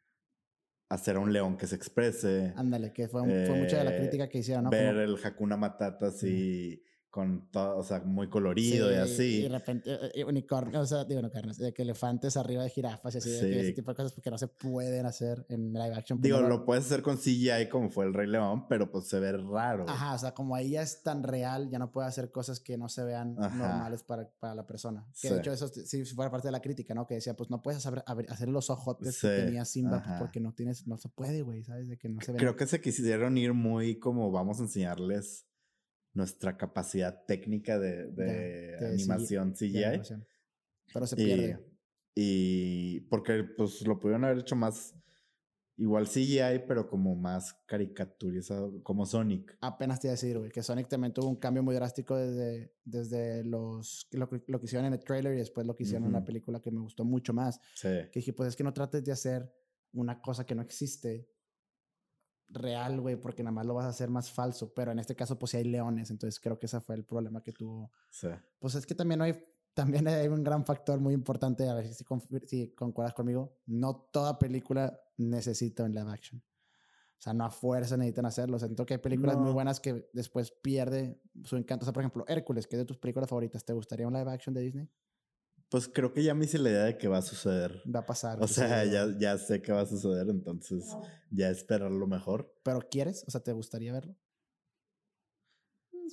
hacer 0.90 1.16
a 1.16 1.20
un 1.20 1.32
león 1.32 1.58
que 1.58 1.68
se 1.68 1.76
exprese. 1.76 2.54
Ándale, 2.56 2.92
que 2.94 3.08
fue, 3.08 3.22
fue 3.22 3.56
mucha 3.56 3.78
de 3.78 3.86
la 3.86 3.96
eh, 3.96 4.00
crítica 4.00 4.30
que 4.30 4.40
hicieron, 4.40 4.66
¿no? 4.66 4.70
Ver 4.70 4.98
el 4.98 5.18
Hakuna 5.24 5.58
Matata 5.58 6.08
así 6.08 6.84
con 7.12 7.50
todo, 7.52 7.78
o 7.78 7.84
sea, 7.84 8.00
muy 8.00 8.30
colorido 8.30 8.90
y 8.90 8.96
así. 8.96 9.40
Y 9.40 9.42
de 9.44 9.50
repente, 9.50 9.94
eh, 9.94 10.12
eh, 10.16 10.24
unicornios, 10.24 10.82
o 10.82 10.86
sea, 10.86 11.04
digo, 11.04 11.22
no 11.22 11.30
carnes, 11.30 11.58
de 11.58 11.74
que 11.74 11.82
elefantes 11.82 12.38
arriba 12.38 12.64
de 12.64 12.70
jirafas 12.70 13.16
y 13.16 13.18
así, 13.18 13.30
de 13.30 13.42
que 13.42 13.60
ese 13.60 13.72
tipo 13.74 13.92
de 13.92 13.98
cosas 13.98 14.14
porque 14.14 14.32
no 14.32 14.38
se 14.38 14.48
pueden 14.48 15.06
hacer 15.06 15.46
en 15.50 15.74
live 15.74 15.94
action. 15.94 16.22
Digo, 16.22 16.40
lo 16.40 16.64
puedes 16.64 16.86
hacer 16.86 17.02
con 17.02 17.18
CGI 17.18 17.68
como 17.70 17.90
fue 17.90 18.06
el 18.06 18.14
Rey 18.14 18.28
León, 18.28 18.66
pero 18.70 18.90
pues 18.90 19.08
se 19.08 19.20
ve 19.20 19.34
raro. 19.34 19.86
Ajá, 19.90 20.16
o 20.16 20.18
sea, 20.18 20.34
como 20.34 20.56
ahí 20.56 20.72
ya 20.72 20.84
es 20.84 21.04
tan 21.04 21.22
real, 21.22 21.70
ya 21.70 21.80
no 21.80 21.92
puede 21.92 22.08
hacer 22.08 22.32
cosas 22.32 22.62
que 22.62 22.78
no 22.78 22.88
se 22.88 23.04
vean 23.04 23.36
normales 23.36 24.04
para, 24.04 24.30
para, 24.40 24.56
la 24.56 24.66
persona. 24.66 25.06
Que 25.22 25.32
de 25.32 25.40
hecho 25.40 25.52
eso 25.52 25.68
sí 25.68 26.06
fuera 26.06 26.32
parte 26.32 26.48
de 26.48 26.54
la 26.54 26.62
crítica, 26.62 26.94
¿no? 26.94 27.06
Que 27.06 27.16
decía, 27.16 27.36
pues 27.36 27.50
no 27.50 27.62
puedes 27.62 27.86
hacer, 27.86 28.06
hacer 28.30 28.48
los 28.48 28.70
ojos 28.70 28.98
que 29.00 29.28
tenía 29.28 29.66
Simba 29.66 30.02
pues, 30.02 30.18
porque 30.18 30.40
no 30.40 30.54
tienes, 30.54 30.88
no 30.88 30.98
se 30.98 31.10
puede, 31.10 31.42
güey, 31.42 31.62
¿sabes? 31.66 31.90
De 31.90 31.98
que 31.98 32.08
no 32.08 32.22
se 32.22 32.32
ve. 32.32 32.40
Creo 32.40 32.56
que 32.56 32.68
se 32.68 32.80
quisieron 32.80 33.38
ir 33.38 33.54
muy 33.54 34.00
como 34.00 34.32
vamos 34.32 34.60
a 34.60 34.64
enseñarles 34.64 35.51
nuestra 36.14 36.58
capacidad 36.58 37.26
técnica 37.26 37.80
de, 37.80 38.78
animación 38.94 39.54
CGI. 39.54 40.02
Pero 40.94 41.08
se 41.08 41.16
pierde. 41.16 41.60
Y, 42.16 43.02
porque 43.02 43.44
pues 43.44 43.86
lo 43.88 44.00
pudieron 44.00 44.26
haber 44.26 44.40
hecho 44.40 44.56
más 44.56 44.96
igual 45.78 46.08
CGI, 46.08 46.66
pero 46.68 46.88
como 46.88 47.16
más 47.16 47.54
caricaturizado, 47.66 48.84
como 48.84 49.06
Sonic. 49.06 49.58
Apenas 49.62 50.00
te 50.00 50.08
iba 50.08 50.12
a 50.12 50.16
decir, 50.16 50.38
güey, 50.38 50.52
que 50.52 50.62
Sonic 50.62 50.88
también 50.88 51.14
tuvo 51.14 51.28
un 51.28 51.38
cambio 51.38 51.64
muy 51.64 51.74
drástico 51.74 52.16
desde, 52.18 52.74
desde 52.84 53.44
los, 53.44 54.08
lo, 54.12 54.30
lo 54.48 54.60
que 54.60 54.66
hicieron 54.66 54.86
en 54.86 54.94
el 54.94 55.04
trailer 55.04 55.34
y 55.34 55.38
después 55.38 55.66
lo 55.66 55.76
que 55.76 55.84
hicieron 55.84 56.06
en 56.06 56.14
la 56.14 56.24
película 56.24 56.62
que 56.62 56.72
me 56.72 56.82
gustó 56.82 57.04
mucho 57.04 57.34
más. 57.34 57.60
Sí. 57.74 57.88
Que 58.12 58.20
dije, 58.20 58.34
pues 58.34 58.50
es 58.50 58.56
que 58.56 58.64
no 58.64 58.74
trates 58.74 59.04
de 59.04 59.12
hacer 59.12 59.52
una 59.94 60.22
cosa 60.22 60.46
que 60.46 60.54
no 60.54 60.62
existe 60.62 61.28
real, 62.54 63.00
güey, 63.00 63.16
porque 63.16 63.44
nada 63.44 63.54
más 63.54 63.66
lo 63.66 63.74
vas 63.74 63.86
a 63.86 63.90
hacer 63.90 64.10
más 64.10 64.32
falso. 64.32 64.74
Pero 64.74 64.92
en 64.92 65.00
este 65.00 65.16
caso, 65.16 65.38
pues 65.38 65.52
sí 65.52 65.58
hay 65.58 65.64
leones, 65.66 66.12
entonces 66.12 66.40
creo 66.40 66.60
que 66.60 66.66
ese 66.66 66.80
fue 66.80 66.96
el 66.96 67.06
problema 67.06 67.42
que 67.42 67.52
tuvo. 67.52 67.92
Sí. 68.10 68.28
Pues 68.60 68.76
es 68.76 68.86
que 68.86 68.96
también 68.96 69.22
hay, 69.22 69.44
también 69.74 70.08
hay 70.08 70.28
un 70.28 70.44
gran 70.44 70.66
factor 70.66 71.00
muy 71.00 71.14
importante, 71.14 71.68
a 71.68 71.74
ver 71.74 71.88
si, 71.88 72.06
si 72.46 72.74
concuerdas 72.76 73.14
conmigo, 73.14 73.58
no 73.66 73.96
toda 74.12 74.38
película 74.38 75.00
necesita 75.18 75.84
un 75.84 75.94
live 75.94 76.12
action. 76.12 76.44
O 77.22 77.24
sea, 77.24 77.34
no 77.34 77.46
a 77.46 77.52
fuerza 77.52 77.98
necesitan 77.98 78.26
hacerlo. 78.26 78.56
O 78.56 78.60
sea, 78.60 78.68
siento 78.68 78.84
que 78.84 78.96
hay 78.96 79.00
películas 79.00 79.38
muy 79.38 79.52
buenas 79.52 79.80
que 79.80 80.10
después 80.12 80.50
pierde 80.50 81.22
su 81.44 81.56
encanto. 81.56 81.84
O 81.84 81.86
sea, 81.86 81.94
por 81.94 82.02
ejemplo, 82.02 82.26
Hércules, 82.28 82.66
que 82.66 82.78
es 82.78 82.80
de 82.80 82.86
tus 82.86 82.98
películas 82.98 83.30
favoritas. 83.30 83.64
¿Te 83.64 83.74
gustaría 83.74 84.08
un 84.08 84.14
live 84.14 84.32
action 84.32 84.56
de 84.56 84.62
Disney? 84.62 84.90
Pues 85.72 85.88
creo 85.88 86.12
que 86.12 86.22
ya 86.22 86.34
me 86.34 86.44
hice 86.44 86.60
la 86.60 86.70
idea 86.70 86.84
de 86.84 86.98
que 86.98 87.08
va 87.08 87.20
a 87.20 87.22
suceder. 87.22 87.82
Va 87.88 88.02
a 88.02 88.06
pasar. 88.06 88.44
O 88.44 88.48
sea, 88.48 88.84
ya, 88.84 89.08
ya 89.18 89.38
sé 89.38 89.62
que 89.62 89.72
va 89.72 89.82
a 89.82 89.86
suceder, 89.86 90.28
entonces 90.30 90.84
ya 91.30 91.50
esperar 91.50 91.90
lo 91.90 92.08
mejor. 92.08 92.54
¿Pero 92.62 92.82
quieres? 92.92 93.24
O 93.26 93.32
sea, 93.32 93.42
¿te 93.42 93.54
gustaría 93.54 93.94
verlo? 93.94 94.18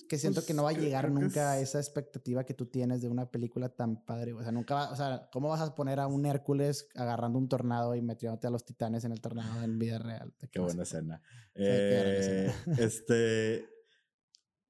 que 0.08 0.18
siento 0.18 0.44
que 0.44 0.54
no 0.54 0.62
va 0.62 0.70
a 0.70 0.72
pues, 0.72 0.84
llegar 0.84 1.10
nunca 1.10 1.52
a 1.52 1.60
esa 1.60 1.78
expectativa 1.78 2.44
que 2.44 2.54
tú 2.54 2.66
tienes 2.66 3.02
de 3.02 3.08
una 3.08 3.30
película 3.30 3.68
tan 3.68 4.04
padre. 4.04 4.32
O 4.32 4.42
sea, 4.42 4.52
nunca 4.52 4.74
va, 4.74 4.90
o 4.92 4.96
sea, 4.96 5.28
¿cómo 5.32 5.48
vas 5.48 5.60
a 5.60 5.74
poner 5.74 5.98
a 5.98 6.06
un 6.06 6.24
Hércules 6.24 6.88
agarrando 6.94 7.38
un 7.38 7.48
tornado 7.48 7.94
y 7.94 8.02
metiéndote 8.02 8.46
a 8.46 8.50
los 8.50 8.64
titanes 8.64 9.04
en 9.04 9.12
el 9.12 9.20
tornado 9.20 9.62
en 9.62 9.78
vida 9.78 9.98
real? 9.98 10.32
Qué 10.52 10.60
buena 10.60 10.84
escena. 10.84 11.20
Eh, 11.54 12.52
este, 12.78 13.68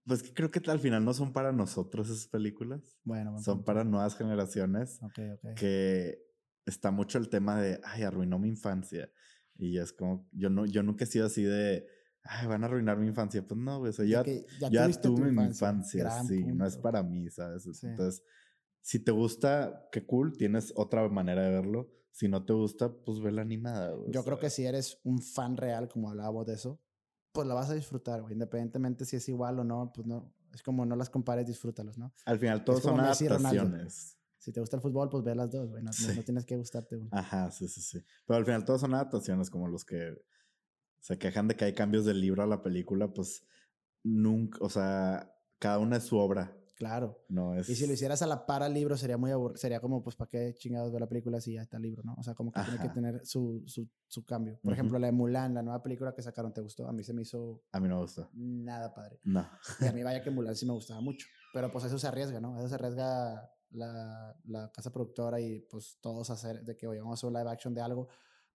pues 0.09 0.33
creo 0.35 0.51
que 0.51 0.61
al 0.71 0.81
final 0.81 1.05
no 1.05 1.13
son 1.13 1.33
para 1.33 1.53
nosotros 1.53 2.09
esas 2.09 2.27
películas. 2.29 2.81
Bueno, 3.05 3.39
son 3.39 3.63
para 3.63 3.85
nuevas 3.85 4.17
generaciones. 4.17 5.01
Ok, 5.03 5.19
ok. 5.35 5.55
Que 5.55 6.19
está 6.65 6.91
mucho 6.91 7.19
el 7.19 7.29
tema 7.29 7.61
de, 7.61 7.81
ay, 7.85 8.03
arruinó 8.03 8.39
mi 8.39 8.49
infancia. 8.49 9.11
Y 9.57 9.79
es 9.79 9.93
como, 9.93 10.27
yo, 10.33 10.49
no, 10.51 10.65
yo 10.65 10.83
nunca 10.83 11.05
he 11.05 11.07
sido 11.07 11.27
así 11.27 11.43
de, 11.43 11.87
ay, 12.23 12.47
van 12.47 12.65
a 12.65 12.67
arruinar 12.67 12.97
mi 12.97 13.07
infancia. 13.07 13.47
Pues 13.47 13.61
no, 13.61 13.81
güey, 13.81 13.93
ya, 14.09 14.25
ya, 14.71 14.91
tuve 15.01 15.31
mi 15.31 15.45
infancia, 15.45 16.11
sí, 16.23 16.43
no 16.45 16.67
es 16.67 16.79
para 16.79 17.03
mí, 17.03 17.29
¿sabes? 17.31 17.67
Entonces, 17.83 18.23
si 18.81 19.01
te 19.01 19.13
gusta, 19.13 19.89
qué 19.93 20.07
cool, 20.07 20.37
tienes 20.37 20.73
otra 20.75 21.07
manera 21.09 21.43
de 21.43 21.51
verlo. 21.51 21.91
Si 22.11 22.29
no 22.29 22.45
te 22.45 22.53
gusta, 22.53 22.93
pues 22.93 23.21
ve 23.21 23.31
la 23.31 23.43
animada. 23.43 23.95
yo 24.09 24.25
creo 24.25 24.39
que 24.39 24.51
si 24.51 24.65
eres 24.65 24.99
un 25.05 25.23
fan 25.23 25.57
real, 25.57 25.89
como 25.89 26.09
hablábamos 26.11 26.47
de 26.47 26.55
eso, 26.55 26.81
pues 27.39 27.47
la 27.47 27.55
vas 27.55 27.71
a 27.71 27.75
disfrutar, 27.75 28.21
güey. 28.21 28.33
Independientemente 28.33 29.05
si 29.05 29.15
es 29.15 29.29
igual 29.29 29.61
o 29.61 29.63
no, 29.63 29.93
pues 29.95 30.09
no. 30.09 30.35
Es 30.53 30.61
como 30.61 30.85
no 30.85 30.97
las 30.97 31.09
compares, 31.09 31.47
disfrútalos, 31.47 31.97
¿no? 31.97 32.13
Al 32.25 32.37
final 32.41 32.65
todos 32.65 32.83
son 32.83 32.99
adaptaciones. 32.99 34.19
Si 34.39 34.51
te 34.51 34.59
gusta 34.59 34.75
el 34.75 34.83
fútbol, 34.83 35.09
pues 35.09 35.23
ve 35.23 35.37
las 35.37 35.49
dos, 35.49 35.71
güey. 35.71 35.85
No, 35.85 35.93
tienes 36.25 36.45
que 36.45 36.57
gustarte 36.57 36.97
uno. 36.97 37.09
Ajá, 37.13 37.49
sí, 37.53 37.69
sí, 37.69 37.81
sí. 37.81 38.05
Pero 38.27 38.39
al 38.39 38.45
final 38.45 38.65
todos 38.65 38.81
son 38.81 38.93
adaptaciones, 38.93 39.51
como 39.51 39.69
los 39.69 39.85
que 39.85 40.21
se 40.99 41.17
quejan 41.17 41.47
de 41.47 41.55
que 41.55 41.67
hay 41.67 41.75
cambios 41.75 42.05
del 42.05 42.21
libro 42.21 42.43
a 42.43 42.47
la 42.49 42.61
película, 42.61 43.07
pues 43.07 43.45
nunca, 44.03 44.59
o 44.61 44.69
sea, 44.69 45.33
cada 45.61 45.79
una 45.79 45.99
es 45.99 46.03
su 46.03 46.19
obra. 46.19 46.58
Claro. 46.79 47.25
No 47.29 47.55
es... 47.55 47.69
Y 47.69 47.75
si 47.75 47.89
lo 47.89 47.93
hicieras 47.93 48.23
a 48.23 48.27
la 48.29 48.47
par 48.47 48.63
al 48.63 48.73
libro, 48.73 48.97
sería 48.97 49.17
muy 49.17 49.33
aburrido. 49.33 49.59
Sería 49.59 49.81
como, 49.81 50.01
pues, 50.01 50.15
¿para 50.15 50.29
qué 50.29 50.55
chingados 50.57 50.93
ver 50.93 51.01
la 51.01 51.09
película 51.09 51.41
si 51.41 51.55
ya 51.55 51.63
está 51.63 51.77
el 51.77 51.83
libro, 51.83 52.05
no? 52.05 52.15
O 52.17 52.23
sea, 52.23 52.35
como 52.35 52.53
que 52.53 52.61
tiene 52.63 52.79
que 52.79 52.89
tener 52.91 53.27
su, 53.27 53.65
su, 53.67 53.89
su 54.07 54.25
cambio. 54.25 54.61
Por 54.63 54.73
ejemplo, 54.73 54.97
la 54.99 55.09
de 55.09 55.13
Mulan, 55.13 55.55
la 55.55 55.63
nueva 55.63 55.83
película 55.83 56.15
que 56.15 56.23
sacaron, 56.23 56.55
¿te 56.55 56.61
gustó? 56.61 56.87
A 56.87 56.93
mí 56.93 57.03
se 57.03 57.13
me 57.13 57.23
hizo... 57.23 57.65
A 57.73 57.81
mí 57.81 57.89
no 57.89 57.97
me 57.97 58.03
gustó. 58.03 58.31
Nada 58.33 58.95
padre. 58.95 59.19
No. 59.25 59.45
Y 59.81 59.87
a 59.87 59.93
mí 59.93 60.05
vaya 60.05 60.23
que 60.23 60.31
Mulan 60.31 60.55
sí 60.55 60.67
me 60.67 60.73
gustaba 60.73 61.01
mucho. 61.01 61.27
Pero 61.53 61.73
pues 61.73 61.85
eso 61.85 61.99
se 61.99 62.07
arriesga, 62.07 62.41
¿no? 62.41 62.57
Eso 62.57 62.69
se 62.69 62.77
arriesga 62.77 63.51
la, 63.71 64.37
la 64.45 64.71
casa 64.71 64.93
productora 64.93 65.41
y 65.41 65.61
pues 65.63 65.99
todos 66.01 66.31
hacer 66.31 66.63
de 66.63 66.77
que, 66.77 66.87
oye, 66.87 67.01
vamos 67.01 67.15
a 67.15 67.19
hacer 67.19 67.29
un 67.29 67.35
live 67.35 67.51
action 67.51 67.75
de 67.75 67.81
algo 67.81 68.09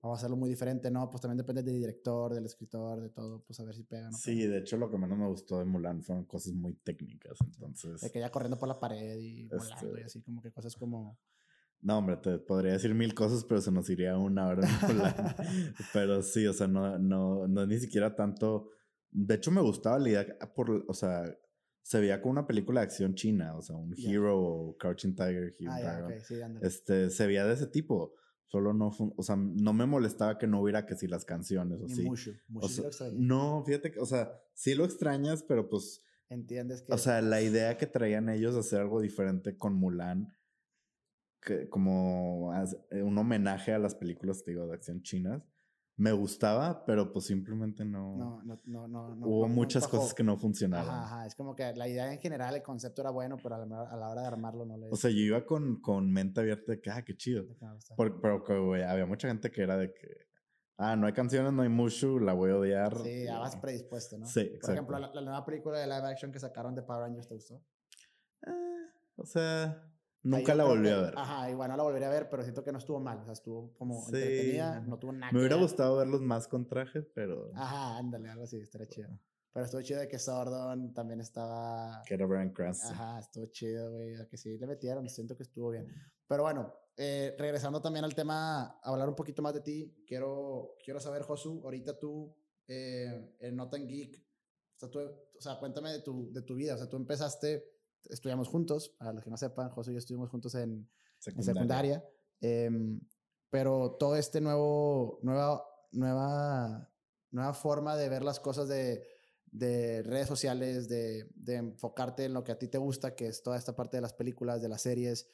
vamos 0.04 0.18
a 0.18 0.20
hacerlo 0.20 0.36
muy 0.36 0.50
diferente, 0.50 0.92
¿no? 0.92 1.10
Pues 1.10 1.22
también 1.22 1.38
depende 1.38 1.64
del 1.64 1.80
director, 1.80 2.34
del 2.34 2.46
escritor, 2.46 3.00
de 3.00 3.10
todo, 3.10 3.42
pues 3.42 3.58
a 3.62 3.64
ver 3.64 3.74
si 3.74 3.84
pega, 3.84 4.12
¿no? 4.12 4.18
Sí, 4.18 4.46
de 4.46 4.58
hecho 4.58 4.76
lo 4.76 4.92
que 4.92 4.98
menos 4.98 5.18
me 5.18 5.28
gustó 5.28 5.60
de 5.60 5.66
Mulan 5.66 6.04
fueron 6.04 6.26
cosas 6.26 6.54
muy 6.54 6.74
técnicas, 6.74 7.38
entonces... 7.42 8.02
De 8.02 8.12
que 8.12 8.20
ya 8.20 8.30
corriendo 8.30 8.60
por 8.60 8.68
la 8.68 8.82
pared 8.82 9.18
y 9.18 9.48
volando 9.48 9.88
y 9.88 9.92
este 9.92 10.04
así, 10.04 10.22
como 10.22 10.42
que 10.42 10.52
cosas 10.52 10.76
como... 10.76 11.18
No, 11.80 11.98
hombre, 11.98 12.18
te 12.18 12.38
podría 12.38 12.74
decir 12.74 12.94
mil 12.94 13.14
cosas, 13.14 13.46
pero 13.46 13.62
se 13.62 13.72
nos 13.72 13.90
iría 13.90 14.18
una 14.18 14.48
hora 14.48 14.68
en 14.68 14.88
Mulan. 14.88 15.16
pero 15.94 16.22
sí, 16.22 16.48
o 16.48 16.54
sea, 16.54 16.68
no, 16.68 17.00
no, 17.00 17.48
no 17.48 17.66
ni 17.66 17.80
siquiera 17.80 18.14
tanto... 18.14 18.72
De 19.10 19.36
hecho 19.36 19.52
me 19.52 19.62
gustaba 19.62 20.00
la 20.00 20.10
idea, 20.10 20.38
por, 20.54 20.84
o 20.86 20.94
sea, 20.94 21.24
se 21.82 22.02
veía 22.02 22.22
como 22.22 22.34
una 22.34 22.48
película 22.48 22.82
de 22.82 22.88
acción 22.88 23.16
china, 23.16 23.56
o 23.56 23.62
sea, 23.62 23.78
un 23.78 23.94
Hero 23.98 24.38
o 24.38 24.78
Crouching 24.78 25.16
Tiger, 25.16 25.56
Hero 25.58 25.72
ah, 25.72 26.10
sí, 26.26 26.36
este, 26.62 27.10
se 27.10 27.28
veía 27.28 27.46
de 27.46 27.54
ese 27.54 27.68
tipo. 27.68 28.16
Solo 28.54 28.72
no, 28.72 28.92
o 29.18 29.24
sea, 29.24 29.36
no 29.36 29.74
me 29.74 29.88
molestaba 29.88 30.38
que 30.38 30.46
no 30.46 30.62
hubiera 30.62 30.86
que 30.86 30.94
si 30.94 31.08
las 31.08 31.26
canciones 31.26 31.82
o 31.82 31.90
sí. 31.90 32.04
Mucho, 32.04 32.34
mucho 32.48 32.84
no, 33.14 33.64
fíjate 33.66 33.92
que, 33.92 34.00
o 34.00 34.06
sea, 34.06 34.32
sí 34.54 34.76
lo 34.76 34.86
extrañas, 34.86 35.42
pero 35.42 35.70
pues... 35.70 36.04
Entiendes 36.30 36.84
que... 36.84 36.94
O 36.94 37.00
sea, 37.00 37.24
la 37.24 37.42
idea 37.42 37.78
que 37.78 37.88
traían 37.88 38.30
ellos 38.30 38.54
de 38.54 38.60
hacer 38.60 38.82
algo 38.82 39.02
diferente 39.02 39.58
con 39.58 39.74
Mulan, 39.74 40.38
que, 41.42 41.68
como 41.68 42.50
un 42.92 43.18
homenaje 43.18 43.74
a 43.74 43.80
las 43.80 43.96
películas, 43.96 44.46
digo, 44.46 44.68
de 44.68 44.76
acción 44.76 45.02
chinas, 45.02 45.42
me 45.96 46.12
gustaba, 46.12 46.84
pero 46.86 47.12
pues 47.12 47.26
simplemente 47.26 47.86
no. 47.86 48.16
No, 48.16 48.42
no, 48.66 48.88
no, 48.88 49.16
no. 49.16 49.28
hubo 49.28 49.48
muchas 49.48 49.88
cosas 49.88 50.14
que 50.14 50.24
no 50.24 50.38
funcionaban. 50.38 51.04
Ajá, 51.04 51.26
es 51.28 51.36
como 51.36 51.56
que 51.56 51.72
la 51.74 51.88
idea 51.88 52.12
en 52.12 52.20
general, 52.20 52.56
el 52.56 52.64
concepto 52.64 53.02
era 53.02 53.12
bueno, 53.12 53.38
pero 53.42 53.56
a 53.56 53.66
la, 53.66 54.10
hora 54.10 54.22
de 54.22 54.28
armarlo 54.28 54.66
no 54.66 54.76
le. 54.78 54.90
O 54.90 54.96
sea, 54.96 55.12
yo 55.12 55.18
iba 55.18 55.46
con, 55.46 55.82
con 55.82 56.12
mente 56.12 56.42
abierta 56.42 56.72
de 56.72 56.82
que, 56.82 56.90
ah, 56.90 57.04
qué 57.04 57.16
chido. 57.16 57.46
pero 58.22 58.44
que, 58.44 58.84
había 58.84 59.06
mucha 59.06 59.28
gente 59.28 59.52
que 59.52 59.62
era 59.62 59.78
de 59.78 59.94
que, 59.94 60.28
ah, 60.78 60.96
no 60.96 61.06
hay 61.06 61.14
canciones, 61.14 61.54
no 61.54 61.62
hay 61.62 61.70
Mushu, 61.70 62.20
la 62.20 62.34
voy 62.34 62.52
a 62.52 62.58
odiar. 62.58 62.98
Sí, 63.04 63.26
ya 63.26 63.38
vas 63.38 63.56
predispuesto, 63.58 64.18
¿no? 64.18 64.26
Sí, 64.26 64.52
Por 64.62 64.72
ejemplo, 64.72 64.98
la, 64.98 65.22
nueva 65.22 65.46
película 65.46 65.78
de 65.78 65.86
live 65.86 66.08
action 66.08 66.32
que 66.32 66.40
sacaron 66.40 66.74
de 66.74 66.82
Power 66.82 67.04
Rangers, 67.04 67.28
¿te 67.28 67.36
gustó? 67.36 67.64
Eh, 68.48 68.88
o 69.16 69.26
sea. 69.26 69.93
Nunca 70.24 70.56
la 70.56 70.64
volví 70.64 70.90
a 70.90 71.02
ver. 71.02 71.14
Ajá, 71.18 71.50
igual 71.52 71.70
no 71.70 71.78
la 71.78 71.84
volvería 71.84 72.08
a 72.08 72.12
ver, 72.12 72.30
pero 72.30 72.44
siento 72.44 72.64
que 72.64 72.72
no 72.72 72.78
estuvo 72.78 73.00
mal. 73.00 73.20
O 73.20 73.24
sea, 73.26 73.34
estuvo 73.34 73.74
como 73.74 74.06
entretenida, 74.06 74.80
no 74.80 74.98
tuvo 74.98 75.12
nada. 75.12 75.32
Me 75.34 75.40
hubiera 75.40 75.58
gustado 75.58 75.98
verlos 75.98 76.22
más 76.22 76.48
con 76.48 76.66
traje, 76.66 77.02
pero. 77.02 77.52
Ajá, 77.56 77.98
ándale, 77.98 78.30
algo 78.30 78.44
así, 78.44 78.58
estaría 78.58 78.88
chido. 78.88 79.10
Pero 79.52 79.66
estuvo 79.66 79.82
chido 79.82 80.00
de 80.00 80.08
que 80.08 80.18
Sordon 80.18 80.94
también 80.94 81.20
estaba. 81.20 82.02
Que 82.06 82.14
era 82.14 82.26
Brian 82.26 82.52
Cranston. 82.52 82.94
Ajá, 82.94 83.20
estuvo 83.20 83.46
chido, 83.48 83.92
güey. 83.92 84.16
A 84.16 84.28
que 84.28 84.38
sí 84.38 84.58
le 84.58 84.66
metieron, 84.66 85.08
siento 85.10 85.36
que 85.36 85.44
estuvo 85.44 85.70
bien. 85.70 85.88
Pero 86.26 86.44
bueno, 86.44 86.74
eh, 86.96 87.36
regresando 87.38 87.82
también 87.82 88.06
al 88.06 88.16
tema, 88.16 88.80
hablar 88.82 89.10
un 89.10 89.16
poquito 89.16 89.42
más 89.42 89.54
de 89.54 89.62
ti. 89.62 89.94
Quiero, 90.08 90.76
quiero 90.84 91.00
saber, 91.00 91.24
Josu, 91.24 91.62
ahorita 91.64 92.00
tú, 92.00 92.34
eh, 92.68 93.36
en 93.40 93.56
Notan 93.56 93.88
Geek, 93.88 94.16
o 94.76 94.80
sea, 94.80 94.90
tú, 94.90 95.00
o 95.00 95.42
sea, 95.42 95.60
cuéntame 95.60 95.92
de 95.92 96.02
tu, 96.02 96.32
de 96.32 96.42
tu 96.42 96.56
vida. 96.56 96.76
O 96.76 96.78
sea, 96.78 96.90
tú 96.90 96.98
empezaste 96.98 97.73
estudiamos 98.10 98.48
juntos, 98.48 98.90
para 98.98 99.14
los 99.14 99.24
que 99.24 99.30
no 99.30 99.38
sepan, 99.38 99.70
José 99.70 99.92
y 99.92 99.94
yo 99.94 100.00
estuvimos 100.00 100.30
juntos 100.30 100.56
en 100.56 100.90
secundaria. 101.20 102.04
Em, 102.42 103.00
pero 103.50 103.96
todo 104.00 104.16
este 104.16 104.42
nuevo, 104.42 105.20
nueva, 105.22 105.64
nueva, 105.92 106.92
nueva 107.32 107.54
forma 107.54 107.96
de 107.96 108.10
ver 108.10 108.24
las 108.24 108.40
cosas 108.40 108.68
de, 108.68 109.08
de 109.52 110.02
redes 110.04 110.28
sociales, 110.28 110.90
de, 110.90 111.30
de, 111.36 111.56
enfocarte 111.56 112.26
en 112.26 112.34
lo 112.34 112.44
que 112.44 112.52
a 112.52 112.58
ti 112.58 112.68
te 112.68 112.80
gusta, 112.80 113.16
que 113.16 113.28
es 113.28 113.44
toda 113.44 113.58
esta 113.58 113.76
parte 113.76 113.98
de 113.98 114.02
las 114.02 114.14
películas, 114.14 114.62
de 114.62 114.70
las 114.70 114.82
series, 114.82 115.30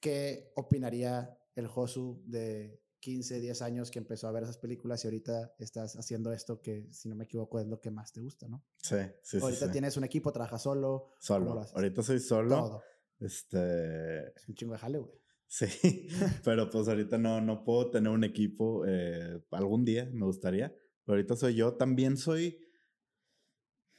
¿qué 0.00 0.52
opinaría 0.56 1.38
el 1.54 1.68
Josu 1.68 2.22
de 2.26 2.81
15, 3.02 3.40
10 3.40 3.62
años 3.62 3.90
que 3.90 3.98
empezó 3.98 4.28
a 4.28 4.32
ver 4.32 4.44
esas 4.44 4.58
películas 4.58 5.04
y 5.04 5.08
ahorita 5.08 5.54
estás 5.58 5.96
haciendo 5.96 6.32
esto 6.32 6.62
que, 6.62 6.86
si 6.92 7.08
no 7.08 7.16
me 7.16 7.24
equivoco, 7.24 7.58
es 7.58 7.66
lo 7.66 7.80
que 7.80 7.90
más 7.90 8.12
te 8.12 8.20
gusta, 8.20 8.48
¿no? 8.48 8.64
Sí, 8.80 8.96
sí, 9.22 9.38
sí. 9.38 9.42
Ahorita 9.42 9.72
tienes 9.72 9.96
un 9.96 10.04
equipo, 10.04 10.32
trabajas 10.32 10.62
solo. 10.62 11.10
Solo. 11.18 11.66
Ahorita 11.74 12.02
soy 12.04 12.20
solo. 12.20 12.48
Todo. 12.48 12.82
Este. 13.18 14.28
Es 14.28 14.48
un 14.48 14.54
chingo 14.54 14.72
de 14.74 14.78
jale, 14.78 14.98
güey. 14.98 15.12
Sí, 15.48 15.66
pero 16.44 16.70
pues 16.70 16.86
ahorita 16.86 17.18
no, 17.18 17.40
no 17.40 17.64
puedo 17.64 17.90
tener 17.90 18.10
un 18.12 18.22
equipo. 18.22 18.84
Eh, 18.86 19.42
algún 19.50 19.84
día 19.84 20.08
me 20.12 20.24
gustaría. 20.24 20.68
Pero 21.04 21.16
ahorita 21.16 21.34
soy 21.34 21.56
yo. 21.56 21.74
También 21.74 22.16
soy. 22.16 22.56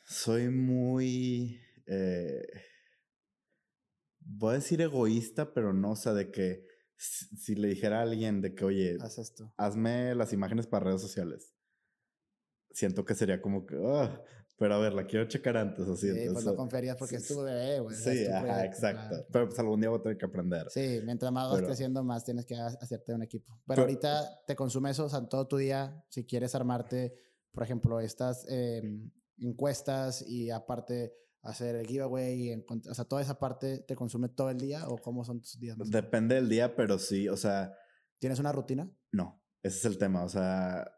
Soy 0.06 0.48
muy. 0.48 1.60
Eh, 1.88 2.42
voy 4.22 4.52
a 4.52 4.56
decir 4.56 4.80
egoísta, 4.82 5.54
pero 5.54 5.74
no, 5.74 5.92
o 5.92 5.96
sea, 5.98 6.14
de 6.14 6.32
que 6.32 6.73
si, 6.98 7.56
le 7.56 7.70
dijera 7.70 8.00
a 8.00 8.04
alguien 8.04 8.42
de 8.42 8.54
que, 8.56 8.66
oye, 8.66 8.98
Haz 9.02 9.18
esto. 9.18 9.54
hazme 9.58 10.16
las 10.16 10.34
imágenes 10.34 10.68
para 10.68 10.86
redes 10.86 11.02
sociales, 11.02 11.54
siento 12.72 13.06
que 13.06 13.16
sería 13.16 13.42
como 13.42 13.66
que, 13.66 13.76
ah, 13.86 14.22
pero 14.58 14.76
a 14.76 14.78
ver, 14.78 14.94
la 14.94 15.06
quiero 15.06 15.28
checar 15.28 15.58
antes, 15.58 15.88
así. 15.88 16.12
Sí, 16.12 16.30
pues 16.32 16.46
no 16.46 16.56
confiarías 16.56 16.96
porque 16.96 17.16
es 17.16 17.28
tu 17.28 17.42
bebé, 17.42 17.80
güey. 17.80 17.96
Sí, 17.96 18.26
ajá, 18.28 18.66
exacto. 18.66 19.26
Pero 19.32 19.48
pues 19.48 19.60
algún 19.60 19.80
día 19.80 19.90
voy 19.90 20.00
a 20.00 20.04
tener 20.04 20.18
que 20.18 20.26
aprender. 20.26 20.70
Sí, 20.70 21.02
mientras 21.04 21.32
más 21.32 21.52
vas 21.52 21.62
creciendo, 21.64 22.04
más 22.04 22.24
tienes 22.24 22.46
que 22.46 22.56
hacerte 22.56 23.14
un 23.14 23.24
equipo. 23.24 23.60
Pero, 23.68 23.82
ahorita 23.82 24.44
te 24.46 24.56
consume 24.56 24.92
eso, 24.92 25.06
o 25.06 25.10
sea, 25.10 25.22
todo 25.28 25.48
tu 25.48 25.58
día, 25.58 26.06
si 26.10 26.26
quieres 26.26 26.54
armarte, 26.56 27.14
por 27.52 27.64
ejemplo, 27.64 28.00
estas 28.00 28.46
em, 28.48 29.12
encuestas 29.40 30.22
y 30.28 30.50
aparte 30.50 31.14
hacer 31.44 31.76
el 31.76 31.86
giveaway, 31.86 32.52
y 32.52 32.66
o 32.90 32.94
sea, 32.94 33.06
toda 33.06 33.22
esa 33.22 33.38
parte 33.38 33.80
te 33.80 33.96
consume 33.96 34.30
todo 34.30 34.50
el 34.50 34.58
día 34.58 34.88
o 34.88 34.98
cómo 34.98 35.26
son 35.26 35.42
tus 35.42 35.60
días? 35.60 35.78
Depende 35.78 36.36
del 36.36 36.50
día, 36.50 36.76
pero 36.76 36.98
sí, 36.98 37.28
o 37.28 37.38
sea... 37.38 37.74
¿Tienes 38.18 38.40
una 38.40 38.54
rutina? 38.54 38.90
No, 39.12 39.44
ese 39.62 39.80
es 39.80 39.86
el 39.86 39.98
tema, 39.98 40.24
o 40.24 40.30
sea, 40.30 40.90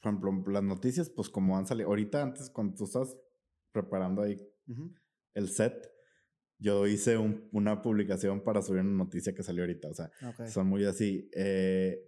por 0.00 0.12
ejemplo, 0.12 0.52
las 0.52 0.62
noticias, 0.62 1.10
pues 1.10 1.28
como 1.28 1.58
han 1.58 1.66
salido, 1.66 1.88
ahorita 1.88 2.22
antes 2.22 2.50
cuando 2.50 2.76
tú 2.76 2.84
estás 2.84 3.16
preparando 3.72 4.22
ahí 4.22 4.36
el 5.34 5.48
set, 5.48 5.90
yo 6.58 6.86
hice 6.86 7.18
una 7.18 7.82
publicación 7.82 8.44
para 8.44 8.62
subir 8.62 8.82
una 8.82 9.04
noticia 9.04 9.34
que 9.34 9.42
salió 9.42 9.64
ahorita, 9.64 9.88
o 9.88 9.94
sea, 9.94 10.10
son 10.46 10.68
muy 10.68 10.84
así. 10.84 11.28
Eh, 11.34 11.98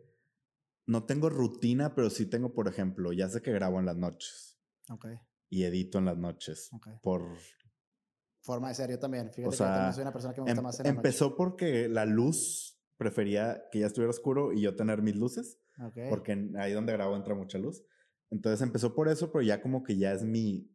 no 0.87 1.05
tengo 1.05 1.29
rutina, 1.29 1.97
pero 1.97 2.09
sí 2.11 2.27
tengo, 2.27 2.55
por 2.55 2.69
ejemplo, 2.69 3.13
ya 3.13 3.29
sé 3.29 3.43
que 3.43 3.51
grabo 3.51 3.81
en 3.81 3.87
las 3.87 3.97
noches. 3.97 4.57
Okay 4.89 5.17
y 5.55 5.63
edito 5.63 5.99
en 5.99 6.07
las 6.07 6.19
noches. 6.19 6.69
Por. 7.01 7.23
Forma 8.43 8.69
de 8.69 8.75
ser, 8.75 8.91
yo 8.91 8.99
también. 8.99 9.31
Fíjate 9.33 9.57
que 9.57 9.63
yo 9.63 9.93
soy 9.93 10.03
una 10.03 10.13
persona 10.13 10.35
que 10.35 10.41
me 10.41 10.47
gusta 10.47 10.61
em, 10.61 10.65
más 10.65 10.81
en 10.81 10.85
la 10.85 10.91
Empezó 10.91 11.37
porque 11.37 11.89
la 11.89 12.05
luz 12.05 12.83
prefería 12.97 13.63
que 13.71 13.79
ya 13.79 13.87
estuviera 13.87 14.11
oscuro 14.11 14.53
y 14.53 14.63
yo 14.63 14.75
tener 14.75 15.01
mis 15.01 15.15
luces. 15.15 15.61
Porque 16.11 16.51
ahí 16.59 16.73
donde 16.73 16.93
grabo 16.93 17.15
entra 17.15 17.37
mucha 17.37 17.59
luz. 17.59 17.85
Entonces 18.31 18.61
empezó 18.63 18.95
por 18.97 19.09
eso, 19.09 19.31
pero 19.31 19.43
ya 19.43 19.63
como 19.63 19.85
que 19.85 19.97
ya 19.97 20.13
es 20.13 20.25
mi. 20.25 20.69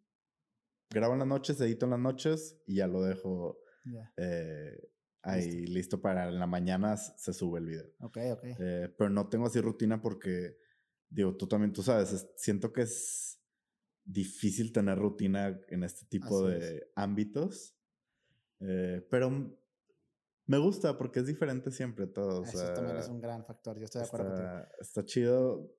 Grabo 0.90 1.14
en 1.14 1.20
las 1.20 1.28
noches, 1.28 1.60
edito 1.60 1.86
en 1.86 1.92
las 1.92 2.00
noches 2.00 2.58
y 2.66 2.78
ya 2.78 2.88
lo 2.88 3.04
dejo 3.04 3.60
eh, 4.16 4.92
ahí 5.22 5.68
listo. 5.68 6.02
para 6.02 6.30
en 6.30 6.40
la 6.40 6.48
mañana 6.48 6.96
se 6.96 7.34
sube 7.34 7.60
el 7.60 7.66
video. 7.66 7.86
Ok, 8.00 8.18
ok. 8.32 8.44
Eh, 8.60 8.96
pero 8.98 9.10
no 9.10 9.28
tengo 9.28 9.46
así 9.48 9.60
rutina 9.60 10.02
porque, 10.02 10.58
digo, 11.10 11.36
tú 11.36 11.48
también, 11.48 11.74
tú 11.74 11.84
sabes, 11.84 12.30
siento 12.38 12.72
que 12.74 12.84
es 12.84 13.39
difícil 14.10 14.74
tener 14.74 14.98
rutina 14.98 15.60
en 15.68 15.84
este 15.84 16.06
tipo 16.06 16.48
de 16.48 16.92
ámbitos. 16.96 17.76
Eh, 18.60 19.06
pero 19.10 19.30
me 20.46 20.58
gusta 20.58 20.98
porque 20.98 21.20
es 21.20 21.28
diferente 21.28 21.72
siempre 21.72 22.08
todo. 22.08 22.44
Eso 22.44 22.74
también 22.74 22.98
es 22.98 23.08
un 23.08 23.22
gran 23.22 23.46
factor, 23.46 23.78
yo 23.78 23.86
estoy 23.86 24.02
de 24.02 24.08
acuerdo 24.08 24.34
está, 24.34 24.44
contigo. 24.44 24.76
Está 24.80 25.06
chido. 25.06 25.76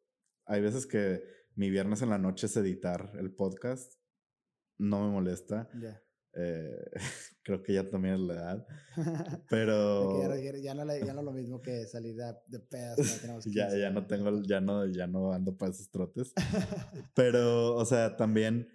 Hay 0.47 0.61
veces 0.61 0.87
que 0.87 1.23
mi 1.57 1.71
viernes 1.71 2.03
en 2.03 2.11
la 2.11 2.19
noche 2.19 2.47
es 2.47 2.57
editar 2.57 3.13
el 3.19 3.35
podcast. 3.35 3.95
No 4.79 5.05
me 5.05 5.13
molesta. 5.13 5.69
Eh, 6.35 6.91
creo 7.43 7.63
que 7.63 7.75
ya 7.75 7.89
también 7.89 8.15
es 8.15 8.21
la 8.21 8.35
edad. 8.35 8.67
Pero. 9.51 10.21
ya, 10.61 10.75
no, 10.75 10.85
ya, 10.87 11.15
no, 11.15 11.23
lo 11.23 11.33
mismo 11.33 11.61
que 11.61 11.87
salir 11.87 12.15
de, 12.15 12.35
de 12.47 12.61
pedas. 12.61 12.99
ya, 13.47 13.77
ya 13.77 13.91
no 13.91 14.07
tengo, 14.07 14.43
ya 14.43 14.61
no, 14.61 14.87
ya 14.87 15.07
no 15.07 15.33
ando 15.33 15.57
para 15.57 15.73
esos 15.73 15.91
trotes. 15.91 16.33
Pero, 17.15 17.75
o 17.75 17.85
sea, 17.85 18.17
también 18.17 18.69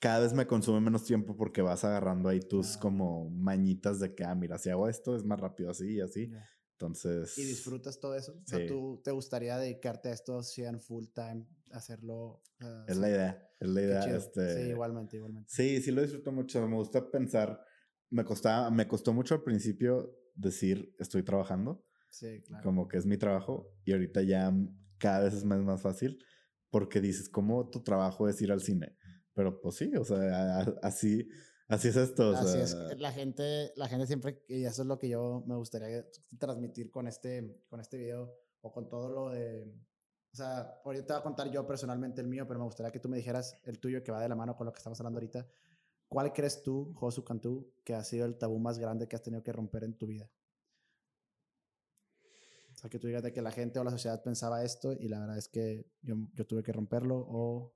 cada 0.00 0.20
vez 0.20 0.32
me 0.32 0.46
consume 0.46 0.80
menos 0.80 1.04
tiempo 1.04 1.36
porque 1.36 1.62
vas 1.62 1.84
agarrando 1.84 2.28
ahí 2.28 2.40
tus 2.40 2.76
ah. 2.76 2.80
como 2.80 3.30
mañitas 3.30 4.00
de 4.00 4.14
que, 4.14 4.24
ah, 4.24 4.34
mira, 4.34 4.58
si 4.58 4.70
hago 4.70 4.88
esto 4.88 5.16
es 5.16 5.24
más 5.24 5.40
rápido 5.40 5.70
así 5.70 5.94
y 5.94 6.00
así. 6.00 6.30
Entonces. 6.72 7.36
¿Y 7.36 7.44
disfrutas 7.44 7.98
todo 7.98 8.14
eso? 8.14 8.32
O 8.32 8.46
sea, 8.46 8.64
¿tú 8.66 9.00
te 9.02 9.10
gustaría 9.10 9.58
dedicarte 9.58 10.10
a 10.10 10.12
esto 10.12 10.42
si 10.42 10.62
en 10.62 10.80
full 10.80 11.06
time, 11.12 11.44
hacerlo? 11.72 12.42
es 12.86 12.96
la 12.96 13.08
idea, 13.08 13.50
es 13.60 13.68
la 13.68 13.82
idea. 13.82 14.16
Este... 14.16 14.64
Sí, 14.64 14.70
igualmente, 14.70 15.16
igualmente. 15.16 15.48
Sí, 15.50 15.80
sí 15.80 15.90
lo 15.90 16.02
disfruto 16.02 16.32
mucho. 16.32 16.66
Me 16.68 16.76
gusta 16.76 17.10
pensar. 17.10 17.64
Me, 18.10 18.24
costaba, 18.24 18.70
me 18.70 18.88
costó 18.88 19.12
mucho 19.12 19.34
al 19.34 19.42
principio 19.42 20.14
decir 20.34 20.94
estoy 20.98 21.22
trabajando. 21.22 21.84
Sí, 22.10 22.42
claro. 22.42 22.64
Como 22.64 22.88
que 22.88 22.98
es 22.98 23.06
mi 23.06 23.18
trabajo. 23.18 23.70
Y 23.84 23.92
ahorita 23.92 24.22
ya 24.22 24.52
cada 24.98 25.24
vez 25.24 25.34
es 25.34 25.44
más, 25.44 25.60
más 25.60 25.82
fácil 25.82 26.18
porque 26.70 27.00
dices, 27.00 27.28
¿cómo 27.28 27.70
tu 27.70 27.82
trabajo 27.82 28.28
es 28.28 28.40
ir 28.42 28.52
al 28.52 28.60
cine? 28.60 28.96
Pero 29.34 29.60
pues 29.60 29.76
sí, 29.76 29.90
o 29.96 30.04
sea, 30.04 30.60
así 30.82 31.28
Así 31.68 31.88
es 31.88 31.96
esto. 31.96 32.30
Así 32.34 32.58
es. 32.58 32.74
La 32.98 33.12
gente, 33.12 33.72
la 33.76 33.88
gente 33.88 34.06
siempre, 34.06 34.42
y 34.48 34.64
eso 34.64 34.82
es 34.82 34.88
lo 34.88 34.98
que 34.98 35.10
yo 35.10 35.44
me 35.46 35.54
gustaría 35.54 36.06
transmitir 36.38 36.90
con 36.90 37.06
este, 37.06 37.62
con 37.68 37.80
este 37.80 37.98
video 37.98 38.34
o 38.62 38.72
con 38.72 38.88
todo 38.88 39.10
lo 39.10 39.30
de. 39.30 39.70
O 40.32 40.36
sea, 40.36 40.80
ahorita 40.84 41.06
te 41.06 41.12
voy 41.12 41.20
a 41.20 41.22
contar 41.22 41.50
yo 41.50 41.66
personalmente 41.66 42.20
el 42.20 42.28
mío, 42.28 42.46
pero 42.46 42.60
me 42.60 42.66
gustaría 42.66 42.92
que 42.92 43.00
tú 43.00 43.08
me 43.08 43.16
dijeras 43.16 43.58
el 43.64 43.78
tuyo 43.78 44.02
que 44.02 44.12
va 44.12 44.20
de 44.20 44.28
la 44.28 44.36
mano 44.36 44.56
con 44.56 44.66
lo 44.66 44.72
que 44.72 44.78
estamos 44.78 45.00
hablando 45.00 45.18
ahorita. 45.18 45.46
¿Cuál 46.08 46.32
crees 46.32 46.62
tú, 46.62 46.92
Josu 46.94 47.24
Cantú, 47.24 47.72
que 47.84 47.94
ha 47.94 48.04
sido 48.04 48.24
el 48.26 48.36
tabú 48.36 48.58
más 48.58 48.78
grande 48.78 49.08
que 49.08 49.16
has 49.16 49.22
tenido 49.22 49.42
que 49.42 49.52
romper 49.52 49.84
en 49.84 49.94
tu 49.94 50.06
vida? 50.06 50.30
O 52.72 52.76
sea, 52.80 52.88
que 52.88 52.98
tú 52.98 53.08
digas 53.08 53.22
de 53.22 53.32
que 53.32 53.42
la 53.42 53.50
gente 53.50 53.78
o 53.78 53.84
la 53.84 53.90
sociedad 53.90 54.22
pensaba 54.22 54.62
esto 54.62 54.92
y 54.92 55.08
la 55.08 55.18
verdad 55.18 55.36
es 55.36 55.48
que 55.48 55.90
yo, 56.02 56.14
yo 56.34 56.46
tuve 56.46 56.62
que 56.62 56.72
romperlo 56.72 57.16
o, 57.16 57.74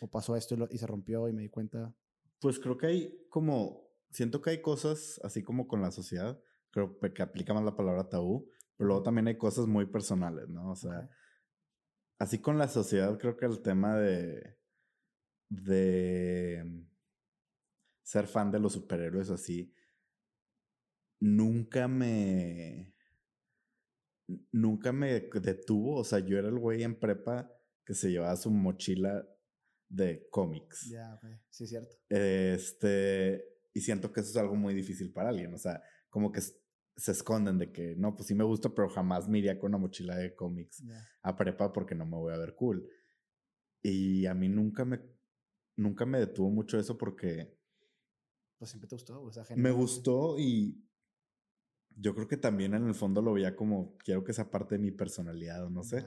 o 0.00 0.10
pasó 0.10 0.36
esto 0.36 0.54
y, 0.54 0.74
y 0.74 0.78
se 0.78 0.86
rompió 0.86 1.28
y 1.28 1.32
me 1.32 1.42
di 1.42 1.48
cuenta. 1.48 1.94
Pues 2.38 2.58
creo 2.58 2.76
que 2.76 2.86
hay 2.86 3.26
como, 3.30 3.88
siento 4.10 4.42
que 4.42 4.50
hay 4.50 4.60
cosas 4.60 5.20
así 5.24 5.42
como 5.42 5.66
con 5.66 5.80
la 5.80 5.90
sociedad, 5.90 6.38
creo 6.70 6.98
que 6.98 7.22
aplica 7.22 7.54
más 7.54 7.64
la 7.64 7.76
palabra 7.76 8.08
tabú, 8.08 8.48
pero 8.76 8.88
luego 8.88 9.02
también 9.02 9.26
hay 9.28 9.38
cosas 9.38 9.66
muy 9.66 9.86
personales, 9.86 10.48
¿no? 10.48 10.70
O 10.70 10.76
sea, 10.76 11.08
así 12.20 12.38
con 12.38 12.58
la 12.58 12.68
sociedad 12.68 13.18
creo 13.18 13.36
que 13.36 13.46
el 13.46 13.60
tema 13.62 13.98
de, 13.98 14.56
de 15.48 16.86
ser 18.02 18.26
fan 18.26 18.52
de 18.52 18.60
los 18.60 18.74
superhéroes 18.74 19.30
así, 19.30 19.74
nunca 21.18 21.88
me, 21.88 22.94
nunca 24.52 24.92
me 24.92 25.20
detuvo, 25.20 25.96
o 25.96 26.04
sea, 26.04 26.18
yo 26.20 26.38
era 26.38 26.48
el 26.48 26.58
güey 26.58 26.82
en 26.82 26.98
prepa 26.98 27.50
que 27.84 27.94
se 27.94 28.10
llevaba 28.10 28.36
su 28.36 28.50
mochila 28.50 29.26
de 29.88 30.28
cómics. 30.30 30.90
Ya, 30.90 31.14
ok. 31.14 31.24
Sí, 31.48 31.66
cierto. 31.66 31.96
Este, 32.08 33.44
y 33.72 33.80
siento 33.80 34.12
que 34.12 34.20
eso 34.20 34.30
es 34.30 34.36
algo 34.36 34.56
muy 34.56 34.74
difícil 34.74 35.10
para 35.12 35.30
alguien, 35.30 35.54
o 35.54 35.58
sea, 35.58 35.82
como 36.10 36.30
que 36.32 36.40
se 37.00 37.12
esconden 37.12 37.58
de 37.58 37.72
que, 37.72 37.96
no, 37.96 38.14
pues 38.14 38.28
sí 38.28 38.34
me 38.34 38.44
gusta, 38.44 38.74
pero 38.74 38.88
jamás 38.88 39.28
me 39.28 39.38
iría 39.38 39.58
con 39.58 39.70
una 39.70 39.78
mochila 39.78 40.16
de 40.16 40.34
cómics 40.34 40.84
a 41.22 41.36
prepa 41.36 41.72
porque 41.72 41.94
no 41.94 42.04
me 42.04 42.16
voy 42.16 42.32
a 42.32 42.38
ver 42.38 42.54
cool. 42.54 42.86
Y 43.82 44.26
a 44.26 44.34
mí 44.34 44.48
nunca 44.48 44.84
me, 44.84 45.00
nunca 45.76 46.04
me 46.04 46.20
detuvo 46.20 46.50
mucho 46.50 46.78
eso 46.78 46.98
porque... 46.98 47.58
Pues 48.58 48.70
siempre 48.70 48.88
te 48.88 48.94
gustó, 48.94 49.22
o 49.22 49.32
sea, 49.32 49.44
Me 49.56 49.70
gustó 49.70 50.38
y 50.38 50.86
yo 51.96 52.14
creo 52.14 52.28
que 52.28 52.36
también 52.36 52.74
en 52.74 52.86
el 52.86 52.94
fondo 52.94 53.22
lo 53.22 53.32
veía 53.32 53.56
como, 53.56 53.96
quiero 53.98 54.22
que 54.22 54.34
sea 54.34 54.50
parte 54.50 54.76
de 54.76 54.82
mi 54.82 54.90
personalidad 54.90 55.64
o 55.64 55.70
no 55.70 55.82
sé, 55.82 56.04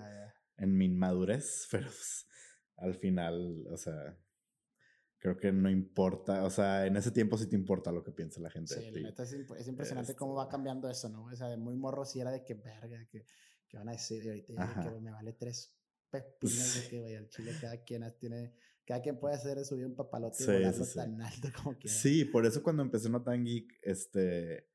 en 0.58 0.77
mi 0.77 0.86
inmadurez, 0.86 1.67
pero 1.71 1.88
pues, 1.88 2.27
al 2.77 2.95
final, 2.95 3.65
o 3.71 3.77
sea, 3.77 4.17
creo 5.24 5.38
que 5.38 5.54
no 5.54 5.69
importa, 5.69 6.44
o 6.44 6.50
sea, 6.50 6.86
en 6.86 6.98
ese 6.98 7.10
tiempo 7.10 7.38
sí 7.38 7.48
te 7.48 7.56
importa 7.56 7.94
lo 7.94 8.04
que 8.04 8.12
piense 8.12 8.42
la 8.42 8.50
gente. 8.50 8.76
Sí, 8.76 8.92
la 8.92 9.10
neta 9.10 9.24
es, 9.24 9.67
impresionante 9.69 10.15
cómo 10.15 10.36
va 10.36 10.50
cambiando 10.50 10.90
eso, 10.90 11.08
¿no? 11.08 11.24
O 11.24 11.36
sea, 11.38 11.48
de 11.48 11.56
muy 11.56 11.78
morro 11.78 12.04
sí 12.04 12.19
era 12.19 12.30
de 12.30 12.44
que 12.44 12.56
verga, 12.56 13.08
que, 13.10 13.26
que 13.69 13.78
van 13.78 13.88
a 13.88 13.94
decir, 13.94 14.21
y 14.26 14.28
ahorita 14.28 14.84
que 14.84 15.00
me 15.00 15.12
vale 15.12 15.32
tres 15.32 15.74
pepinos 16.10 16.76
de 16.76 16.90
que, 16.90 17.00
vaya 17.04 17.19
al 17.19 17.30
chile 17.30 17.54
cada 17.62 17.78
quien 17.86 18.04
tiene, 18.19 18.54
cada 18.86 19.02
quien 19.02 19.17
puede 19.17 19.36
hacer 19.36 19.63
subir 19.63 19.86
un 19.86 19.96
papalote 19.96 20.44
y 20.44 20.46
volarlo 20.46 20.86
tan 20.94 21.21
alto 21.21 21.48
como 21.56 21.78
quiera. 21.78 21.96
Sí, 21.96 22.26
por 22.26 22.46
eso 22.46 22.62
cuando 22.62 22.84
empecé 22.84 23.10
No 23.10 23.24
Tan 23.24 23.46
Geek, 23.46 23.80
este, 23.82 24.67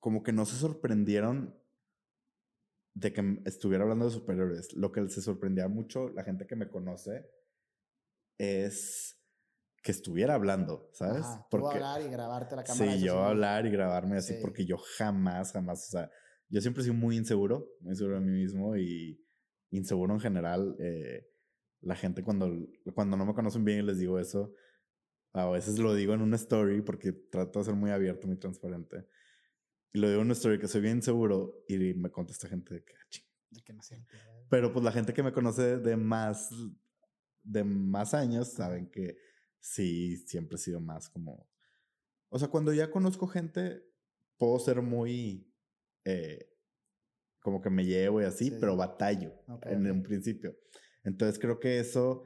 como 0.00 0.22
que 0.22 0.34
no 0.34 0.44
se 0.44 0.56
sorprendieron 0.56 1.58
de 2.92 3.10
que 3.14 3.40
estuviera 3.46 3.84
hablando 3.84 4.04
de 4.04 4.10
superhéroes. 4.10 4.74
Lo 4.74 4.92
que 4.92 5.08
se 5.08 5.22
sorprendía 5.22 5.66
mucho, 5.68 6.10
la 6.10 6.24
gente 6.24 6.46
que 6.46 6.56
me 6.56 6.68
conoce, 6.68 7.26
es 8.36 9.21
que 9.82 9.90
estuviera 9.92 10.34
hablando, 10.34 10.88
¿sabes? 10.92 11.22
Ajá, 11.26 11.46
tú 11.50 11.68
hablar 11.68 12.02
y 12.02 12.08
grabarte 12.08 12.54
la 12.56 12.64
cámara. 12.64 12.92
Sí, 12.92 13.00
yo 13.04 13.12
sí. 13.14 13.18
hablar 13.18 13.66
y 13.66 13.70
grabarme 13.70 14.16
así, 14.16 14.34
Sí. 14.34 14.38
porque 14.40 14.64
yo 14.64 14.76
jamás, 14.78 15.52
jamás, 15.52 15.88
o 15.88 15.90
sea, 15.90 16.10
yo 16.48 16.60
siempre 16.60 16.82
he 16.82 16.84
sido 16.84 16.94
muy 16.94 17.16
inseguro, 17.16 17.68
muy 17.80 17.90
inseguro 17.92 18.16
de 18.16 18.20
mí 18.26 18.32
mismo 18.32 18.76
y 18.76 19.20
inseguro 19.70 20.14
en 20.14 20.20
general. 20.20 20.76
eh, 20.78 21.26
la 21.80 21.96
gente 21.96 22.22
cuando, 22.22 22.48
cuando 22.94 23.16
no 23.16 23.26
me 23.26 23.34
conocen 23.34 23.64
bien 23.64 23.80
y 23.80 23.82
les 23.82 23.98
digo 23.98 24.20
eso, 24.20 24.54
a 25.32 25.48
veces 25.50 25.80
lo 25.80 25.94
digo 25.94 26.14
en 26.14 26.20
una 26.22 26.36
story 26.36 26.80
porque 26.82 27.12
trato 27.12 27.58
de 27.58 27.64
ser 27.64 27.74
muy 27.74 27.90
abierto, 27.90 28.28
muy 28.28 28.36
transparente. 28.38 29.08
Y 29.92 29.98
lo 29.98 30.08
digo 30.08 30.20
en 30.20 30.26
una 30.26 30.34
story 30.34 30.60
que 30.60 30.68
soy 30.68 30.80
bien 30.80 30.98
inseguro 30.98 31.64
y 31.66 31.94
me 31.94 32.10
contesta 32.12 32.46
gente 32.48 32.74
de 32.74 32.84
que, 32.84 32.94
"Ah, 32.94 33.06
ching". 33.10 33.24
De 33.50 33.62
que 33.62 33.72
no 33.72 33.82
siempre. 33.82 34.16
Pero 34.48 34.72
pues 34.72 34.84
la 34.84 34.92
gente 34.92 35.12
que 35.12 35.24
me 35.24 35.32
conoce 35.32 35.78
de 35.78 35.96
más, 35.96 36.50
de 37.42 37.64
más 37.64 38.14
años 38.14 38.52
saben 38.52 38.88
que 38.90 39.16
sí, 39.62 40.16
siempre 40.26 40.56
he 40.56 40.58
sido 40.58 40.80
más 40.80 41.08
como... 41.08 41.48
O 42.28 42.38
sea, 42.38 42.48
cuando 42.48 42.72
ya 42.72 42.90
conozco 42.90 43.26
gente, 43.26 43.82
puedo 44.36 44.58
ser 44.58 44.82
muy... 44.82 45.48
eh, 46.04 46.48
como 47.40 47.60
que 47.60 47.70
me 47.70 47.84
llevo 47.84 48.20
y 48.20 48.24
así, 48.24 48.50
Sí. 48.50 48.56
pero 48.60 48.76
batallo 48.76 49.32
en 49.62 49.90
un 49.90 50.02
principio. 50.02 50.56
Entonces 51.02 51.38
creo 51.40 51.58
que 51.58 51.80
eso, 51.80 52.22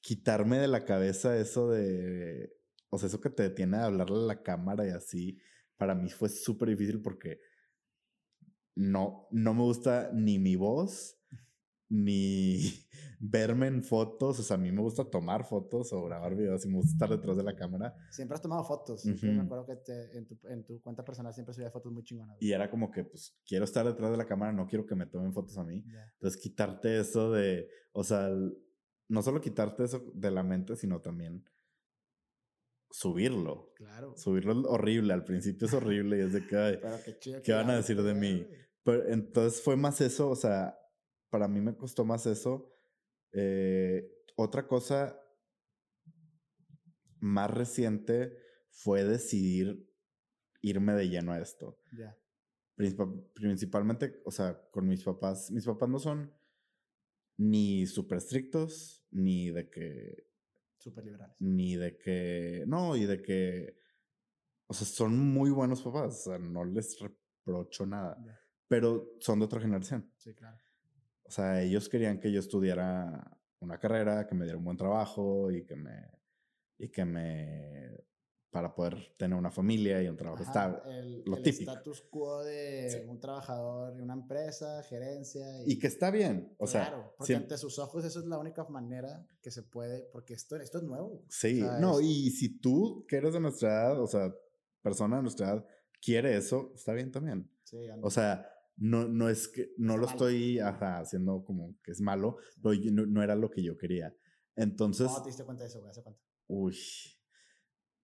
quitarme 0.00 0.58
de 0.58 0.68
la 0.68 0.84
cabeza 0.84 1.36
eso 1.38 1.70
de... 1.70 2.54
O 2.90 2.98
sea, 2.98 3.08
eso 3.08 3.20
que 3.20 3.28
te 3.30 3.42
detiene 3.42 3.76
de 3.78 3.84
hablarle 3.84 4.16
a 4.16 4.26
la 4.26 4.42
cámara 4.42 4.86
y 4.86 4.90
así, 4.90 5.38
para 5.76 5.94
mí 5.94 6.08
fue 6.08 6.28
súper 6.30 6.70
difícil 6.70 7.02
porque 7.02 7.40
no, 8.74 9.28
no 9.30 9.52
me 9.54 9.62
gusta 9.62 10.10
ni 10.14 10.38
mi 10.38 10.56
voz, 10.56 11.17
ni 11.88 12.60
verme 13.20 13.66
en 13.66 13.82
fotos. 13.82 14.38
O 14.38 14.42
sea, 14.42 14.56
a 14.56 14.60
mí 14.60 14.70
me 14.72 14.80
gusta 14.82 15.04
tomar 15.04 15.44
fotos 15.44 15.92
o 15.92 16.04
grabar 16.04 16.34
videos 16.36 16.64
y 16.64 16.68
me 16.68 16.76
gusta 16.76 16.92
estar 16.92 17.08
detrás 17.10 17.36
de 17.36 17.42
la 17.42 17.56
cámara. 17.56 17.94
Siempre 18.10 18.34
has 18.36 18.42
tomado 18.42 18.62
fotos. 18.64 19.00
Siempre 19.02 19.30
Me 19.30 19.36
Ujú. 19.38 19.44
acuerdo 19.46 19.66
que 19.66 19.76
te- 19.76 20.16
en, 20.18 20.26
tu, 20.26 20.38
en 20.48 20.64
tu 20.64 20.80
cuenta 20.82 21.04
personal 21.04 21.32
siempre 21.34 21.54
subía 21.54 21.70
fotos 21.70 21.92
muy 21.92 22.02
chingonas. 22.04 22.36
Y 22.40 22.52
era 22.52 22.70
como 22.70 22.90
que, 22.90 23.04
pues, 23.04 23.36
quiero 23.46 23.64
estar 23.64 23.86
detrás 23.86 24.10
de 24.10 24.16
la 24.16 24.26
cámara, 24.26 24.52
no 24.52 24.66
quiero 24.66 24.86
que 24.86 24.94
me 24.94 25.06
tomen 25.06 25.32
fotos 25.32 25.56
a 25.58 25.64
mí. 25.64 25.84
Ya. 25.86 26.12
Entonces, 26.14 26.40
quitarte 26.40 27.00
eso 27.00 27.32
de, 27.32 27.68
o 27.92 28.04
sea, 28.04 28.28
no 29.08 29.22
solo 29.22 29.40
quitarte 29.40 29.84
eso 29.84 30.12
de 30.14 30.30
la 30.30 30.42
mente, 30.42 30.76
sino 30.76 31.00
también 31.00 31.44
subirlo. 32.90 33.72
Claro. 33.76 34.16
Subirlo 34.16 34.52
es 34.60 34.66
horrible, 34.66 35.12
al 35.12 35.24
principio 35.24 35.66
es 35.66 35.74
horrible 35.74 36.18
y 36.18 36.20
es 36.22 36.32
de 36.32 36.46
que, 36.46 36.56
ay, 36.56 36.78
Pero 36.82 36.96
qué 37.04 37.18
chido. 37.18 37.42
¿Qué 37.42 37.52
van 37.52 37.70
a 37.70 37.76
decir 37.76 38.02
de 38.02 38.14
mí? 38.14 38.46
Pero 38.82 39.06
entonces 39.08 39.60
fue 39.60 39.76
más 39.76 40.00
eso, 40.00 40.30
o 40.30 40.36
sea, 40.36 40.78
para 41.30 41.48
mí 41.48 41.60
me 41.60 41.76
costó 41.76 42.04
más 42.04 42.26
eso. 42.26 42.74
Eh, 43.32 44.10
otra 44.36 44.66
cosa 44.66 45.18
más 47.20 47.50
reciente 47.50 48.36
fue 48.70 49.04
decidir 49.04 49.88
irme 50.62 50.92
de 50.94 51.08
lleno 51.08 51.32
a 51.32 51.40
esto. 51.40 51.78
Ya. 51.96 52.16
Principal- 52.76 53.24
principalmente, 53.34 54.22
o 54.24 54.30
sea, 54.30 54.60
con 54.70 54.86
mis 54.86 55.02
papás. 55.02 55.50
Mis 55.50 55.64
papás 55.66 55.88
no 55.88 55.98
son 55.98 56.32
ni 57.36 57.86
súper 57.86 58.18
estrictos, 58.18 59.04
ni 59.10 59.50
de 59.50 59.68
que 59.70 60.26
Súper 60.78 61.04
liberales. 61.04 61.36
ni 61.40 61.76
de 61.76 61.96
que, 61.98 62.64
no, 62.66 62.96
y 62.96 63.04
de 63.06 63.20
que, 63.22 63.80
o 64.68 64.74
sea, 64.74 64.86
son 64.86 65.18
muy 65.18 65.50
buenos 65.50 65.82
papás, 65.82 66.20
o 66.26 66.30
sea, 66.30 66.38
no 66.38 66.64
les 66.64 66.98
reprocho 67.00 67.86
nada, 67.86 68.16
pero 68.68 69.12
son 69.20 69.38
de 69.40 69.44
otra 69.46 69.60
generación. 69.60 70.12
Sí, 70.16 70.34
claro. 70.34 70.58
O 71.28 71.30
sea, 71.30 71.60
ellos 71.62 71.88
querían 71.88 72.18
que 72.18 72.32
yo 72.32 72.40
estudiara 72.40 73.38
una 73.60 73.78
carrera, 73.78 74.26
que 74.26 74.34
me 74.34 74.44
diera 74.44 74.58
un 74.58 74.64
buen 74.64 74.76
trabajo 74.78 75.50
y 75.50 75.64
que 75.66 75.76
me, 75.76 76.10
y 76.78 76.88
que 76.88 77.04
me, 77.04 77.90
para 78.50 78.74
poder 78.74 79.14
tener 79.18 79.36
una 79.38 79.50
familia 79.50 80.02
y 80.02 80.08
un 80.08 80.16
trabajo 80.16 80.42
Ajá, 80.42 80.50
estable. 80.50 80.98
el, 80.98 81.22
lo 81.26 81.36
el 81.36 81.42
típico. 81.42 81.70
status 81.72 82.00
quo 82.10 82.42
de 82.44 82.88
Sí. 82.90 83.08
un 83.08 83.20
trabajador 83.20 83.94
de 83.94 84.02
una 84.02 84.14
empresa, 84.14 84.82
gerencia. 84.84 85.44
Y 85.66 85.78
que 85.78 85.86
está 85.88 86.10
bien, 86.10 86.54
o 86.58 86.66
sea, 86.66 86.86
claro, 86.88 87.14
porque 87.18 87.34
siem- 87.34 87.42
ante 87.42 87.58
sus 87.58 87.78
ojos 87.78 88.04
eso 88.06 88.20
es 88.20 88.24
la 88.26 88.38
única 88.38 88.64
manera 88.64 89.26
que 89.42 89.50
se 89.50 89.62
puede, 89.64 90.08
porque 90.12 90.32
esto, 90.34 90.56
esto 90.56 90.78
es 90.78 90.84
nuevo. 90.84 91.24
sí, 91.28 91.60
sea, 91.60 91.78
no, 91.78 92.00
y 92.00 92.30
si 92.30 92.58
tú 92.58 93.04
que 93.06 93.16
eres 93.16 93.34
de 93.34 93.40
nuestra 93.40 93.68
edad, 93.68 94.00
o 94.00 94.06
sea, 94.06 94.34
persona 94.80 95.16
de 95.16 95.22
nuestra 95.22 95.48
edad, 95.48 95.66
quiere 96.00 96.36
eso, 96.36 96.72
está 96.74 96.94
bien 96.94 97.10
también. 97.12 97.50
Sí, 97.64 97.76
O 98.00 98.08
sea, 98.10 98.48
no, 98.78 99.06
no 99.08 99.28
es 99.28 99.48
que 99.48 99.72
no 99.76 99.94
Está 99.94 100.00
lo 100.00 100.06
mal. 100.06 100.14
estoy 100.14 100.58
ajá, 100.60 100.98
haciendo 101.00 101.44
como 101.44 101.76
que 101.82 101.90
es 101.92 102.00
malo, 102.00 102.36
pero 102.62 102.74
yo- 102.74 102.90
no, 102.92 103.06
no 103.06 103.22
era 103.22 103.34
lo 103.34 103.50
que 103.50 103.62
yo 103.62 103.76
quería. 103.76 104.14
Entonces, 104.56 105.06
¿Cómo 105.08 105.22
te 105.22 105.28
diste 105.28 105.44
cuenta 105.44 105.64
de 105.64 105.68
eso, 105.68 105.78
güey? 105.80 105.90
¿Hace 105.90 106.02
cuánto? 106.02 106.20
uy, 106.48 106.76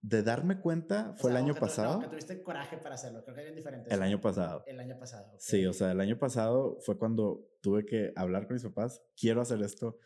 de 0.03 0.23
darme 0.23 0.61
cuenta 0.61 1.13
O 1.13 1.17
fue 1.17 1.31
sea, 1.31 1.39
el 1.41 1.45
año 1.45 1.55
que 1.55 1.61
tu- 1.61 1.67
pasado. 1.67 1.95
No, 1.95 2.01
que 2.03 2.09
tuviste 2.09 2.43
coraje 2.43 2.77
para 2.77 2.95
hacerlo. 2.97 3.23
Creo 3.25 3.35
que 3.35 3.41
es 3.41 3.47
bien 3.47 3.57
diferente. 3.57 3.89
El 3.89 3.95
eso. 3.95 4.03
año 4.03 4.21
pasado. 4.21 4.63
El 4.67 4.79
año 4.79 4.99
pasado. 4.99 5.29
ok. 5.33 5.41
Sí, 5.41 5.65
o 5.65 5.73
sea, 5.73 5.93
el 5.93 6.01
año 6.01 6.19
pasado 6.19 6.77
fue 6.81 6.99
cuando 6.99 7.49
tuve 7.63 7.87
que 7.87 8.13
hablar 8.15 8.47
con 8.47 8.55
mis 8.55 8.63
papás. 8.65 9.01
Quiero 9.17 9.41
hacer 9.41 9.63
esto. 9.63 9.99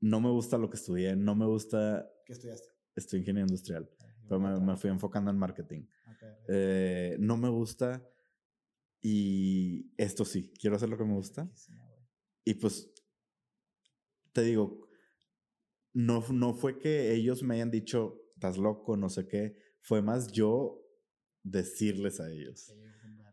No 0.00 0.20
me 0.20 0.28
gusta 0.30 0.58
lo 0.58 0.68
que 0.68 0.76
estudié. 0.76 1.16
No 1.16 1.34
me 1.34 1.46
gusta. 1.46 2.10
¿Qué 2.26 2.34
estudiaste? 2.34 2.68
Estoy 2.94 3.20
ingeniería 3.20 3.46
industrial. 3.48 3.84
Ok, 3.84 4.04
Pero 4.28 4.38
me, 4.40 4.60
me 4.60 4.76
fui 4.76 4.90
enfocando 4.90 5.30
en 5.30 5.38
marketing. 5.38 5.82
Ok, 6.08 6.22
ok. 6.22 6.44
Eh, 6.48 7.16
no 7.18 7.38
me 7.38 7.48
gusta. 7.48 8.06
Y 9.02 9.92
esto 9.96 10.24
sí, 10.24 10.52
quiero 10.60 10.76
hacer 10.76 10.88
lo 10.88 10.96
que 10.96 11.04
me 11.04 11.14
gusta. 11.14 11.50
Y 12.44 12.54
pues, 12.54 12.88
te 14.32 14.42
digo, 14.42 14.88
no, 15.92 16.24
no 16.30 16.54
fue 16.54 16.78
que 16.78 17.12
ellos 17.12 17.42
me 17.42 17.56
hayan 17.56 17.70
dicho, 17.70 18.22
estás 18.34 18.56
loco, 18.58 18.96
no 18.96 19.08
sé 19.10 19.26
qué. 19.26 19.56
Fue 19.80 20.00
más 20.02 20.30
yo 20.30 20.80
decirles 21.42 22.20
a 22.20 22.30
ellos. 22.30 22.72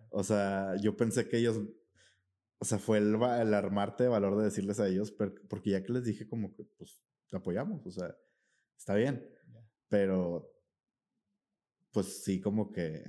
O 0.10 0.24
sea, 0.24 0.76
yo 0.82 0.98
pensé 0.98 1.28
que 1.30 1.38
ellos, 1.38 1.62
o 2.58 2.66
sea, 2.66 2.80
fue 2.80 2.98
el, 2.98 3.16
armarte 3.24 4.04
de 4.04 4.10
valor 4.10 4.38
de 4.38 4.46
decirles 4.46 4.80
a 4.80 4.88
ellos, 4.88 5.12
pero- 5.12 5.36
porque 5.48 5.70
ya 5.72 5.84
que 5.84 5.94
les 5.94 6.04
dije 6.04 6.28
como 6.28 6.54
que, 6.56 6.64
pues, 6.78 7.04
te 7.30 7.38
apoyamos, 7.38 7.86
o 7.86 7.92
sea, 7.92 8.16
está 8.76 8.96
bien. 8.96 9.24
Pero, 9.88 10.52
pues 11.92 12.24
sí, 12.24 12.40
como 12.42 12.72
que 12.72 13.04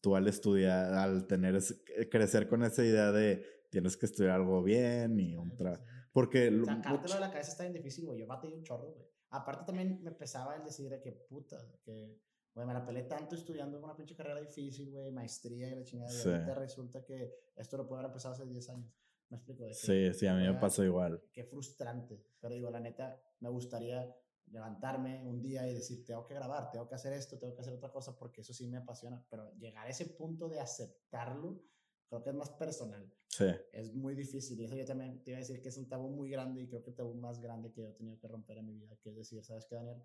tú 0.00 0.16
al 0.16 0.26
estudiar, 0.28 0.92
al 0.94 1.26
tener, 1.26 1.56
ese- 1.56 1.80
crecer 2.10 2.48
con 2.48 2.62
esa 2.64 2.84
idea 2.84 3.12
de 3.12 3.44
tienes 3.70 3.96
que 3.96 4.06
estudiar 4.06 4.36
algo 4.36 4.62
bien 4.62 5.18
y 5.20 5.36
un 5.36 5.54
trabajo. 5.56 5.84
Porque 6.12 6.50
lo- 6.50 6.64
Sacártelo 6.64 7.14
de 7.14 7.20
la 7.20 7.30
cabeza 7.30 7.50
está 7.52 7.62
bien 7.64 7.74
difícil, 7.74 8.06
güey. 8.06 8.18
Yo 8.20 8.26
batallé 8.26 8.54
un 8.54 8.64
chorro, 8.64 8.90
güey. 8.92 9.06
Aparte 9.30 9.64
también 9.66 10.02
me 10.02 10.10
pesaba 10.10 10.56
el 10.56 10.64
decir 10.64 10.90
de 10.90 11.00
que 11.00 11.12
puta, 11.12 11.56
que, 11.84 12.18
güey, 12.52 12.66
me 12.66 12.74
la 12.74 12.84
pelé 12.84 13.04
tanto 13.04 13.36
estudiando 13.36 13.78
una 13.78 13.94
pinche 13.96 14.16
carrera 14.16 14.40
difícil, 14.40 14.90
güey, 14.90 15.12
maestría 15.12 15.68
y 15.68 15.76
la 15.76 15.84
chingada. 15.84 16.10
Sí. 16.10 16.28
Y 16.28 16.32
ahorita 16.32 16.54
resulta 16.56 17.04
que 17.04 17.32
esto 17.54 17.76
lo 17.76 17.86
puedo 17.86 18.00
haber 18.00 18.10
empezado 18.10 18.34
hace 18.34 18.44
10 18.44 18.68
años. 18.70 18.92
Me 19.28 19.36
explico. 19.36 19.62
De 19.62 19.68
que, 19.70 19.74
sí, 19.76 20.12
sí, 20.14 20.26
a 20.26 20.34
mí 20.34 20.42
me 20.44 20.54
pasó 20.54 20.82
igual. 20.82 21.22
Qué 21.32 21.44
frustrante. 21.44 22.20
Pero 22.40 22.54
digo, 22.54 22.70
la 22.72 22.80
neta, 22.80 23.22
me 23.38 23.48
gustaría 23.50 24.12
levantarme 24.50 25.22
un 25.26 25.40
día 25.42 25.66
y 25.68 25.74
decir, 25.74 26.04
tengo 26.04 26.26
que 26.26 26.34
grabar, 26.34 26.70
tengo 26.70 26.88
que 26.88 26.94
hacer 26.94 27.12
esto, 27.12 27.38
tengo 27.38 27.54
que 27.54 27.60
hacer 27.62 27.74
otra 27.74 27.90
cosa, 27.92 28.16
porque 28.18 28.40
eso 28.42 28.52
sí 28.52 28.66
me 28.66 28.78
apasiona. 28.78 29.24
Pero 29.30 29.52
llegar 29.58 29.86
a 29.86 29.90
ese 29.90 30.06
punto 30.06 30.48
de 30.48 30.60
aceptarlo, 30.60 31.62
creo 32.08 32.22
que 32.22 32.30
es 32.30 32.36
más 32.36 32.50
personal 32.50 33.12
Sí, 33.28 33.44
es 33.72 33.94
muy 33.94 34.14
difícil. 34.16 34.60
Y 34.60 34.64
eso 34.64 34.74
yo 34.74 34.84
también 34.84 35.22
te 35.22 35.30
iba 35.30 35.36
a 35.38 35.40
decir 35.40 35.62
que 35.62 35.68
es 35.68 35.76
un 35.78 35.88
tabú 35.88 36.10
muy 36.10 36.28
grande 36.30 36.62
y 36.62 36.68
creo 36.68 36.82
que 36.82 36.90
el 36.90 36.96
tabú 36.96 37.14
más 37.14 37.40
grande 37.40 37.70
que 37.72 37.82
yo 37.82 37.88
he 37.88 37.92
tenido 37.92 38.18
que 38.18 38.26
romper 38.26 38.58
en 38.58 38.66
mi 38.66 38.74
vida, 38.74 38.96
que 39.00 39.10
es 39.10 39.16
decir, 39.16 39.44
¿sabes 39.44 39.64
qué, 39.66 39.76
Daniel? 39.76 40.02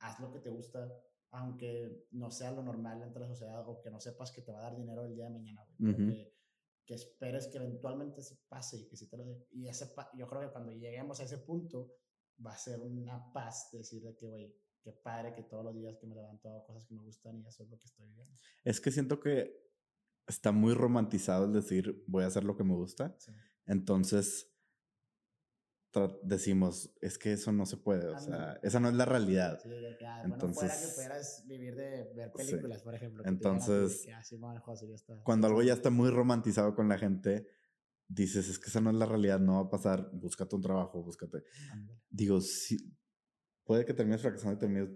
Haz 0.00 0.18
lo 0.18 0.32
que 0.32 0.40
te 0.40 0.50
gusta, 0.50 0.92
aunque 1.30 2.08
no 2.10 2.30
sea 2.32 2.50
lo 2.50 2.62
normal 2.64 3.00
entre 3.02 3.20
la 3.22 3.28
sociedad 3.28 3.66
o 3.68 3.80
que 3.80 3.90
no 3.90 4.00
sepas 4.00 4.32
que 4.32 4.42
te 4.42 4.50
va 4.50 4.58
a 4.58 4.62
dar 4.62 4.76
dinero 4.76 5.04
el 5.04 5.14
día 5.14 5.24
de 5.26 5.30
mañana, 5.30 5.64
güey. 5.64 5.76
Pero 5.94 6.04
Ujú. 6.04 6.12
que, 6.12 6.36
que 6.84 6.94
esperes 6.94 7.46
que 7.46 7.58
eventualmente 7.58 8.20
se 8.22 8.36
pase 8.48 8.78
y 8.78 8.88
que 8.88 8.96
sí 8.96 9.08
te 9.08 9.16
lo 9.16 9.24
dé. 9.24 9.46
Y 9.52 9.68
ese 9.68 9.86
pa- 9.86 10.10
yo 10.14 10.26
creo 10.26 10.40
que 10.42 10.50
cuando 10.50 10.72
lleguemos 10.72 11.20
a 11.20 11.22
ese 11.24 11.38
punto, 11.38 11.92
va 12.44 12.52
a 12.52 12.58
ser 12.58 12.80
una 12.80 13.32
paz 13.32 13.68
decir 13.72 14.02
de 14.02 14.14
que, 14.16 14.26
güey, 14.26 14.54
qué 14.82 14.92
padre 14.92 15.32
que 15.34 15.42
todos 15.44 15.64
los 15.64 15.74
días 15.74 15.96
que 16.00 16.06
me 16.06 16.14
levanto 16.14 16.48
hago 16.48 16.64
cosas 16.66 16.86
que 16.86 16.94
me 16.94 17.02
gustan 17.02 17.38
y 17.40 17.46
eso 17.46 17.62
es 17.62 17.70
lo 17.70 17.78
que 17.78 17.86
estoy 17.86 18.06
viviendo. 18.06 18.34
es 18.64 18.80
que 18.80 18.90
siento 18.90 19.20
que 19.20 19.54
está 20.26 20.52
muy 20.52 20.74
romantizado 20.74 21.44
el 21.44 21.52
decir 21.52 22.02
voy 22.06 22.24
a 22.24 22.28
hacer 22.28 22.44
lo 22.44 22.56
que 22.56 22.64
me 22.64 22.74
gusta. 22.74 23.14
Sí. 23.18 23.32
Entonces, 23.66 24.48
decimos, 26.22 26.94
es 27.02 27.18
que 27.18 27.32
eso 27.34 27.52
no 27.52 27.66
se 27.66 27.76
puede, 27.76 28.08
o 28.08 28.18
sea, 28.18 28.58
esa 28.62 28.80
no 28.80 28.88
es 28.88 28.94
la 28.94 29.04
realidad. 29.04 29.58
Sí, 29.62 29.68
de 29.68 29.96
que, 29.98 30.06
ah, 30.06 30.20
bueno, 30.26 30.36
fuera 30.38 30.38
que 30.38 30.46
Entonces- 30.70 30.94
pudieras 30.94 31.44
vivir 31.46 31.76
de 31.76 32.12
ver 32.14 32.32
Sí. 32.34 32.36
películas, 32.50 32.82
por 32.82 32.94
ejemplo. 32.94 33.22
digan 33.22 33.34
Entonces, 33.34 34.08
ah, 34.14 34.22
sí, 34.22 34.36
bueno, 34.38 34.60
José, 34.62 34.88
ya 34.88 34.94
está. 34.94 35.22
Cuando 35.22 35.48
algo 35.48 35.62
ya 35.62 35.74
está 35.74 35.90
muy 35.90 36.08
romantizado 36.10 36.74
con 36.74 36.88
la 36.88 36.96
gente, 36.96 37.46
dices, 38.14 38.48
es 38.48 38.58
que 38.58 38.68
esa 38.68 38.80
no 38.80 38.90
es 38.90 38.96
la 38.96 39.06
realidad, 39.06 39.40
no 39.40 39.54
va 39.54 39.60
a 39.66 39.70
pasar, 39.70 40.10
búscate 40.12 40.54
un 40.56 40.62
trabajo, 40.62 41.02
búscate. 41.02 41.42
Ándale. 41.70 42.00
Digo, 42.10 42.40
sí, 42.40 42.76
puede 43.64 43.84
que 43.84 43.94
termines 43.94 44.20
fracasando 44.20 44.54
y 44.56 44.58
termines, 44.58 44.88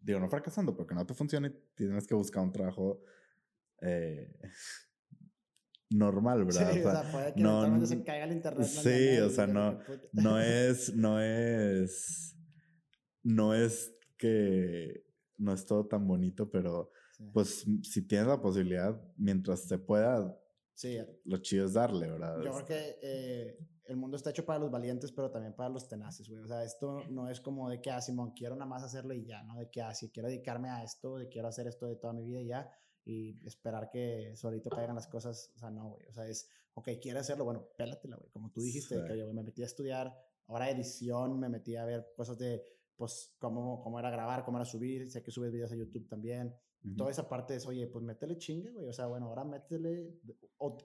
digo, 0.00 0.18
no 0.20 0.28
fracasando, 0.28 0.76
porque 0.76 0.94
no 0.94 1.06
te 1.06 1.14
funcione, 1.14 1.50
tienes 1.74 2.06
que 2.06 2.14
buscar 2.14 2.42
un 2.42 2.52
trabajo 2.52 3.02
eh, 3.80 4.32
normal, 5.90 6.44
¿verdad? 6.44 6.72
Sí, 6.72 6.80
O 6.80 6.90
sea, 6.90 7.12
puede 7.12 7.34
que 7.34 7.40
no- 7.40 7.86
se 7.86 8.02
caiga 8.04 8.24
el 8.24 8.32
internet. 8.32 8.66
sí, 8.66 9.18
o 9.18 9.30
sea, 9.30 9.46
no- 9.46 9.78
no 10.12 10.40
es, 10.40 10.94
no 10.94 11.20
es, 11.20 12.36
no 13.22 13.54
es 13.54 13.92
que 14.16 15.04
no 15.38 15.52
es 15.52 15.66
todo 15.66 15.86
tan 15.86 16.06
bonito, 16.06 16.50
pero 16.50 16.90
pues 17.32 17.64
si 17.82 18.02
tienes 18.06 18.26
la 18.28 18.40
posibilidad, 18.40 19.00
mientras 19.16 19.66
se 19.68 19.78
pueda, 19.78 20.36
sí. 20.76 20.98
lo 21.24 21.38
chido 21.38 21.66
es 21.66 21.72
darle, 21.72 22.08
¿verdad? 22.08 22.36
Yo 22.44 22.52
creo 22.52 22.64
que 22.64 22.98
eh, 23.02 23.58
el 23.86 23.96
mundo 23.96 24.16
está 24.16 24.30
hecho 24.30 24.44
para 24.44 24.58
los 24.58 24.70
valientes, 24.70 25.12
pero 25.12 25.30
también 25.30 25.54
para 25.54 25.68
los 25.68 25.88
tenaces, 25.88 26.28
güey. 26.28 26.42
O 26.42 26.46
sea, 26.46 26.64
esto 26.64 27.02
no 27.10 27.28
es 27.28 27.40
como 27.40 27.68
de 27.68 27.80
que, 27.80 27.90
ah, 27.90 28.00
Simón, 28.00 28.32
quiero 28.32 28.54
nada 28.54 28.66
más 28.66 28.82
hacerlo 28.82 29.14
y 29.14 29.24
ya, 29.24 29.42
¿no? 29.42 29.58
De 29.58 29.70
que, 29.70 29.80
ah, 29.82 29.94
si 29.94 30.10
quiero 30.10 30.28
dedicarme 30.28 30.70
a 30.70 30.82
esto, 30.82 31.16
de 31.16 31.28
quiero 31.28 31.48
hacer 31.48 31.66
esto 31.66 31.86
de 31.86 31.96
toda 31.96 32.12
mi 32.12 32.24
vida 32.24 32.40
y 32.40 32.46
ya, 32.46 32.70
y 33.04 33.46
esperar 33.46 33.88
que 33.90 34.32
solito 34.36 34.70
caigan 34.70 34.96
las 34.96 35.06
cosas. 35.06 35.52
O 35.54 35.58
sea, 35.58 35.70
no, 35.70 35.90
güey. 35.90 36.06
O 36.06 36.12
sea, 36.12 36.26
es, 36.26 36.48
ok, 36.74 36.90
quiero 37.00 37.20
hacerlo, 37.20 37.44
bueno, 37.44 37.68
pélatela, 37.76 38.16
güey. 38.16 38.30
Como 38.30 38.50
tú 38.50 38.60
dijiste, 38.60 39.02
que 39.06 39.16
yo 39.16 39.32
me 39.32 39.42
metí 39.42 39.62
a 39.62 39.66
estudiar, 39.66 40.12
ahora 40.46 40.70
edición, 40.70 41.38
me 41.38 41.48
metí 41.48 41.76
a 41.76 41.84
ver 41.84 42.12
cosas 42.16 42.36
de, 42.38 42.62
pues, 42.96 43.34
cómo, 43.38 43.80
cómo 43.82 43.98
era 44.00 44.10
grabar, 44.10 44.44
cómo 44.44 44.58
era 44.58 44.64
subir. 44.64 45.08
Sé 45.10 45.22
que 45.22 45.30
subes 45.30 45.52
videos 45.52 45.72
a 45.72 45.76
YouTube 45.76 46.08
también. 46.08 46.54
Toda 46.94 47.10
esa 47.10 47.28
parte 47.28 47.56
es, 47.56 47.66
oye, 47.66 47.86
pues 47.86 48.04
métele 48.04 48.36
chingue, 48.36 48.70
güey. 48.70 48.86
O 48.86 48.92
sea, 48.92 49.06
bueno, 49.06 49.26
ahora 49.26 49.44
métele, 49.44 50.20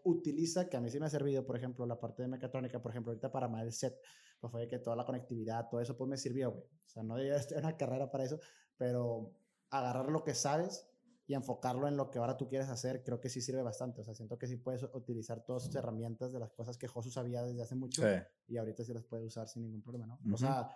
utiliza, 0.04 0.70
que 0.70 0.78
a 0.78 0.82
mí 0.82 0.90
sí 0.90 1.00
me 1.00 1.06
ha 1.06 1.10
servido, 1.10 1.46
por 1.46 1.58
ejemplo, 1.58 1.86
la 1.86 2.00
parte 2.00 2.24
de 2.24 2.28
mecatrónica, 2.28 2.82
por 2.82 2.92
ejemplo, 2.92 3.12
ahorita 3.12 3.32
para 3.32 3.46
armar 3.46 3.66
el 3.66 3.74
set, 3.74 4.00
pues 4.40 4.50
fue 4.52 4.68
que 4.68 4.80
toda 4.80 4.96
la 4.96 5.06
conectividad, 5.06 5.70
todo 5.70 5.82
eso, 5.82 5.96
pues 5.98 6.10
me 6.10 6.18
sirvió, 6.18 6.52
güey. 6.52 6.64
O 6.64 6.90
sea, 6.90 7.04
no 7.04 7.18
debía 7.18 7.36
estar 7.36 7.60
una 7.60 7.78
carrera 7.78 8.10
para 8.10 8.24
eso, 8.24 8.40
pero 8.78 9.36
agarrar 9.70 10.10
lo 10.10 10.24
que 10.24 10.34
sabes 10.34 10.88
y 11.28 11.34
enfocarlo 11.34 11.88
en 11.88 11.96
lo 11.96 12.10
que 12.10 12.20
ahora 12.20 12.36
tú 12.36 12.50
quieres 12.50 12.68
hacer, 12.70 13.04
creo 13.04 13.22
que 13.22 13.30
sí 13.30 13.40
sirve 13.40 13.62
bastante. 13.62 14.02
O 14.02 14.04
sea, 14.04 14.14
siento 14.14 14.38
que 14.38 14.48
sí 14.48 14.58
puedes 14.58 14.84
utilizar 14.94 15.46
todas 15.46 15.64
sus 15.64 15.76
herramientas 15.76 16.34
de 16.34 16.40
las 16.40 16.52
cosas 16.52 16.78
que 16.78 16.88
Josu 16.88 17.12
sabía 17.12 17.44
desde 17.44 17.62
hace 17.62 17.76
mucho 17.76 18.04
y 18.48 18.58
ahorita 18.58 18.84
sí 18.84 18.94
las 18.94 19.06
puede 19.06 19.26
usar 19.26 19.48
sin 19.48 19.64
ningún 19.64 19.82
problema, 19.82 20.08
¿no? 20.08 20.34
O 20.34 20.38
sea, 20.38 20.76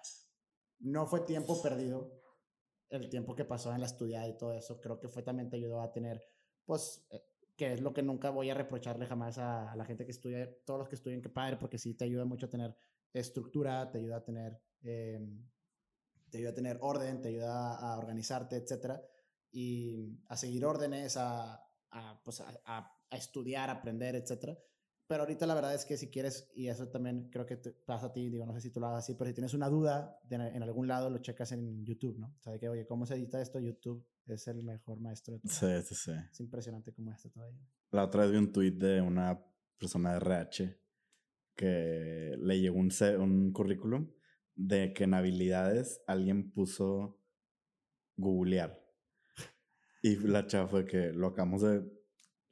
no 0.80 1.08
fue 1.08 1.22
tiempo 1.22 1.62
perdido 1.62 2.25
el 2.90 3.10
tiempo 3.10 3.36
que 3.36 3.46
pasó 3.46 3.74
en 3.74 3.82
la 3.82 3.88
estudiada 3.88 4.28
y 4.28 4.38
todo 4.38 4.54
eso, 4.54 4.80
creo 4.80 5.00
que 5.00 5.10
fue 5.10 5.24
también 5.24 5.50
te 5.50 5.58
ayudó 5.58 5.82
a 5.82 5.92
tener, 5.92 6.22
pues, 6.66 7.06
eh, 7.12 7.22
que 7.56 7.74
es 7.74 7.82
lo 7.82 7.94
que 7.94 8.04
nunca 8.04 8.30
voy 8.30 8.50
a 8.50 8.54
reprocharle 8.54 9.06
jamás 9.06 9.38
a, 9.38 9.76
la 9.76 9.86
gente 9.86 10.06
que 10.06 10.12
estudia, 10.12 10.50
todos 10.66 10.80
los 10.80 10.90
que 10.90 10.96
estudian, 10.96 11.22
que 11.22 11.30
padre, 11.30 11.58
porque 11.58 11.78
sí 11.78 11.94
te 11.94 12.06
ayuda 12.06 12.26
mucho 12.26 12.48
a 12.48 12.50
tener 12.50 12.76
estructura, 13.14 13.90
te 13.92 14.00
ayuda 14.00 14.18
a 14.18 14.24
tener, 14.24 14.62
em, 14.82 15.48
te 16.30 16.38
ayuda 16.40 16.52
a 16.52 16.56
tener 16.56 16.78
orden, 16.82 17.22
te 17.22 17.30
ayuda 17.30 17.76
a 17.76 17.98
organizarte, 17.98 18.58
etcétera, 18.58 19.02
y 19.52 20.20
a 20.28 20.36
seguir 20.36 20.66
órdenes, 20.66 21.16
a, 21.18 21.66
a 21.92 22.22
pues, 22.24 22.42
a, 22.42 22.60
a 23.10 23.18
estudiar, 23.18 23.70
aprender, 23.70 24.16
etcétera. 24.16 24.58
Pero 25.08 25.22
ahorita 25.22 25.46
la 25.46 25.54
verdad 25.54 25.76
es 25.76 25.86
que 25.86 25.98
si 25.98 26.10
quieres, 26.10 26.50
y 26.56 26.68
eso 26.68 26.88
también 26.90 27.30
creo 27.30 27.46
que 27.46 27.58
te 27.58 27.72
pasa 27.72 28.08
a 28.08 28.14
ti, 28.14 28.30
digo, 28.30 28.46
no 28.46 28.54
sé 28.54 28.62
si 28.62 28.72
tú 28.72 28.80
lo 28.80 28.88
hagas 28.88 29.04
así, 29.04 29.14
pero 29.14 29.30
si 29.30 29.36
tienes 29.36 29.54
una 29.54 29.70
duda 29.70 30.20
en 30.30 30.64
algún 30.64 30.88
lado, 30.88 31.10
lo 31.12 31.20
checas 31.20 31.52
en 31.52 31.86
YouTube, 31.86 32.18
¿no? 32.18 32.36
O 32.40 32.42
sea, 32.42 32.58
que, 32.58 32.70
oye, 32.70 32.88
¿cómo 32.88 33.06
se 33.06 33.14
edita 33.14 33.40
esto? 33.40 33.60
YouTube 33.60 34.04
es 34.26 34.48
el 34.48 34.64
mejor 34.64 35.00
maestro 35.00 35.36
de 35.36 35.42
todo. 35.42 35.52
Sí, 35.52 35.68
sí, 35.84 35.96
sí. 35.96 36.12
Es 36.32 36.40
impresionante 36.40 36.92
cómo 36.92 37.12
está 37.12 37.30
todavía. 37.30 37.62
La 37.92 38.04
otra 38.04 38.24
vez 38.24 38.32
vi 38.32 38.38
un 38.38 38.52
tweet 38.52 38.72
de 38.72 39.02
una 39.02 39.40
persona 39.78 40.12
de 40.12 40.18
RH 40.18 40.80
que 41.56 42.36
le 42.40 42.60
llegó 42.60 42.80
un, 42.80 42.92
un 43.20 43.54
currículum 43.54 44.12
de 44.56 44.92
que 44.94 45.04
en 45.04 45.14
habilidades 45.14 46.02
alguien 46.08 46.52
puso 46.52 47.22
googlear. 48.18 48.82
Y 50.02 50.18
la 50.18 50.48
chava 50.48 50.68
fue 50.68 50.86
que 50.86 51.12
lo 51.14 51.28
acabamos 51.28 51.62
de. 51.62 51.84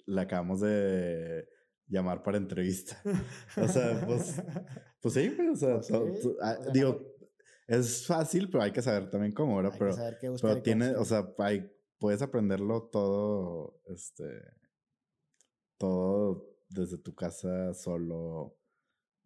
Le 0.06 0.22
acabamos 0.22 0.62
de 0.62 1.48
llamar 1.88 2.24
para 2.24 2.38
entrevista. 2.38 3.02
o 3.58 3.68
sea, 3.68 4.04
pues, 4.06 4.42
pues 5.02 5.14
sí, 5.14 5.36
o 5.52 5.56
sea, 5.56 5.80
pues 5.80 6.74
digo, 6.74 7.00
es 7.68 8.06
fácil, 8.06 8.50
pero 8.50 8.64
hay 8.64 8.72
que 8.72 8.82
saber 8.82 9.10
también 9.10 9.34
cómo, 9.34 9.58
¿verdad? 9.58 9.76
Pero, 9.78 9.96
pero 10.42 10.62
tiene, 10.62 10.96
o 10.96 11.06
sea, 11.06 11.34
hay, 11.40 11.72
puedes 11.98 12.22
aprenderlo 12.22 12.84
todo, 12.84 13.82
este, 13.86 14.26
todo 15.78 16.50
desde 16.70 16.98
tu 16.98 17.16
casa 17.16 17.74
solo, 17.74 18.58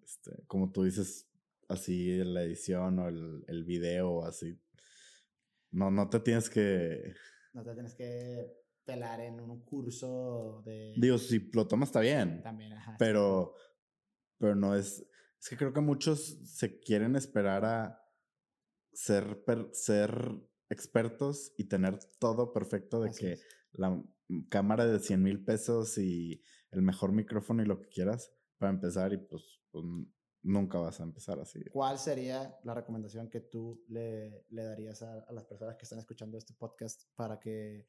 este, 0.03 0.43
como 0.47 0.71
tú 0.71 0.83
dices, 0.83 1.27
así 1.67 2.23
la 2.23 2.43
edición 2.43 2.99
o 2.99 3.07
el, 3.07 3.43
el 3.47 3.63
video, 3.63 4.23
así. 4.25 4.59
No, 5.71 5.91
no 5.91 6.09
te 6.09 6.19
tienes 6.19 6.49
que... 6.49 7.13
No 7.53 7.63
te 7.63 7.73
tienes 7.73 7.93
que 7.95 8.66
pelar 8.87 9.19
en 9.19 9.39
un 9.39 9.63
curso 9.63 10.63
de... 10.65 10.95
Digo, 10.97 11.17
si 11.19 11.51
lo 11.53 11.67
tomas 11.67 11.89
está 11.89 11.99
bien. 11.99 12.41
También, 12.41 12.73
ajá. 12.73 12.95
Pero, 12.97 13.53
pero 14.39 14.55
no 14.55 14.75
es... 14.75 15.05
Es 15.39 15.49
que 15.49 15.57
creo 15.57 15.73
que 15.73 15.81
muchos 15.81 16.39
se 16.45 16.79
quieren 16.79 17.15
esperar 17.15 17.63
a 17.65 18.01
ser, 18.91 19.43
ser 19.73 20.41
expertos 20.69 21.53
y 21.57 21.65
tener 21.65 21.99
todo 22.17 22.51
perfecto 22.53 23.01
de 23.01 23.11
que 23.11 23.37
la 23.73 24.01
cámara 24.49 24.87
de 24.87 24.99
100 24.99 25.21
mil 25.21 25.43
pesos 25.43 25.97
y 25.97 26.41
el 26.71 26.81
mejor 26.81 27.11
micrófono 27.11 27.61
y 27.61 27.67
lo 27.67 27.79
que 27.79 27.89
quieras 27.89 28.33
para 28.57 28.71
empezar 28.71 29.13
y 29.13 29.17
pues, 29.17 29.61
pues 29.69 29.85
nunca 30.41 30.79
vas 30.79 30.99
a 30.99 31.03
empezar 31.03 31.39
así. 31.39 31.63
¿Cuál 31.71 31.99
sería 31.99 32.57
la 32.63 32.73
recomendación 32.73 33.29
que 33.29 33.41
tú 33.41 33.83
le, 33.89 34.45
le 34.49 34.63
darías 34.63 35.03
a, 35.03 35.19
a, 35.19 35.33
las 35.33 35.45
personas 35.45 35.75
que 35.75 35.83
están 35.83 35.99
escuchando 35.99 36.37
este 36.37 36.53
podcast 36.53 37.03
para 37.15 37.39
que 37.39 37.87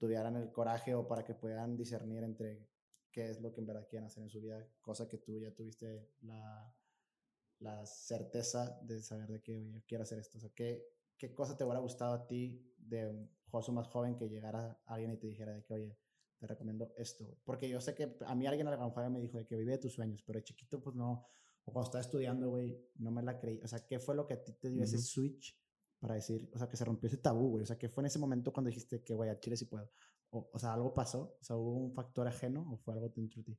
tuvieran 0.00 0.34
el 0.36 0.50
coraje 0.50 0.94
o 0.94 1.06
para 1.06 1.22
que 1.22 1.34
puedan 1.34 1.76
discernir 1.76 2.24
entre 2.24 2.66
qué 3.12 3.28
es 3.28 3.40
lo 3.40 3.52
que 3.52 3.60
en 3.60 3.66
verdad 3.66 3.86
quieren 3.88 4.06
hacer 4.06 4.22
en 4.22 4.30
su 4.30 4.40
vida, 4.40 4.66
cosa 4.80 5.06
que 5.06 5.18
tú 5.18 5.38
ya 5.38 5.54
tuviste 5.54 6.14
la, 6.22 6.74
la 7.58 7.84
certeza 7.84 8.80
de 8.82 9.02
saber 9.02 9.28
de 9.28 9.42
que, 9.42 9.58
oye, 9.58 9.84
quiero 9.86 10.02
hacer 10.02 10.18
esto. 10.18 10.38
O 10.38 10.40
sea, 10.40 10.50
¿qué, 10.54 10.86
¿qué 11.18 11.34
cosa 11.34 11.56
te 11.56 11.64
hubiera 11.64 11.80
gustado 11.80 12.14
a 12.14 12.26
ti 12.26 12.74
de 12.78 13.08
un 13.08 13.30
Josu 13.50 13.72
más 13.72 13.88
joven 13.88 14.16
que 14.16 14.28
llegara 14.28 14.80
alguien 14.86 15.12
y 15.12 15.18
te 15.18 15.26
dijera 15.26 15.52
de 15.52 15.62
que, 15.62 15.74
oye, 15.74 15.98
te 16.38 16.46
recomiendo 16.46 16.94
esto? 16.96 17.36
Porque 17.44 17.68
yo 17.68 17.80
sé 17.80 17.94
que 17.94 18.16
a 18.24 18.34
mí 18.34 18.46
alguien 18.46 18.68
a 18.68 18.76
la 18.76 19.10
me 19.10 19.20
dijo 19.20 19.36
de 19.36 19.46
que 19.46 19.56
vive 19.56 19.76
tus 19.76 19.92
sueños, 19.92 20.22
pero 20.22 20.38
de 20.38 20.44
chiquito, 20.44 20.80
pues 20.80 20.96
no, 20.96 21.26
o 21.64 21.72
cuando 21.72 21.88
estaba 21.88 22.00
estudiando, 22.00 22.48
güey, 22.48 22.90
no 22.96 23.10
me 23.10 23.22
la 23.22 23.38
creí. 23.38 23.60
O 23.62 23.68
sea, 23.68 23.86
¿qué 23.86 23.98
fue 23.98 24.14
lo 24.14 24.26
que 24.26 24.34
a 24.34 24.42
ti 24.42 24.52
te 24.54 24.70
dio 24.70 24.82
ese 24.82 24.98
switch 24.98 25.59
para 26.00 26.14
decir, 26.14 26.50
o 26.52 26.58
sea, 26.58 26.68
que 26.68 26.76
se 26.76 26.84
rompió 26.84 27.06
ese 27.06 27.18
tabú, 27.18 27.50
güey. 27.50 27.62
O 27.62 27.66
sea, 27.66 27.78
que 27.78 27.88
fue 27.88 28.02
en 28.02 28.06
ese 28.06 28.18
momento 28.18 28.52
cuando 28.52 28.68
dijiste 28.68 29.02
que, 29.04 29.14
güey, 29.14 29.30
a 29.30 29.38
Chile 29.38 29.56
sí 29.56 29.66
puedo. 29.66 29.90
O, 30.30 30.50
o, 30.52 30.58
sea, 30.58 30.72
algo 30.72 30.94
pasó, 30.94 31.36
o 31.40 31.44
sea, 31.44 31.56
hubo 31.56 31.72
un 31.72 31.92
factor 31.92 32.26
ajeno 32.26 32.66
o 32.72 32.78
fue 32.78 32.94
algo 32.94 33.08
dentro 33.08 33.42
de 33.42 33.52
ti. 33.52 33.58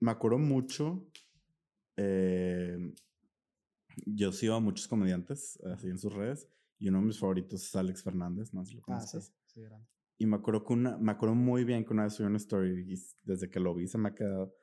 Me 0.00 0.10
acuerdo 0.10 0.38
mucho. 0.38 1.06
Eh, 1.96 2.94
yo 4.06 4.32
sigo 4.32 4.54
a 4.54 4.60
muchos 4.60 4.86
comediantes 4.86 5.58
así 5.64 5.88
en 5.88 5.98
sus 5.98 6.12
redes 6.12 6.48
y 6.78 6.88
uno 6.88 7.00
de 7.00 7.06
mis 7.06 7.18
favoritos 7.18 7.64
es 7.64 7.74
Alex 7.74 8.04
Fernández, 8.04 8.54
no 8.54 8.64
si 8.64 8.76
lo 8.76 8.82
conoces. 8.82 9.32
Ah, 9.34 9.42
sí, 9.46 9.54
sí, 9.54 9.62
grande. 9.62 9.88
Y 10.18 10.26
me 10.26 10.36
acuerdo, 10.36 10.64
que 10.64 10.72
una, 10.72 10.96
me 10.98 11.12
acuerdo 11.12 11.34
muy 11.34 11.64
bien 11.64 11.84
que 11.84 11.92
una 11.92 12.04
vez 12.04 12.14
subió 12.14 12.28
una 12.28 12.38
story 12.38 12.92
y 12.92 12.94
desde 13.22 13.50
que 13.50 13.60
lo 13.60 13.74
vi 13.74 13.86
se 13.86 13.98
me 13.98 14.08
ha 14.08 14.14
quedado 14.14 14.54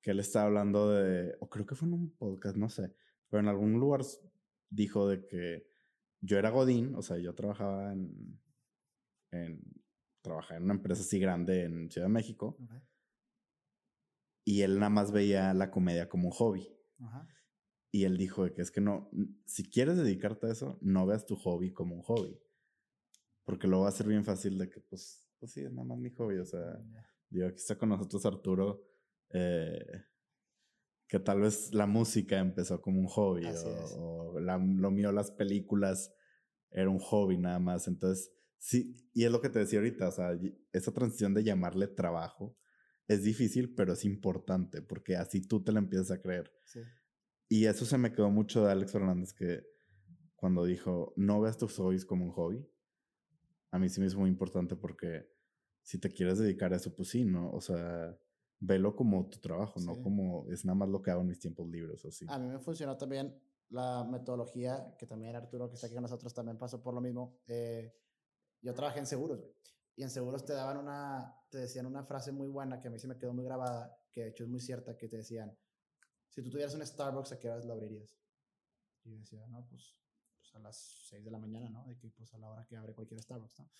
que 0.00 0.10
él 0.10 0.20
estaba 0.20 0.46
hablando 0.46 0.90
de, 0.90 1.34
o 1.40 1.48
creo 1.48 1.66
que 1.66 1.74
fue 1.74 1.88
en 1.88 1.94
un 1.94 2.10
podcast, 2.16 2.56
no 2.56 2.68
sé, 2.68 2.94
pero 3.28 3.40
en 3.40 3.48
algún 3.48 3.72
lugar 3.80 4.02
dijo 4.68 5.08
de 5.08 5.26
que 5.26 5.66
yo 6.24 6.38
era 6.38 6.50
Godín, 6.50 6.94
o 6.94 7.02
sea, 7.02 7.18
yo 7.18 7.34
trabajaba 7.34 7.92
en, 7.92 8.40
en, 9.30 9.60
trabajaba 10.22 10.56
en 10.56 10.64
una 10.64 10.74
empresa 10.74 11.02
así 11.02 11.18
grande 11.18 11.64
en 11.64 11.90
Ciudad 11.90 12.06
de 12.06 12.12
México. 12.12 12.56
Y 14.46 14.62
él 14.62 14.78
nada 14.78 14.90
más 14.90 15.12
veía 15.12 15.52
la 15.54 15.70
comedia 15.70 16.08
como 16.08 16.28
un 16.28 16.32
hobby. 16.32 16.68
Y 17.92 18.04
él 18.04 18.16
dijo 18.16 18.50
que 18.52 18.62
es 18.62 18.70
que 18.70 18.80
no, 18.80 19.10
si 19.44 19.70
quieres 19.70 19.96
dedicarte 19.96 20.46
a 20.46 20.52
eso, 20.52 20.78
no 20.80 21.06
veas 21.06 21.26
tu 21.26 21.36
hobby 21.36 21.72
como 21.72 21.94
un 21.94 22.02
hobby. 22.02 22.40
Porque 23.44 23.66
lo 23.66 23.80
va 23.80 23.88
a 23.88 23.92
ser 23.92 24.08
bien 24.08 24.24
fácil 24.24 24.58
de 24.58 24.68
que, 24.70 24.80
pues, 24.80 25.28
pues 25.38 25.52
sí, 25.52 25.60
es 25.60 25.72
nada 25.72 25.86
más 25.86 25.98
mi 25.98 26.10
hobby. 26.10 26.38
O 26.38 26.46
sea, 26.46 26.82
digo, 27.28 27.46
aquí 27.46 27.58
está 27.58 27.76
con 27.76 27.90
nosotros 27.90 28.24
Arturo. 28.24 28.82
Eh, 29.28 30.02
que 31.08 31.20
tal 31.20 31.40
vez 31.40 31.72
la 31.74 31.86
música 31.86 32.38
empezó 32.38 32.80
como 32.80 33.00
un 33.00 33.06
hobby 33.06 33.46
o, 33.96 34.40
lo 34.40 34.90
mío 34.90 35.12
las 35.12 35.30
películas 35.30 36.12
era 36.70 36.88
un 36.88 36.98
hobby 36.98 37.38
nada 37.38 37.58
más. 37.58 37.86
Entonces, 37.86 38.32
sí, 38.58 38.96
y 39.12 39.24
es 39.24 39.30
lo 39.30 39.40
que 39.40 39.50
te 39.50 39.60
decía 39.60 39.78
ahorita, 39.78 40.08
o 40.08 40.12
sea, 40.12 40.38
esa 40.72 40.92
transición 40.92 41.34
de 41.34 41.44
llamarle 41.44 41.86
trabajo 41.86 42.56
es 43.06 43.22
difícil, 43.22 43.74
pero 43.74 43.92
es 43.92 44.04
importante 44.04 44.82
porque 44.82 45.16
así 45.16 45.46
tú 45.46 45.62
te 45.62 45.72
la 45.72 45.78
empiezas 45.78 46.10
a 46.10 46.20
creer. 46.20 46.52
Y 47.48 47.66
eso 47.66 47.84
se 47.84 47.98
me 47.98 48.12
quedó 48.12 48.30
mucho 48.30 48.64
de 48.64 48.72
Alex 48.72 48.92
Fernández 48.92 49.32
que 49.32 49.62
cuando 50.34 50.64
dijo, 50.64 51.12
no 51.16 51.40
veas 51.40 51.58
tus 51.58 51.76
hobbies 51.76 52.04
como 52.04 52.24
un 52.24 52.32
hobby, 52.32 52.66
a 53.70 53.78
mí 53.78 53.88
sí 53.88 54.00
me 54.00 54.06
es 54.06 54.14
muy 54.14 54.30
importante 54.30 54.76
porque 54.76 55.28
si 55.82 55.98
te 55.98 56.10
quieres 56.10 56.38
dedicar 56.38 56.72
a 56.72 56.76
eso, 56.76 56.94
pues 56.94 57.10
sí, 57.10 57.24
¿no? 57.24 57.50
O 57.50 57.60
sea, 57.60 58.18
velo 58.66 58.94
como 58.96 59.28
tu 59.28 59.38
trabajo, 59.38 59.80
no 59.80 60.00
como 60.02 60.46
es 60.50 60.64
nada 60.64 60.76
más 60.76 60.88
lo 60.88 61.02
que 61.02 61.10
hago 61.10 61.20
en 61.20 61.28
mis 61.28 61.38
tiempos 61.38 61.68
libres 61.68 62.04
o 62.04 62.10
sí. 62.10 62.26
A 62.28 62.38
mí 62.38 62.48
me 62.48 62.58
funcionó 62.58 62.96
también 62.96 63.34
la 63.70 64.04
metodología, 64.04 64.94
que 64.98 65.06
también 65.06 65.34
Arturo, 65.36 65.68
que 65.68 65.74
está 65.74 65.86
aquí 65.86 65.94
con 65.94 66.02
nosotros, 66.02 66.32
también 66.32 66.58
pasó 66.58 66.82
por 66.82 66.94
lo 66.94 67.00
mismo. 67.00 67.40
Eh, 67.46 67.92
yo 68.60 68.74
trabajé 68.74 69.00
en 69.00 69.06
seguros, 69.06 69.40
güey. 69.40 69.52
Y 69.96 70.02
en 70.02 70.10
seguros 70.10 70.44
te 70.44 70.52
daban 70.52 70.78
una, 70.78 71.34
te 71.50 71.58
decían 71.58 71.86
una 71.86 72.04
frase 72.04 72.32
muy 72.32 72.48
buena 72.48 72.80
que 72.80 72.88
a 72.88 72.90
mí 72.90 72.98
se 72.98 73.06
me 73.06 73.16
quedó 73.16 73.32
muy 73.32 73.44
grabada, 73.44 73.96
que 74.10 74.22
de 74.22 74.28
hecho 74.30 74.44
es 74.44 74.50
muy 74.50 74.60
cierta, 74.60 74.96
que 74.96 75.08
te 75.08 75.18
decían, 75.18 75.56
si 76.28 76.42
tú 76.42 76.50
tuvieras 76.50 76.74
un 76.74 76.84
Starbucks, 76.84 77.32
¿a 77.32 77.38
qué 77.38 77.48
horas 77.48 77.64
lo 77.64 77.74
abrirías? 77.74 78.18
Y 79.04 79.12
yo 79.12 79.18
decía, 79.18 79.46
no, 79.46 79.64
pues, 79.68 79.96
pues 80.36 80.54
a 80.54 80.58
las 80.58 80.76
6 81.10 81.24
de 81.24 81.30
la 81.30 81.38
mañana, 81.38 81.70
¿no? 81.70 81.84
De 81.84 81.96
que, 81.96 82.10
pues, 82.10 82.34
a 82.34 82.38
la 82.38 82.50
hora 82.50 82.66
que 82.66 82.76
abre 82.76 82.92
cualquier 82.92 83.22
Starbucks, 83.22 83.60
¿no? 83.60 83.70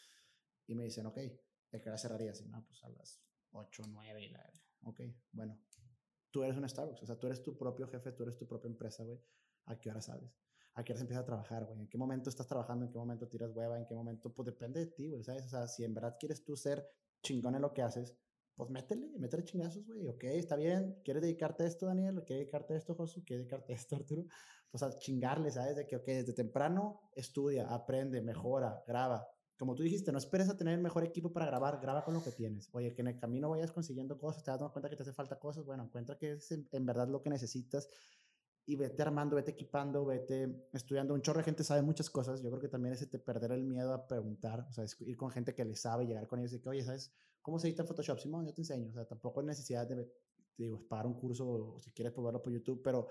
Y 0.67 0.75
me 0.77 0.85
dicen, 0.85 1.07
ok, 1.07 1.17
¿de 1.17 1.81
qué 1.81 1.89
hora 1.89 1.99
cerraría? 1.99 2.31
Así, 2.31 2.47
no, 2.47 2.65
pues 2.65 2.85
a 2.85 2.89
las 2.91 3.21
8, 3.51 3.83
9 3.89 4.25
y 4.25 4.29
la... 4.29 4.53
Ok, 4.85 5.01
bueno, 5.33 5.59
tú 6.31 6.43
eres 6.43 6.57
un 6.57 6.69
Starbucks, 6.69 7.03
o 7.03 7.07
sea, 7.07 7.19
tú 7.19 7.27
eres 7.27 7.43
tu 7.43 7.57
propio 7.57 7.89
jefe, 7.89 8.13
tú 8.13 8.23
eres 8.25 8.37
tu 8.37 8.47
propia 8.47 8.69
empresa, 8.69 9.05
güey. 9.05 9.19
¿A 9.67 9.79
qué 9.79 9.91
hora 9.91 10.01
sabes? 10.01 10.39
¿A 10.75 10.85
qué 10.85 10.93
hora 10.93 10.99
se 10.99 11.05
empieza 11.05 11.21
a 11.21 11.25
trabajar, 11.25 11.65
güey? 11.65 11.81
¿En 11.81 11.89
qué 11.89 11.97
momento 11.97 12.29
estás 12.29 12.47
trabajando? 12.47 12.85
¿En 12.85 12.91
qué 12.91 12.99
momento 12.99 13.29
tiras 13.29 13.51
hueva? 13.53 13.79
¿En 13.79 13.87
qué 13.87 13.95
momento? 13.95 14.33
Pues 14.35 14.47
depende 14.47 14.81
de 14.81 14.87
ti, 14.87 15.09
güey, 15.09 15.23
¿sabes? 15.23 15.47
O 15.47 15.49
sea, 15.49 15.67
si 15.69 15.85
en 15.85 15.95
verdad 15.95 16.17
quieres 16.19 16.45
tú 16.45 16.57
ser 16.57 16.87
chingón 17.23 17.55
en 17.55 17.63
lo 17.63 17.73
que 17.73 17.83
haces, 17.83 18.17
pues 18.57 18.71
métele, 18.71 19.19
métele 19.19 19.45
chingazos, 19.45 19.87
güey. 19.87 20.07
Ok, 20.09 20.25
está 20.25 20.57
bien. 20.57 21.01
¿Quieres 21.05 21.23
dedicarte 21.23 21.65
a 21.65 21.67
esto, 21.67 21.87
Daniel? 21.87 22.23
¿Quieres 22.25 22.43
dedicarte 22.45 22.75
a 22.75 22.77
esto, 22.77 22.95
Josu? 22.95 23.25
¿Quieres 23.25 23.47
dedicarte 23.47 23.73
a 23.73 23.77
esto, 23.77 23.97
Arturo? 23.97 24.27
Pues 24.71 24.83
a 24.83 24.97
chingarle, 24.99 25.51
¿sabes? 25.51 25.77
De 25.77 25.87
que, 25.87 25.97
ok, 25.97 26.07
desde 26.07 26.33
temprano 26.35 27.11
estudia, 27.15 27.69
aprende, 27.73 28.21
mejora, 28.21 28.83
graba. 28.87 29.27
Como 29.59 29.75
tú 29.75 29.83
dijiste, 29.85 30.11
no 30.11 30.19
esperes 30.19 30.49
a 30.49 30.57
tener 30.57 30.75
el 30.75 30.81
mejor 30.81 31.05
equipo 31.05 31.33
para 31.33 31.47
grabar, 31.47 31.79
graba 31.81 32.05
con 32.05 32.15
lo 32.15 32.23
que 32.23 32.33
tienes. 32.33 32.69
Oye, 32.73 32.93
que 32.93 33.03
en 33.03 33.09
el 33.09 33.19
camino 33.19 33.51
vayas 33.51 33.71
consiguiendo 33.71 34.19
cosas, 34.19 34.43
te 34.43 34.51
das 34.51 34.61
cuenta 34.73 34.91
que 34.91 34.97
te 34.97 35.03
hace 35.03 35.13
falta 35.13 35.39
cosas, 35.39 35.65
bueno, 35.65 35.85
encuentra 35.85 36.19
que 36.19 36.33
es 36.33 36.51
en, 36.51 36.87
verdad 36.87 37.09
lo 37.09 37.23
que 37.23 37.31
necesitas 37.31 37.89
y 38.67 38.77
vete 38.77 39.03
armando, 39.03 39.37
vete 39.37 39.53
equipando, 39.53 40.05
vete 40.05 40.69
estudiando. 40.73 41.15
Un 41.15 41.23
chorro 41.23 41.39
de 41.39 41.45
gente 41.45 41.63
sabe 41.63 41.83
muchas 41.83 42.11
cosas. 42.11 42.43
Yo 42.43 42.51
creo 42.51 42.61
que 42.61 42.69
también 42.69 42.95
es 42.95 43.09
te 43.09 43.19
perder 43.19 43.53
el 43.53 43.63
miedo 43.63 43.93
a 43.93 44.07
preguntar, 44.09 44.67
o 44.69 44.73
sea, 44.73 44.85
ir 45.01 45.17
con 45.17 45.31
gente 45.31 45.55
que 45.55 45.65
le 45.65 45.77
sabe, 45.77 46.07
llegar 46.07 46.27
con 46.27 46.41
ellos 46.41 46.55
y 46.55 46.61
que, 46.61 46.69
oye, 46.69 46.83
¿sabes? 46.83 47.13
¿Cómo 47.43 47.59
se 47.59 47.69
edita 47.69 47.85
Photoshop? 47.85 48.19
Simón, 48.19 48.47
yo 48.47 48.55
te 48.55 48.63
enseño. 48.63 48.89
O 48.89 48.93
sea, 48.95 49.05
tampoco 49.05 49.41
hay 49.41 49.47
necesidad 49.47 49.87
de, 49.87 50.11
digo, 50.57 50.83
pagar 50.89 51.07
un 51.07 51.15
curso 51.15 51.47
o 51.47 51.81
si 51.81 51.93
quieres 51.93 52.13
probarlo 52.13 52.43
por 52.43 52.53
YouTube, 52.53 52.81
pero 52.83 53.07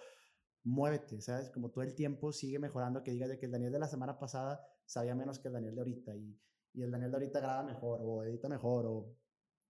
muévete, 0.64 1.22
¿sabes? 1.22 1.50
Como 1.52 1.70
todo 1.70 1.84
el 1.84 1.94
tiempo 1.94 2.34
sigue 2.34 2.58
mejorando, 2.60 3.04
que 3.04 3.12
digas 3.12 3.30
de 3.30 3.38
que 3.38 3.46
el 3.46 3.52
Daniel 3.52 3.72
de 3.72 3.80
la 3.80 3.88
semana 3.88 4.18
pasada 4.18 4.66
sabía 4.86 5.16
menos 5.16 5.40
que 5.40 5.48
el 5.48 5.54
Daniel 5.54 5.76
de 5.76 5.82
ahorita 5.82 6.16
y, 6.16 6.40
y 6.74 6.82
el 6.82 6.92
Daniel 6.92 7.12
de 7.12 7.18
ahorita 7.18 7.40
graba 7.40 7.64
mejor 7.64 8.02
o 8.04 8.24
edita 8.24 8.50
mejor 8.50 8.86
o 8.86 9.16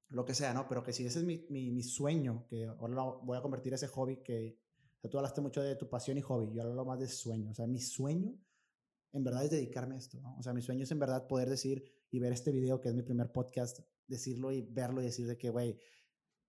lo 0.10 0.26
que 0.26 0.34
sea, 0.34 0.54
¿no? 0.54 0.68
Pero 0.68 0.84
que 0.84 0.94
si 0.94 1.06
ese 1.06 1.20
es 1.20 1.26
mi, 1.26 1.46
mi, 1.50 1.72
mi 1.72 1.84
sueño, 1.84 2.46
que 2.48 2.66
ahora 2.66 2.94
lo 2.94 3.22
voy 3.24 3.38
a 3.38 3.42
convertir 3.42 3.74
ese 3.74 3.88
hobby 3.88 4.18
que, 4.18 4.60
o 4.98 5.00
sea, 5.00 5.10
tú 5.10 5.18
hablaste 5.18 5.42
mucho 5.42 5.62
de 5.62 5.76
tu 5.76 5.90
pasión 5.90 6.18
y 6.18 6.22
hobby, 6.22 6.54
yo 6.54 6.64
hablo 6.64 6.86
más 6.86 7.00
de 7.00 7.08
sueño, 7.08 7.52
o 7.52 7.54
sea, 7.54 7.68
mi 7.68 7.80
sueño 7.80 8.38
en 9.14 9.24
verdad 9.24 9.46
es 9.46 9.52
dedicarme 9.52 9.96
a 9.96 9.98
esto, 10.00 10.20
¿no? 10.20 10.36
O 10.38 10.44
sea, 10.44 10.54
mi 10.54 10.62
sueño 10.62 10.84
es 10.84 10.92
en 10.92 11.00
verdad 11.00 11.28
poder 11.28 11.50
decir 11.50 11.84
y 12.10 12.20
ver 12.20 12.34
este 12.34 12.52
video, 12.52 12.82
que 12.82 12.90
es 12.90 12.96
mi 12.96 13.04
primer 13.04 13.32
podcast, 13.32 13.80
decirlo 14.08 14.52
y 14.52 14.62
verlo 14.62 15.02
y 15.02 15.06
decir 15.06 15.28
de 15.28 15.38
que, 15.38 15.50
güey, 15.50 15.78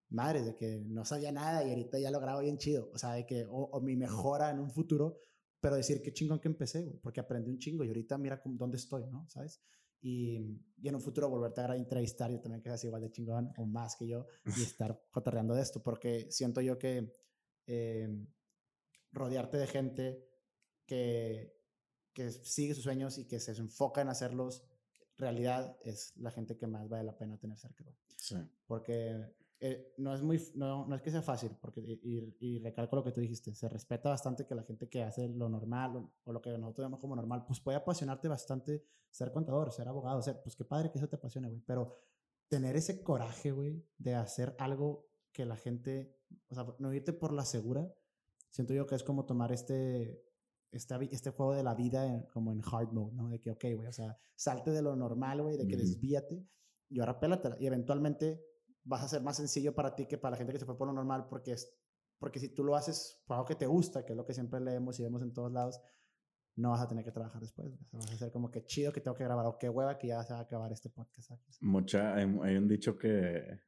madre, 0.09 0.43
de 0.43 0.55
que 0.55 0.81
no 0.87 1.05
sabía 1.05 1.31
nada 1.31 1.65
y 1.65 1.71
ahorita 1.71 1.99
ya 1.99 2.11
lo 2.11 2.21
grabo 2.21 2.41
bien 2.41 2.59
chido. 2.59 2.91
O 2.93 2.99
sea, 2.99 3.13
de 3.13 3.27
que, 3.27 3.47
o, 3.49 3.81
mi 3.81 3.97
mejora 3.97 4.51
en 4.51 4.61
un 4.61 4.71
futuro, 4.71 5.19
pero 5.65 5.77
decir 5.77 6.03
qué 6.03 6.13
chingón 6.13 6.41
que 6.41 6.49
empecé, 6.49 6.83
güey, 6.83 6.99
porque 6.99 7.21
aprendí 7.21 7.51
un 7.51 7.59
chingo 7.59 7.85
y 7.85 7.89
ahorita 7.89 8.19
mira 8.19 8.39
dónde 8.45 8.77
estoy, 8.77 9.07
¿no? 9.07 9.27
¿Sabes? 9.31 9.63
Y, 10.03 10.61
y, 10.77 10.89
en 10.89 10.95
un 10.95 11.01
futuro 11.01 11.31
volverte 11.31 11.63
a 11.63 11.75
entrevistar 11.75 12.31
yo 12.31 12.39
también 12.39 12.61
que 12.61 12.69
seas 12.69 12.85
igual 12.85 13.01
de 13.01 13.11
chingón 13.11 13.51
o 13.57 13.65
más 13.65 13.97
que 13.97 14.07
yo 14.07 14.27
y 14.45 14.45
estar 14.63 15.09
cotorreando 15.11 15.55
de 15.55 15.63
esto, 15.63 15.83
porque 15.83 16.31
siento 16.31 16.61
yo 16.61 16.77
que 16.79 17.11
eh, 17.67 18.27
rodearte 19.11 19.57
de 19.57 19.67
gente 19.67 20.29
que, 20.85 21.57
que 22.13 22.31
sigue 22.31 22.75
sus 22.75 22.85
sueños 22.85 23.17
y 23.17 23.27
que 23.27 23.41
se 23.41 23.53
enfoca 23.53 24.03
en 24.03 24.09
hacerlos 24.09 24.67
realidad 25.17 25.79
es 25.83 26.15
la 26.19 26.31
gente 26.31 26.59
que 26.59 26.67
más 26.67 26.91
vale 26.91 27.05
la 27.05 27.17
pena 27.17 27.39
tener 27.39 27.57
cerca. 27.57 27.87
Sí. 28.19 28.37
Porque 28.67 29.35
eh, 29.61 29.95
no, 29.99 30.15
es 30.15 30.23
muy, 30.23 30.41
no, 30.55 30.87
no, 30.87 30.95
es 30.95 31.03
que 31.03 31.11
sea 31.11 31.23
fácil, 31.23 31.57
porque, 31.61 31.81
y, 31.81 32.37
y, 32.41 32.59
recalco 32.59 32.97
lo 32.97 33.05
que 33.05 33.13
tú 33.13 33.21
dijiste, 33.21 33.55
se 33.55 33.69
respeta 33.69 34.11
bastante 34.11 34.47
que 34.47 34.55
la 34.55 34.63
gente 34.63 34.89
que 34.89 35.03
hace 35.03 35.29
lo 35.29 35.49
normal 35.49 36.11
o, 36.25 36.33
lo 36.33 36.43
que 36.43 36.51
nosotros 36.59 36.87
vemos 36.87 37.01
como 37.01 37.17
normal, 37.17 37.45
pues 37.47 37.61
puede 37.61 37.79
apasionarte 37.79 38.29
bastante 38.29 38.85
ser 39.11 39.33
contador, 39.33 39.73
ser 39.73 39.89
abogado, 39.89 40.21
ser, 40.23 40.43
pues 40.43 40.57
qué 40.57 40.65
padre 40.65 40.91
que 40.91 40.99
eso 40.99 41.09
te 41.09 41.17
apasione, 41.17 41.49
güey, 41.49 41.63
pero 41.65 41.95
tener 42.49 42.77
ese 42.77 43.03
coraje, 43.03 43.53
güey, 43.53 43.87
de 43.97 44.15
hacer 44.15 44.55
algo 44.59 45.09
que 45.33 45.47
la 45.47 45.57
gente, 45.57 46.17
o 46.49 46.55
sea, 46.55 46.67
no 46.79 46.93
irte 46.93 47.13
por 47.13 47.33
la 47.33 47.45
segura, 47.45 47.91
siento 48.51 48.75
yo 48.75 48.87
que 48.87 48.97
es 48.97 49.03
como 49.03 49.25
tomar 49.25 49.53
este, 49.53 50.23
este, 50.73 50.95
este 51.11 51.31
juego 51.31 51.55
de 51.55 51.63
la 51.63 51.75
vida 51.75 52.27
como 52.33 52.53
en 52.53 52.61
hard 52.61 52.93
mode, 52.93 53.15
¿no? 53.15 53.29
De 53.29 53.41
que, 53.41 53.51
ok, 53.51 53.65
güey, 53.77 53.87
o 53.87 53.93
sea, 53.93 54.19
salte 54.35 54.73
de 54.73 54.83
lo 54.83 54.95
normal, 54.97 55.43
güey, 55.43 55.57
de 55.57 55.67
que 55.67 55.77
desvíate 55.77 56.45
y 56.91 57.01
ahora 57.01 57.19
pélatela. 57.19 57.57
Y 57.59 57.67
eventualmente 57.67 58.45
vas 58.85 59.03
a 59.03 59.09
ser 59.09 59.23
más 59.23 59.37
sencillo 59.37 59.75
para 59.75 59.95
ti 59.95 60.07
que 60.07 60.19
para 60.19 60.33
la 60.33 60.37
gente 60.37 60.53
que 60.53 60.59
se 60.59 60.67
fue 60.67 60.77
por 60.77 60.87
lo 60.87 60.93
normal, 60.93 61.27
porque, 61.29 61.53
es, 61.53 61.75
porque 62.19 62.39
si 62.39 62.49
tú 62.49 62.65
lo 62.65 62.77
haces 62.77 63.23
por 63.27 63.37
algo 63.37 63.47
que 63.47 63.55
te 63.55 63.67
gusta, 63.67 64.05
que 64.05 64.13
es 64.13 64.17
lo 64.17 64.25
que 64.25 64.35
siempre 64.35 64.61
leemos 64.61 64.99
y 65.01 65.03
vemos 65.03 65.23
en 65.23 65.33
todos 65.33 65.53
lados, 65.53 65.81
no 66.57 66.71
vas 66.71 66.83
a 66.83 66.89
tener 66.89 67.05
que 67.05 67.11
trabajar 67.11 67.41
después. 67.41 67.73
Vas 67.91 68.11
a 68.13 68.17
ser 68.17 68.31
como 68.31 68.51
que 68.51 68.65
chido 68.65 68.93
que 68.93 69.01
tengo 69.01 69.17
que 69.17 69.25
grabar 69.25 69.47
o 69.47 69.59
qué 69.59 69.69
hueva 69.69 69.99
que 69.99 70.09
ya 70.09 70.23
se 70.23 70.33
va 70.33 70.41
a 70.41 70.43
acabar 70.43 70.71
este 70.71 70.89
podcast. 70.89 71.33
Mucha, 71.61 72.15
hay, 72.15 72.25
hay 72.43 72.57
un 72.57 72.69
dicho 72.69 72.97
que 72.97 73.61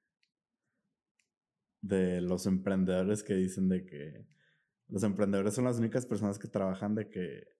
de 1.80 2.20
los 2.20 2.46
emprendedores 2.46 3.22
que 3.22 3.34
dicen 3.34 3.68
de 3.68 3.84
que 3.84 4.28
los 4.88 5.02
emprendedores 5.02 5.54
son 5.54 5.64
las 5.64 5.78
únicas 5.78 6.06
personas 6.06 6.38
que 6.38 6.48
trabajan 6.48 6.94
de 6.94 7.08
que 7.08 7.55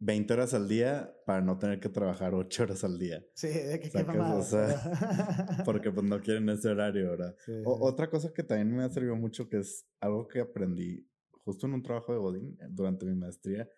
20 0.00 0.32
horas 0.32 0.54
al 0.54 0.68
día 0.68 1.14
para 1.26 1.40
no 1.40 1.58
tener 1.58 1.78
que 1.78 1.88
trabajar 1.88 2.34
8 2.34 2.62
horas 2.64 2.84
al 2.84 2.98
día. 2.98 3.24
Sí, 3.34 3.48
de 3.48 3.78
que 3.80 3.90
qué 3.90 3.98
o 3.98 4.42
sea, 4.42 4.66
porque 5.64 5.90
pues 5.92 6.06
no 6.06 6.20
quieren 6.20 6.48
ese 6.48 6.68
horario, 6.68 7.10
¿verdad? 7.10 7.36
otra 7.64 8.10
cosa 8.10 8.32
que 8.32 8.42
también 8.42 8.74
me 8.74 8.82
ha 8.82 8.88
servido 8.88 9.16
mucho, 9.16 9.48
que 9.48 9.58
es 9.58 9.86
algo 10.00 10.26
que 10.26 10.40
aprendí 10.40 11.06
justo 11.44 11.66
en 11.66 11.74
un 11.74 11.82
trabajo 11.82 12.12
de 12.12 12.18
Godín 12.18 12.58
eh, 12.60 12.66
durante 12.70 13.06
mi 13.06 13.14
maestría, 13.14 13.68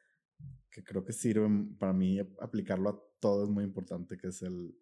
que 0.71 0.83
creo 0.83 1.05
que 1.05 1.13
sirve 1.13 1.49
para 1.79 1.93
mí 1.93 2.19
aplicarlo 2.41 2.89
a 2.89 3.03
todo 3.21 3.45
es 3.45 3.51
muy 3.51 3.65
importante, 3.65 4.17
que 4.17 4.29
es 4.29 4.43
el, 4.43 4.75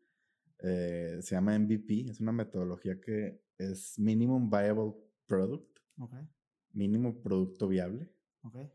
eh, 0.60 1.18
se 1.20 1.34
llama 1.34 1.58
MVP, 1.58 2.10
es 2.10 2.20
una 2.20 2.32
metodología 2.32 3.00
que 3.00 3.42
es 3.58 3.98
Minimum 3.98 4.48
Viable 4.48 4.94
Product. 5.26 5.78
Okay 5.98 6.26
mínimo 6.72 7.20
producto 7.22 7.68
viable. 7.68 8.08
Okay. 8.42 8.70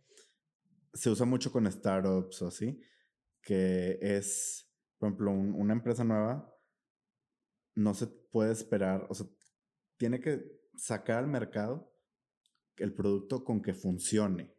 Se 0.95 1.11
usa 1.11 1.27
mucho 1.27 1.51
con 1.51 1.71
startups 1.71 2.41
o 2.41 2.47
así, 2.47 2.81
que 3.43 3.99
es, 4.01 4.67
por 4.97 5.09
ejemplo, 5.09 5.31
una 5.31 5.73
empresa 5.73 6.03
nueva 6.03 6.51
no 7.75 7.93
se 7.93 8.07
puede 8.07 8.51
esperar, 8.51 9.05
o 9.09 9.13
sea, 9.13 9.27
tiene 9.97 10.19
que 10.19 10.43
sacar 10.75 11.19
al 11.19 11.27
mercado 11.27 11.93
el 12.77 12.93
producto 12.93 13.43
con 13.43 13.61
que 13.61 13.73
funcione. 13.73 14.53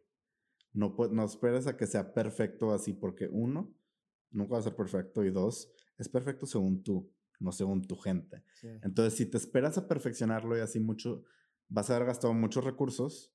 No, 0.73 0.95
no 1.11 1.25
esperes 1.25 1.67
a 1.67 1.75
que 1.75 1.87
sea 1.87 2.13
perfecto 2.13 2.71
así, 2.71 2.93
porque 2.93 3.27
uno, 3.31 3.75
nunca 4.31 4.53
va 4.53 4.59
a 4.59 4.63
ser 4.63 4.75
perfecto, 4.75 5.23
y 5.23 5.31
dos, 5.31 5.71
es 5.97 6.07
perfecto 6.09 6.45
según 6.45 6.83
tú, 6.83 7.11
no 7.39 7.51
según 7.51 7.81
tu 7.81 7.97
gente. 7.97 8.43
Entonces, 8.83 9.15
si 9.15 9.25
te 9.25 9.37
esperas 9.37 9.77
a 9.77 9.87
perfeccionarlo 9.87 10.55
y 10.57 10.61
así 10.61 10.79
mucho, 10.79 11.23
vas 11.67 11.89
a 11.89 11.95
haber 11.95 12.07
gastado 12.07 12.33
muchos 12.33 12.63
recursos 12.63 13.33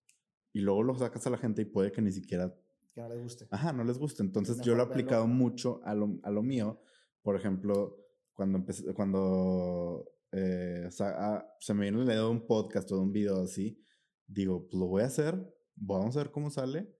y 0.52 0.60
luego 0.60 0.82
lo 0.82 0.94
sacas 0.94 1.26
a 1.26 1.30
la 1.30 1.38
gente 1.38 1.62
y 1.62 1.66
puede 1.66 1.92
que 1.92 2.02
ni 2.02 2.12
siquiera... 2.12 2.54
Que 2.94 3.00
no 3.00 3.08
les 3.08 3.22
guste. 3.22 3.48
Ajá, 3.50 3.72
no 3.72 3.84
les 3.84 3.98
guste. 3.98 4.22
Entonces 4.22 4.60
yo 4.60 4.74
lo 4.74 4.82
he 4.82 4.86
aplicado 4.86 5.26
mucho 5.26 5.80
a 5.84 5.94
lo, 5.94 6.18
a 6.22 6.30
lo 6.30 6.42
mío. 6.42 6.82
Por 7.22 7.36
ejemplo, 7.36 8.02
cuando 8.34 8.58
empecé, 8.58 8.92
cuando 8.92 10.12
eh, 10.32 10.88
ah, 11.00 11.56
se 11.60 11.74
me 11.74 11.82
viene 11.82 12.00
el 12.00 12.06
dedo 12.06 12.26
de 12.26 12.30
un 12.30 12.46
podcast 12.46 12.90
o 12.92 12.96
de 12.96 13.02
un 13.02 13.12
video 13.12 13.42
así, 13.42 13.82
digo, 14.26 14.66
pues 14.68 14.74
lo 14.74 14.86
voy 14.86 15.02
a 15.02 15.06
hacer, 15.06 15.54
vamos 15.76 16.16
a 16.16 16.20
ver 16.20 16.30
cómo 16.30 16.50
sale. 16.50 16.94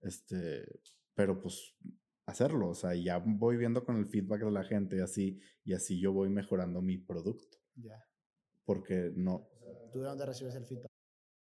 Este, 0.00 0.64
pero 1.14 1.40
pues 1.40 1.74
hacerlo, 2.26 2.68
o 2.68 2.74
sea, 2.74 2.94
ya 2.94 3.18
voy 3.18 3.56
viendo 3.56 3.84
con 3.84 3.96
el 3.96 4.06
feedback 4.06 4.42
de 4.42 4.50
la 4.50 4.64
gente 4.64 4.96
y 4.96 5.00
así, 5.00 5.40
y 5.64 5.72
así 5.72 5.98
yo 5.98 6.12
voy 6.12 6.28
mejorando 6.28 6.82
mi 6.82 6.98
producto. 6.98 7.58
Ya. 7.74 8.04
Porque 8.64 9.12
no. 9.16 9.48
¿Tú 9.92 10.00
de 10.00 10.06
dónde 10.06 10.26
recibes 10.26 10.54
el 10.54 10.66
feedback? 10.66 10.87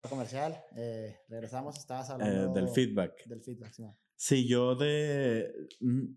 Comercial. 0.10 0.64
Eh, 0.76 1.18
regresamos, 1.30 1.78
estabas 1.78 2.10
eh, 2.10 2.14
hablando 2.14 2.54
del 2.54 2.70
feedback. 2.70 3.26
Del 3.26 3.42
feedback, 3.42 3.72
sí. 3.74 3.86
Sí, 4.16 4.48
yo 4.48 4.76
de... 4.76 5.54
Mm, 5.80 6.16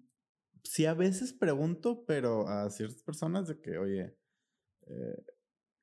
sí, 0.62 0.86
a 0.86 0.94
veces 0.94 1.32
pregunto, 1.32 2.04
pero 2.06 2.48
a 2.48 2.68
ciertas 2.70 3.02
personas 3.02 3.48
de 3.48 3.60
que, 3.60 3.78
oye, 3.78 4.16
eh, 4.86 5.24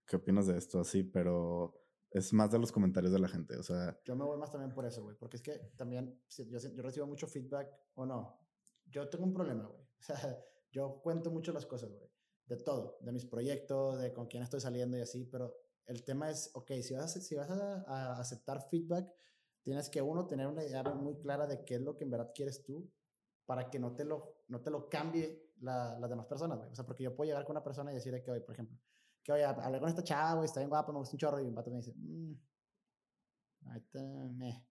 ¿qué 0.05 0.15
opinas 0.17 0.47
de 0.47 0.57
esto? 0.57 0.79
Así, 0.79 1.03
pero 1.03 1.81
es 2.11 2.31
más 2.33 2.51
de 2.51 2.59
los 2.59 2.71
comentarios 2.71 3.11
de 3.11 3.19
la 3.19 3.27
gente, 3.27 3.57
o 3.57 3.63
sea... 3.63 3.99
Yo 4.05 4.15
me 4.15 4.23
voy 4.23 4.37
más 4.37 4.51
también 4.51 4.73
por 4.73 4.85
eso, 4.85 5.01
güey, 5.01 5.17
porque 5.17 5.37
es 5.37 5.43
que 5.43 5.57
también 5.75 6.21
yo, 6.29 6.59
yo 6.59 6.83
recibo 6.83 7.07
mucho 7.07 7.27
feedback 7.27 7.69
o 7.95 8.05
no. 8.05 8.39
Yo 8.85 9.09
tengo 9.09 9.25
un 9.25 9.33
problema, 9.33 9.65
güey. 9.65 9.81
O 9.81 10.03
sea, 10.03 10.15
yo 10.71 11.01
cuento 11.01 11.31
mucho 11.31 11.51
las 11.53 11.65
cosas, 11.65 11.89
güey. 11.91 12.09
De 12.45 12.57
todo, 12.57 12.97
de 13.01 13.11
mis 13.13 13.25
proyectos, 13.25 13.99
de 13.99 14.13
con 14.13 14.27
quién 14.27 14.43
estoy 14.43 14.59
saliendo 14.59 14.97
y 14.97 15.01
así, 15.01 15.25
pero 15.25 15.55
el 15.85 16.03
tema 16.03 16.29
es, 16.29 16.51
ok, 16.53 16.71
si 16.81 16.93
vas, 16.93 17.15
a, 17.15 17.21
si 17.21 17.35
vas 17.35 17.49
a, 17.49 18.19
aceptar 18.19 18.61
feedback, 18.69 19.11
tienes 19.61 19.89
que 19.89 20.01
uno 20.01 20.25
tener 20.27 20.47
una 20.47 20.63
idea 20.63 20.83
muy 20.83 21.17
clara 21.19 21.47
de 21.47 21.63
qué 21.65 21.75
es 21.75 21.81
lo 21.81 21.97
que 21.97 22.03
en 22.03 22.11
verdad 22.11 22.31
quieres 22.33 22.63
tú 22.63 22.89
para 23.45 23.69
que 23.69 23.79
no 23.79 23.95
te 23.95 24.05
lo, 24.05 24.43
no 24.47 24.61
te 24.61 24.71
lo 24.71 24.87
cambie 24.87 25.51
la, 25.59 25.97
las 25.99 26.09
demás 26.09 26.25
personas, 26.27 26.57
güey. 26.57 26.69
O 26.69 26.75
sea, 26.75 26.85
porque 26.85 27.03
yo 27.03 27.15
puedo 27.15 27.27
llegar 27.27 27.45
con 27.45 27.53
una 27.53 27.63
persona 27.63 27.91
y 27.91 27.95
decirle 27.95 28.23
que, 28.23 28.31
hoy, 28.31 28.39
por 28.39 28.53
ejemplo, 28.53 28.77
que, 29.21 29.31
oye, 29.31 29.43
hablé 29.43 29.79
con 29.79 29.89
esta 29.89 30.03
chava, 30.03 30.35
güey, 30.35 30.45
está 30.45 30.59
bien 30.59 30.69
guapa, 30.69 30.91
me 30.91 30.99
gusta 30.99 31.15
un 31.15 31.19
chorro, 31.19 31.41
y 31.41 31.47
un 31.47 31.55
vato 31.55 31.71
me 31.71 31.77
dice, 31.77 31.93
mmm, 31.95 32.33
ahorita 33.65 33.99
me... 34.33 34.65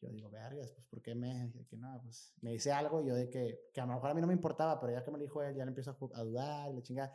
yo 0.00 0.08
digo, 0.10 0.30
vergas, 0.30 0.72
pues, 0.72 0.86
¿por 0.86 1.02
qué 1.02 1.14
me, 1.14 1.52
que 1.68 1.76
no, 1.76 2.00
pues, 2.02 2.34
me 2.40 2.52
dice 2.52 2.72
algo 2.72 3.02
y 3.02 3.06
yo 3.06 3.14
de 3.14 3.28
que, 3.30 3.70
que 3.72 3.80
a 3.80 3.86
lo 3.86 3.94
mejor 3.94 4.10
a 4.10 4.14
mí 4.14 4.20
no 4.20 4.26
me 4.26 4.34
importaba, 4.34 4.78
pero 4.80 4.92
ya 4.92 5.02
que 5.02 5.10
me 5.10 5.18
lo 5.18 5.22
dijo 5.22 5.42
él, 5.42 5.54
ya 5.54 5.64
le 5.64 5.70
empiezo 5.70 5.90
a, 5.90 6.18
a 6.20 6.22
dudar, 6.22 6.70
y 6.70 6.74
le 6.74 6.82
chinga, 6.82 7.12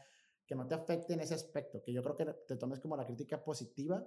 que 0.50 0.56
no 0.56 0.68
te 0.68 0.74
afecte 0.74 1.14
en 1.14 1.20
ese 1.20 1.36
aspecto, 1.36 1.80
que 1.80 1.94
yo 1.94 2.02
creo 2.02 2.16
que 2.16 2.26
te 2.26 2.56
tomes 2.56 2.80
como 2.80 2.98
la 2.98 3.06
crítica 3.06 3.44
positiva 3.44 4.04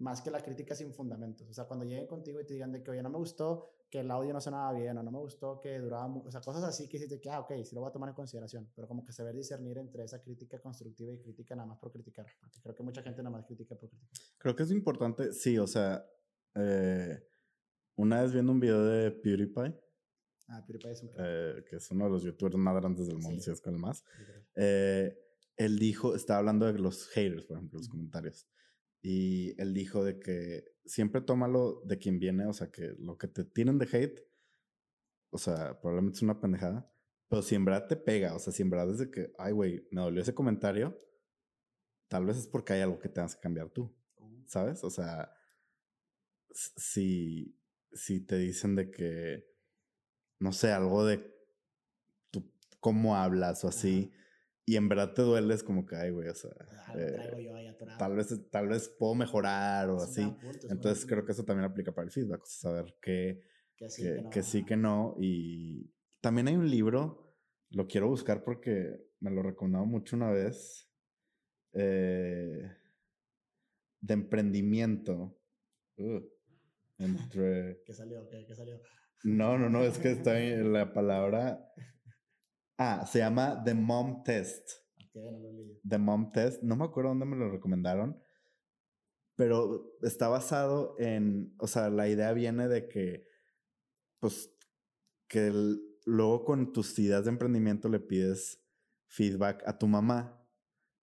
más 0.00 0.20
que 0.20 0.30
la 0.30 0.42
crítica 0.42 0.74
sin 0.74 0.92
fundamentos. 0.92 1.48
O 1.48 1.52
sea, 1.52 1.66
cuando 1.66 1.84
lleguen 1.84 2.08
contigo 2.08 2.40
y 2.40 2.44
te 2.44 2.54
digan 2.54 2.72
de 2.72 2.82
que, 2.82 2.90
oye, 2.90 3.02
no 3.02 3.10
me 3.10 3.18
gustó 3.18 3.68
que 3.88 4.00
el 4.00 4.10
audio 4.10 4.32
no 4.32 4.40
sonaba 4.40 4.72
bien 4.72 4.98
o 4.98 5.02
no 5.04 5.12
me 5.12 5.18
gustó 5.18 5.60
que 5.60 5.78
duraba 5.78 6.08
mucho, 6.08 6.28
o 6.28 6.32
sea, 6.32 6.40
cosas 6.40 6.64
así 6.64 6.88
que 6.88 6.98
dices 6.98 7.20
que, 7.20 7.30
ah, 7.30 7.40
ok, 7.40 7.52
sí 7.64 7.74
lo 7.76 7.82
voy 7.82 7.90
a 7.90 7.92
tomar 7.92 8.08
en 8.08 8.16
consideración, 8.16 8.68
pero 8.74 8.88
como 8.88 9.04
que 9.04 9.12
saber 9.12 9.36
discernir 9.36 9.78
entre 9.78 10.02
esa 10.02 10.20
crítica 10.20 10.58
constructiva 10.58 11.12
y 11.12 11.18
crítica 11.18 11.54
nada 11.54 11.68
más 11.68 11.78
por 11.78 11.92
criticar, 11.92 12.26
porque 12.40 12.60
creo 12.60 12.74
que 12.74 12.82
mucha 12.82 13.02
gente 13.02 13.22
nada 13.22 13.36
más 13.36 13.46
critica 13.46 13.76
por 13.76 13.90
criticar. 13.90 14.18
Creo 14.38 14.56
que 14.56 14.62
es 14.64 14.70
importante, 14.72 15.32
sí, 15.32 15.56
o 15.58 15.66
sea, 15.66 16.04
eh, 16.56 17.22
una 17.96 18.22
vez 18.22 18.32
viendo 18.32 18.50
un 18.52 18.60
video 18.60 18.82
de 18.84 19.10
PewDiePie, 19.10 19.80
ah, 20.48 20.64
PewDiePie 20.66 20.90
es 20.92 21.02
un 21.02 21.10
eh, 21.18 21.64
que 21.68 21.76
es 21.76 21.90
uno 21.90 22.06
de 22.06 22.10
los 22.10 22.22
youtubers 22.22 22.56
más 22.56 22.74
grandes 22.76 23.06
del 23.06 23.18
mundo, 23.18 23.40
si 23.40 23.50
es 23.50 23.60
con 23.60 23.74
el 23.74 23.80
más, 23.80 24.04
eh, 24.54 25.29
él 25.56 25.78
dijo, 25.78 26.14
estaba 26.14 26.38
hablando 26.38 26.66
de 26.66 26.78
los 26.78 27.08
haters, 27.08 27.44
por 27.44 27.56
ejemplo, 27.56 27.78
los 27.78 27.88
comentarios. 27.88 28.48
Y 29.02 29.60
él 29.60 29.72
dijo 29.72 30.04
de 30.04 30.18
que 30.18 30.64
siempre 30.84 31.20
tómalo 31.20 31.82
de 31.84 31.98
quien 31.98 32.18
viene, 32.18 32.46
o 32.46 32.52
sea, 32.52 32.70
que 32.70 32.94
lo 32.98 33.16
que 33.16 33.28
te 33.28 33.44
tienen 33.44 33.78
de 33.78 33.88
hate, 33.90 34.20
o 35.30 35.38
sea, 35.38 35.80
probablemente 35.80 36.16
es 36.16 36.22
una 36.22 36.40
pendejada, 36.40 36.92
pero 37.28 37.42
si 37.42 37.54
en 37.54 37.64
verdad 37.64 37.86
te 37.86 37.96
pega, 37.96 38.34
o 38.34 38.38
sea, 38.38 38.52
si 38.52 38.62
en 38.62 38.70
verdad 38.70 38.90
es 38.90 38.98
de 38.98 39.10
que, 39.10 39.32
ay, 39.38 39.52
güey, 39.52 39.86
me 39.90 40.02
dolió 40.02 40.20
ese 40.20 40.34
comentario, 40.34 40.98
tal 42.08 42.26
vez 42.26 42.36
es 42.36 42.46
porque 42.46 42.72
hay 42.72 42.80
algo 42.80 42.98
que 42.98 43.08
tengas 43.08 43.36
que 43.36 43.40
cambiar 43.40 43.70
tú, 43.70 43.96
uh. 44.16 44.42
¿sabes? 44.46 44.82
O 44.84 44.90
sea, 44.90 45.32
si, 46.52 47.56
si 47.92 48.20
te 48.20 48.36
dicen 48.36 48.74
de 48.74 48.90
que, 48.90 49.46
no 50.40 50.52
sé, 50.52 50.72
algo 50.72 51.04
de 51.04 51.24
tu, 52.30 52.52
cómo 52.80 53.16
hablas 53.16 53.64
o 53.64 53.68
así, 53.68 54.12
y 54.70 54.76
en 54.76 54.88
verdad 54.88 55.12
te 55.12 55.22
duele, 55.22 55.52
es 55.52 55.64
como 55.64 55.84
que, 55.84 55.96
ay, 55.96 56.12
güey, 56.12 56.28
o 56.28 56.34
sea, 56.36 56.52
eh, 56.94 57.76
tal, 57.98 58.14
vez, 58.14 58.50
tal 58.52 58.68
vez 58.68 58.88
puedo 58.88 59.16
mejorar 59.16 59.90
o 59.90 60.00
así. 60.00 60.22
Entonces 60.68 61.04
creo 61.06 61.24
que 61.24 61.32
eso 61.32 61.44
también 61.44 61.68
aplica 61.68 61.92
para 61.92 62.04
el 62.04 62.12
feedback, 62.12 62.44
o 62.44 62.46
sea, 62.46 62.70
saber 62.70 62.94
que, 63.02 63.42
que, 63.76 63.88
sí, 64.44 64.64
que, 64.64 64.76
no, 64.76 65.16
Y 65.18 65.92
también 66.20 66.46
hay 66.46 66.54
un 66.54 66.70
libro, 66.70 67.34
lo 67.70 67.88
quiero 67.88 68.06
buscar 68.06 68.44
porque 68.44 69.08
me 69.18 69.32
lo 69.32 69.42
recomendaba 69.42 69.84
mucho 69.84 70.14
una 70.14 70.30
vez, 70.30 70.88
eh, 71.72 72.70
de 74.00 74.14
emprendimiento. 74.14 75.36
entre... 76.98 77.82
¿Qué 77.84 77.92
salió? 77.92 78.28
¿Qué, 78.28 78.54
salió? 78.54 78.80
No, 79.24 79.58
no, 79.58 79.68
no, 79.68 79.82
es 79.82 79.98
que 79.98 80.12
está 80.12 80.40
en 80.40 80.72
la 80.72 80.92
palabra 80.92 81.72
Ah, 82.82 83.04
se 83.04 83.18
llama 83.18 83.62
The 83.62 83.74
Mom 83.74 84.22
Test. 84.24 84.70
The 85.86 85.98
Mom 85.98 86.32
Test. 86.32 86.62
No 86.62 86.76
me 86.76 86.86
acuerdo 86.86 87.10
dónde 87.10 87.26
me 87.26 87.36
lo 87.36 87.50
recomendaron. 87.50 88.18
Pero 89.36 89.98
está 90.00 90.28
basado 90.28 90.96
en. 90.98 91.54
O 91.58 91.66
sea, 91.66 91.90
la 91.90 92.08
idea 92.08 92.32
viene 92.32 92.68
de 92.68 92.88
que. 92.88 93.26
Pues. 94.18 94.50
Que 95.28 95.52
luego 96.06 96.46
con 96.46 96.72
tus 96.72 96.98
ideas 96.98 97.24
de 97.24 97.32
emprendimiento 97.32 97.90
le 97.90 98.00
pides 98.00 98.64
feedback 99.08 99.62
a 99.66 99.76
tu 99.76 99.86
mamá. 99.86 100.42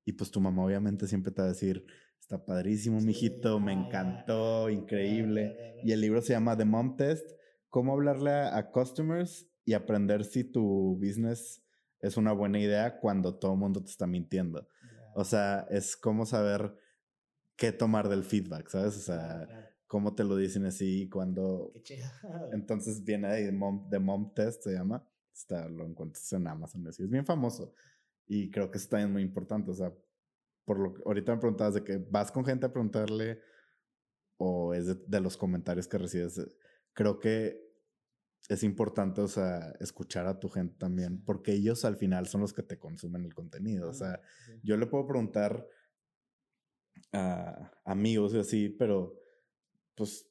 Y 0.03 0.13
pues 0.13 0.31
tu 0.31 0.41
mamá, 0.41 0.65
obviamente, 0.65 1.05
siempre 1.05 1.31
te 1.31 1.43
va 1.43 1.45
a 1.45 1.51
decir. 1.51 1.85
Está 2.19 2.43
padrísimo, 2.43 2.99
mijito, 3.01 3.59
me 3.59 3.73
encantó, 3.73 4.71
increíble. 4.71 5.79
Y 5.83 5.91
el 5.91 6.01
libro 6.01 6.23
se 6.23 6.33
llama 6.33 6.57
The 6.57 6.65
Mom 6.65 6.97
Test, 6.97 7.29
cómo 7.69 7.93
hablarle 7.93 8.31
a, 8.31 8.57
a 8.57 8.71
customers 8.71 9.47
y 9.63 9.73
aprender 9.73 10.25
si 10.25 10.43
tu 10.43 10.97
business 10.99 11.63
es 11.99 12.17
una 12.17 12.31
buena 12.31 12.59
idea 12.59 12.99
cuando 12.99 13.35
todo 13.35 13.53
el 13.53 13.59
mundo 13.59 13.83
te 13.83 13.89
está 13.89 14.07
mintiendo. 14.07 14.67
O 15.15 15.23
sea, 15.23 15.65
es 15.69 15.97
como 15.97 16.25
saber 16.25 16.75
qué 17.55 17.71
tomar 17.71 18.07
del 18.07 18.23
feedback, 18.23 18.69
¿sabes? 18.69 18.97
O 18.97 19.01
sea, 19.01 19.47
cómo 19.87 20.13
te 20.15 20.23
lo 20.23 20.35
dicen 20.35 20.65
así 20.65 21.09
cuando... 21.09 21.71
Qué 21.73 21.81
chido. 21.81 22.07
Entonces 22.53 23.03
viene 23.03 23.27
ahí, 23.27 23.51
Mom, 23.51 23.89
The 23.89 23.99
Mom 23.99 24.33
Test 24.33 24.63
se 24.63 24.73
llama. 24.73 25.07
Está, 25.33 25.67
lo 25.67 25.85
encuentras 25.85 26.31
en 26.33 26.47
Amazon. 26.47 26.87
Así. 26.87 27.03
Es 27.03 27.09
bien 27.09 27.25
famoso. 27.25 27.73
Y 28.27 28.51
creo 28.51 28.69
que 28.69 28.77
eso 28.77 28.89
también 28.89 29.09
es 29.09 29.13
muy 29.13 29.21
importante. 29.23 29.71
O 29.71 29.73
sea, 29.73 29.93
por 30.65 30.79
lo 30.79 30.93
que 30.93 31.01
ahorita 31.05 31.33
me 31.33 31.39
preguntabas 31.39 31.73
de 31.73 31.83
que 31.83 31.97
vas 31.97 32.31
con 32.31 32.45
gente 32.45 32.65
a 32.65 32.73
preguntarle 32.73 33.39
o 34.37 34.73
es 34.73 35.09
de 35.09 35.19
los 35.19 35.37
comentarios 35.37 35.87
que 35.87 35.97
recibes. 35.97 36.57
Creo 36.93 37.19
que 37.19 37.66
es 38.49 38.63
importante, 38.63 39.21
o 39.21 39.27
sea, 39.27 39.73
escuchar 39.79 40.25
a 40.27 40.39
tu 40.39 40.49
gente 40.49 40.75
también, 40.77 41.23
porque 41.23 41.53
ellos 41.53 41.83
al 41.85 41.97
final 41.97 42.27
son 42.27 42.41
los 42.41 42.53
que 42.53 42.63
te 42.63 42.79
consumen 42.79 43.25
el 43.25 43.33
contenido. 43.33 43.89
O 43.89 43.93
sea, 43.93 44.21
yo 44.63 44.77
le 44.77 44.87
puedo 44.87 45.05
preguntar 45.07 45.67
a 47.13 47.71
amigos 47.85 48.33
y 48.33 48.39
así, 48.39 48.69
pero 48.69 49.19
pues 49.95 50.29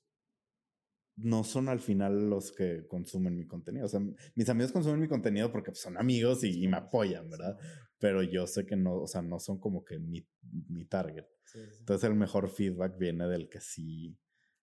no 1.16 1.44
son 1.44 1.68
al 1.68 1.80
final 1.80 2.28
los 2.28 2.52
que 2.52 2.86
consumen 2.86 3.36
mi 3.36 3.46
contenido. 3.46 3.86
O 3.86 3.88
sea, 3.88 4.00
mis 4.34 4.48
amigos 4.48 4.72
consumen 4.72 5.00
mi 5.00 5.08
contenido 5.08 5.50
porque 5.50 5.70
pues, 5.70 5.80
son 5.80 5.98
amigos 5.98 6.44
y, 6.44 6.66
me 6.68 6.76
apoyan, 6.76 7.28
¿verdad? 7.30 7.58
Pero 7.98 8.22
yo 8.22 8.46
sé 8.46 8.66
que 8.66 8.76
no, 8.76 9.02
o 9.02 9.06
sea, 9.06 9.22
no 9.22 9.38
son 9.38 9.58
como 9.58 9.84
que 9.84 9.98
mi, 9.98 10.26
mi 10.68 10.84
target. 10.84 11.24
Entonces 11.54 12.08
el 12.08 12.16
mejor 12.16 12.50
feedback 12.50 12.98
viene 12.98 13.26
del 13.28 13.48
que 13.48 13.60
sí, 13.60 14.18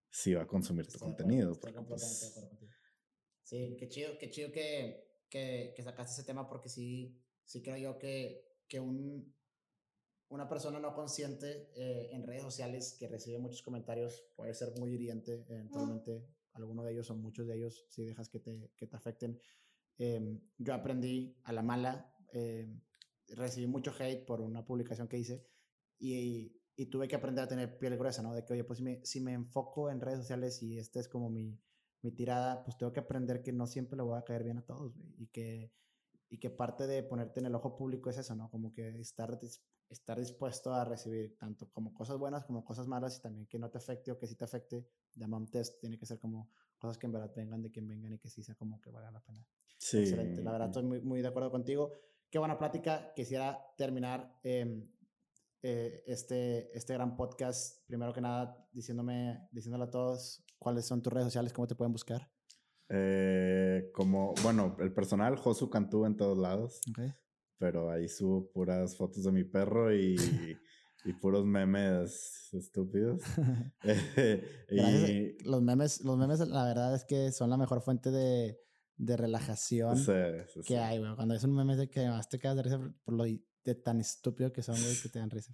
sí 0.10 0.34
va 0.34 0.44
a 0.44 0.48
consumir 0.48 0.88
tu 0.88 1.00
contenido. 1.00 1.60
Sí, 3.54 3.78
qué 3.78 3.88
chido, 3.88 4.18
qué 4.18 4.32
chido 4.32 4.52
que, 4.52 5.20
que, 5.30 5.74
que, 5.76 5.84
sacaste 5.84 6.14
ese 6.14 6.24
tema 6.24 6.50
porque 6.50 6.70
sí, 6.70 7.16
sí 7.46 7.62
creo 7.62 7.78
yo 7.78 8.00
que, 8.00 8.44
que 8.68 8.80
un, 8.80 9.32
una 10.30 10.50
persona 10.50 10.80
no 10.80 10.96
consciente 10.96 11.70
eh, 11.76 12.10
en 12.14 12.26
redes 12.26 12.42
sociales 12.42 12.96
que 12.98 13.08
recibe 13.08 13.38
muchos 13.38 13.62
comentarios 13.62 14.26
puede 14.36 14.56
ser 14.56 14.74
muy 14.80 14.96
hiriente 14.96 15.46
eventualmente. 15.48 16.26
Alguno 16.54 16.84
de 16.84 16.94
ellos 16.94 17.12
o 17.12 17.16
muchos 17.16 17.46
de 17.46 17.58
ellos 17.58 17.86
si 17.90 18.04
dejas 18.04 18.28
que 18.28 18.40
te, 18.40 18.72
que 18.76 18.88
te 18.88 18.96
afecten. 18.96 19.40
Em, 20.00 20.42
yo 20.58 20.74
aprendí 20.74 21.38
a 21.44 21.54
la 21.54 21.62
mala, 21.62 22.12
em, 22.32 22.82
recibí 23.28 23.68
mucho 23.68 23.94
hate 24.00 24.26
por 24.26 24.42
una 24.42 24.66
publicación 24.66 25.08
que 25.08 25.20
hice 25.20 25.46
y, 26.00 26.60
y, 26.76 26.88
tuve 26.88 27.08
que 27.08 27.18
aprender 27.18 27.44
a 27.44 27.48
tener 27.48 27.78
piel 27.78 28.00
gruesa, 28.00 28.24
¿no? 28.24 28.34
De 28.34 28.44
que, 28.44 28.54
oye, 28.54 28.64
pues 28.64 28.78
si 28.78 28.84
me, 28.84 29.06
si 29.06 29.22
me 29.22 29.34
enfoco 29.34 29.92
en 29.92 30.02
redes 30.02 30.22
sociales 30.22 30.64
y 30.64 30.80
este 30.80 31.00
es 31.00 31.08
como 31.08 31.30
mi, 31.30 31.56
mi 32.04 32.12
tirada, 32.12 32.64
pues 32.64 32.78
tengo 32.78 32.94
que 32.94 33.00
aprender 33.00 33.42
que 33.42 33.52
no 33.52 33.66
siempre 33.66 33.98
le 33.98 34.04
voy 34.04 34.18
a 34.18 34.24
caer 34.24 34.44
bien 34.44 34.60
a 34.60 34.62
todos, 34.62 34.94
y 35.18 35.28
que, 35.28 35.72
y 36.30 36.38
que 36.38 36.50
parte 36.50 36.86
de 36.86 37.02
ponerte 37.02 37.40
en 37.40 37.48
el 37.48 37.56
ojo 37.56 37.76
público 37.76 38.10
es 38.10 38.18
eso, 38.18 38.36
¿no? 38.36 38.50
Como 38.50 38.74
que 38.74 39.00
estar, 39.00 39.40
estar 39.90 40.20
dispuesto 40.20 40.74
a 40.74 40.84
recibir 40.84 41.38
tanto 41.38 41.70
como 41.72 41.94
cosas 41.94 42.18
buenas 42.18 42.44
como 42.46 42.64
cosas 42.66 42.88
malas 42.88 43.18
y 43.18 43.22
también 43.22 43.48
que 43.48 43.58
no 43.58 43.70
te 43.70 43.78
afecte 43.78 44.12
o 44.12 44.18
que 44.18 44.28
sí 44.28 44.36
te 44.36 44.44
afecte. 44.44 44.86
Ya 45.16 45.28
un 45.28 45.48
test 45.48 45.80
tiene 45.80 45.98
que 45.98 46.06
ser 46.06 46.20
como 46.20 46.50
cosas 46.78 46.98
que 46.98 47.06
en 47.06 47.14
verdad 47.14 47.32
vengan 47.36 47.62
de 47.62 47.72
quien 47.72 47.88
vengan 47.88 48.14
y 48.14 48.20
que 48.20 48.30
sí 48.30 48.44
sea 48.44 48.56
como 48.56 48.82
que 48.82 48.92
valga 48.92 49.12
la 49.12 49.22
pena. 49.22 49.46
Sí. 49.78 50.00
Excelente, 50.00 50.44
la 50.44 50.52
verdad 50.52 50.68
estoy 50.68 50.84
muy, 50.84 51.02
muy 51.02 51.22
de 51.22 51.28
acuerdo 51.30 51.52
contigo. 51.52 51.92
Qué 52.30 52.40
buena 52.40 52.58
plática. 52.58 53.14
Quisiera 53.16 53.64
terminar 53.78 54.40
eh, 54.44 54.90
eh, 55.64 56.04
este, 56.08 56.78
este 56.78 56.94
gran 56.94 57.16
podcast. 57.16 57.88
Primero 57.88 58.12
que 58.12 58.20
nada, 58.20 58.68
diciéndome, 58.74 59.48
diciéndole 59.52 59.86
a 59.86 59.90
todos 59.90 60.44
cuáles 60.60 60.86
son 60.86 61.02
tus 61.02 61.14
redes 61.14 61.28
sociales, 61.28 61.54
cómo 61.54 61.68
te 61.68 61.76
pueden 61.76 61.94
buscar. 61.94 62.30
Eh, 62.90 63.90
como, 63.94 64.34
bueno, 64.44 64.76
el 64.80 64.94
personal, 64.94 65.38
Josu 65.38 65.70
Cantú 65.70 66.06
en 66.06 66.18
todos 66.18 66.38
lados. 66.38 66.82
Pero 67.58 67.90
ahí 67.90 68.10
subo 68.10 68.52
puras 68.52 68.98
fotos 68.98 69.24
de 69.24 69.32
mi 69.32 69.46
perro 69.46 69.96
y, 69.96 70.16
y 71.06 71.14
puros 71.14 71.46
memes 71.46 72.50
estúpidos. 72.52 73.22
y... 74.70 75.44
Los 75.46 75.62
memes, 75.62 76.02
los 76.02 76.18
memes, 76.18 76.42
la 76.42 76.66
verdad 76.66 76.94
es 76.94 77.06
que 77.06 77.32
son 77.32 77.50
la 77.50 77.56
mejor 77.56 77.82
fuente 77.82 78.12
de, 78.12 78.60
de 78.98 79.18
relajación 79.18 79.98
que 80.66 80.78
hay, 80.78 81.02
Cuando 81.16 81.36
es 81.36 81.44
un 81.46 81.56
meme 81.56 81.76
de 81.76 81.90
que 81.90 82.08
más 82.08 82.30
te 82.30 82.38
quedas 82.38 82.58
de 82.58 82.64
risa 82.64 82.96
por 83.04 83.14
lo 83.14 83.26
de 83.64 83.76
tan 83.76 84.00
estúpido 84.02 84.52
que 84.52 84.62
son, 84.62 84.76
güey, 84.76 84.96
que 85.02 85.10
te 85.10 85.20
dan 85.20 85.30
risa. 85.30 85.54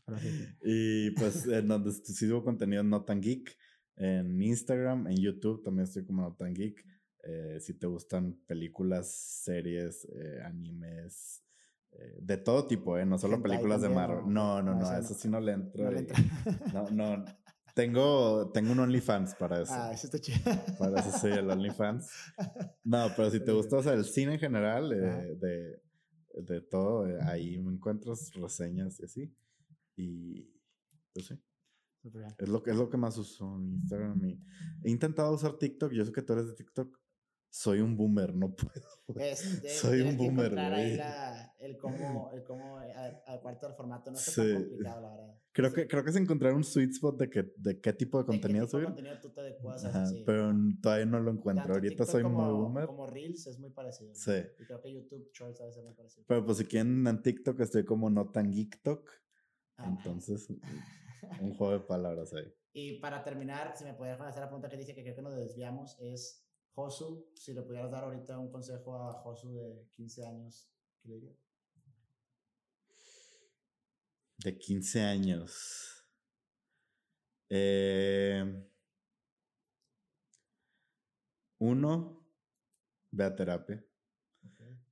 y 0.64 1.12
pues 1.12 1.46
en 1.46 1.68
donde 1.68 1.92
subo 1.92 2.44
contenido 2.44 2.84
no 2.84 3.04
tan 3.04 3.22
geek, 3.22 3.56
en 4.00 4.42
Instagram, 4.42 5.08
en 5.08 5.18
YouTube 5.18 5.62
también 5.62 5.84
estoy 5.84 6.06
como 6.06 6.22
no 6.22 6.34
tan 6.34 6.54
geek. 6.54 6.86
Eh, 7.24 7.58
si 7.60 7.74
te 7.74 7.86
gustan 7.86 8.40
películas, 8.48 9.12
series, 9.44 10.06
eh, 10.06 10.42
animes, 10.46 11.44
eh, 11.92 12.18
de 12.22 12.38
todo 12.38 12.66
tipo, 12.66 12.98
¿eh? 12.98 13.06
No 13.06 13.18
solo 13.18 13.42
películas 13.42 13.82
de 13.82 13.90
Marvel. 13.90 14.34
No, 14.34 14.62
no, 14.62 14.74
no, 14.74 14.98
eso 14.98 15.14
sí 15.14 15.28
no 15.28 15.40
le 15.40 15.52
entro. 15.52 15.90
No, 16.74 16.90
no, 16.92 17.26
Tengo, 17.76 18.50
tengo 18.52 18.72
un 18.72 18.80
OnlyFans 18.80 19.36
para 19.36 19.62
eso. 19.62 19.74
Ah, 19.76 19.92
eso 19.94 20.08
está 20.08 20.20
chido. 20.20 20.40
Para 20.80 21.02
eso 21.02 21.18
soy 21.20 21.34
el 21.34 21.50
OnlyFans. 21.50 22.10
No, 22.86 23.08
pero 23.16 23.30
si 23.30 23.42
te 23.42 23.52
gusta 23.52 23.78
o 23.78 23.84
sea, 23.84 23.94
el 23.94 24.06
cine 24.06 24.36
en 24.36 24.40
general, 24.40 24.90
de 24.90 25.82
de 26.34 26.62
todo. 26.62 27.08
Eh, 27.08 27.20
ahí 27.24 27.60
me 27.60 27.74
encuentras 27.74 28.32
reseñas 28.34 29.00
y 29.00 29.06
así. 29.06 29.36
Y 29.96 30.54
pues 31.14 31.28
sí. 31.28 31.40
Es 32.38 32.48
lo, 32.48 32.64
que, 32.64 32.72
es 32.72 32.78
lo 32.78 32.90
que 32.90 32.98
más 32.98 33.18
uso 33.18 33.58
en 33.58 33.74
Instagram. 33.74 34.24
Y 34.24 34.40
he 34.84 34.92
intentado 34.92 35.34
usar 35.34 35.58
TikTok. 35.58 35.92
Yo 35.92 36.06
sé 36.06 36.12
que 36.12 36.22
tú 36.22 36.34
eres 36.34 36.48
de 36.48 36.56
TikTok. 36.56 36.98
Soy 37.52 37.80
un 37.80 37.98
boomer, 37.98 38.36
no 38.36 38.56
puedo. 38.56 39.36
Soy 39.68 40.02
un 40.02 40.18
boomer, 40.18 40.54
güey. 40.54 41.00
El 41.60 41.78
cómo, 41.78 42.32
el 42.32 42.44
cómo 42.44 42.78
adecuarte 42.78 43.66
al 43.66 43.74
formato 43.74 44.12
no 44.12 44.18
es 44.18 44.36
tan 44.36 44.54
complicado, 44.54 45.02
la 45.02 45.10
verdad. 45.10 45.40
Creo 45.52 45.74
que, 45.74 45.88
creo 45.88 46.04
que 46.04 46.12
es 46.12 46.16
encontrar 46.16 46.54
un 46.54 46.64
sweet 46.64 46.92
spot 46.92 47.18
de, 47.18 47.30
que, 47.30 47.52
de 47.58 47.82
qué 47.82 47.92
tipo 47.92 48.20
de, 48.20 48.26
contenido 48.26 48.68
subir. 48.68 48.86
contenido 48.86 49.20
tú 49.20 49.32
te 49.32 49.42
adecuas 49.42 49.84
Pero 50.26 50.54
todavía 50.82 51.06
no 51.06 51.20
lo 51.20 51.32
encuentro. 51.32 51.74
Ahorita 51.74 52.06
soy 52.06 52.22
como, 52.22 52.46
muy 52.46 52.54
boomer. 52.54 52.86
Como 52.86 53.08
Reels 53.08 53.48
es 53.48 53.60
muy 53.60 53.72
parecido. 53.72 54.14
Sí. 54.14 54.44
Y 54.60 54.66
creo 54.66 54.80
que 54.80 54.94
YouTube 54.94 55.30
Shorts 55.34 55.60
a 55.60 55.66
veces 55.66 55.80
es 55.80 55.86
muy 55.86 55.96
parecido. 55.96 56.26
Pero 56.28 56.46
pues 56.46 56.60
si 56.60 56.66
quieren 56.66 57.06
en 57.08 57.22
TikTok 57.22 57.60
estoy 57.62 57.84
como 57.84 58.10
no 58.10 58.30
tan 58.30 58.54
geektok. 58.54 59.10
Ah. 59.78 59.88
Entonces, 59.98 60.48
un 61.42 61.56
juego 61.56 61.74
de 61.74 61.80
palabras 61.80 62.32
ahí. 62.34 62.54
Y 62.72 63.00
para 63.00 63.24
terminar, 63.24 63.76
si 63.76 63.84
me 63.84 63.96
pudieras 63.96 64.22
hacer 64.22 64.42
la 64.42 64.48
pregunta 64.48 64.70
que 64.70 64.78
dice 64.78 64.94
que 64.94 65.02
creo 65.02 65.16
que 65.16 65.24
nos 65.24 65.36
desviamos, 65.36 65.98
es 66.00 66.49
Josu, 66.80 67.30
si 67.36 67.54
le 67.54 67.62
pudieras 67.62 67.92
dar 67.92 68.06
ahorita 68.06 68.40
un 68.40 68.50
consejo 68.50 68.96
a 68.96 69.12
Josu 69.12 69.54
de 69.54 69.86
15 69.92 70.26
años, 70.26 70.72
¿qué 71.02 71.10
le 71.10 71.16
dirías? 71.16 71.38
De 74.38 74.58
15 74.58 75.02
años. 75.02 76.08
Eh, 77.50 78.66
uno, 81.58 82.26
ve 83.12 83.26
a 83.26 83.36
terapia. 83.36 83.86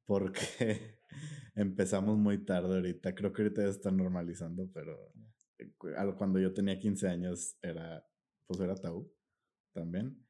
Porque 0.05 0.99
empezamos 1.55 2.17
muy 2.17 2.43
tarde 2.43 2.75
ahorita. 2.75 3.15
Creo 3.15 3.31
que 3.31 3.43
ahorita 3.43 3.61
ya 3.61 3.69
está 3.69 3.91
normalizando, 3.91 4.69
pero 4.73 5.13
cuando 6.17 6.37
yo 6.37 6.53
tenía 6.53 6.77
15 6.77 7.07
años 7.07 7.57
era, 7.61 8.05
pues 8.45 8.59
era 8.59 8.75
tabú 8.75 9.09
también. 9.71 10.26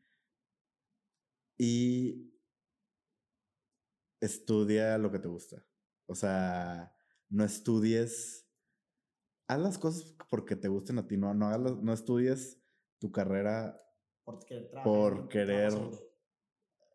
Y 1.58 2.34
estudia 4.20 4.98
lo 4.98 5.12
que 5.12 5.20
te 5.20 5.28
gusta. 5.28 5.66
O 6.06 6.16
sea, 6.16 6.94
no 7.30 7.44
estudies, 7.44 8.48
haz 9.48 9.60
las 9.60 9.78
cosas 9.78 10.16
porque 10.30 10.56
te 10.56 10.68
gusten 10.68 11.00
a 11.00 11.08
ti, 11.08 11.18
no, 11.18 11.34
no, 11.34 11.58
no 11.58 11.94
estudies 11.94 12.62
tu 13.00 13.12
carrera 13.12 13.82
por, 14.84 15.28
querer... 15.30 15.74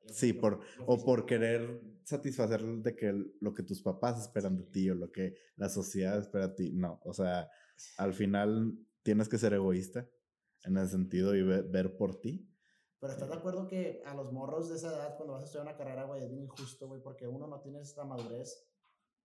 Sí, 0.06 0.32
por, 0.32 0.60
o 0.84 1.02
por 1.04 1.26
querer 1.26 1.80
satisfacer 2.04 2.60
de 2.62 2.96
que 2.96 3.12
lo 3.40 3.54
que 3.54 3.62
tus 3.62 3.82
papás 3.82 4.20
esperan 4.20 4.56
de 4.56 4.64
ti 4.64 4.90
o 4.90 4.94
lo 4.94 5.12
que 5.12 5.36
la 5.56 5.68
sociedad 5.68 6.18
espera 6.18 6.48
de 6.48 6.54
ti. 6.54 6.72
No, 6.72 7.00
o 7.04 7.12
sea, 7.12 7.48
al 7.98 8.12
final 8.12 8.76
tienes 9.02 9.28
que 9.28 9.38
ser 9.38 9.54
egoísta 9.54 10.08
en 10.64 10.76
ese 10.76 10.90
sentido 10.90 11.34
y 11.34 11.42
ver, 11.42 11.96
por 11.96 12.20
ti. 12.20 12.48
Pero 13.02 13.14
¿estás 13.14 13.30
de 13.30 13.34
acuerdo 13.34 13.66
que 13.66 14.00
a 14.06 14.14
los 14.14 14.30
morros 14.30 14.68
de 14.68 14.76
esa 14.76 14.90
edad, 14.94 15.16
cuando 15.16 15.32
vas 15.32 15.42
a 15.42 15.46
estudiar 15.46 15.66
una 15.66 15.76
carrera, 15.76 16.04
güey, 16.04 16.22
es 16.22 16.30
bien 16.30 16.44
injusto, 16.44 16.86
güey, 16.86 17.02
porque 17.02 17.26
uno 17.26 17.48
no 17.48 17.60
tiene 17.60 17.80
esta 17.80 18.04
madurez 18.04 18.64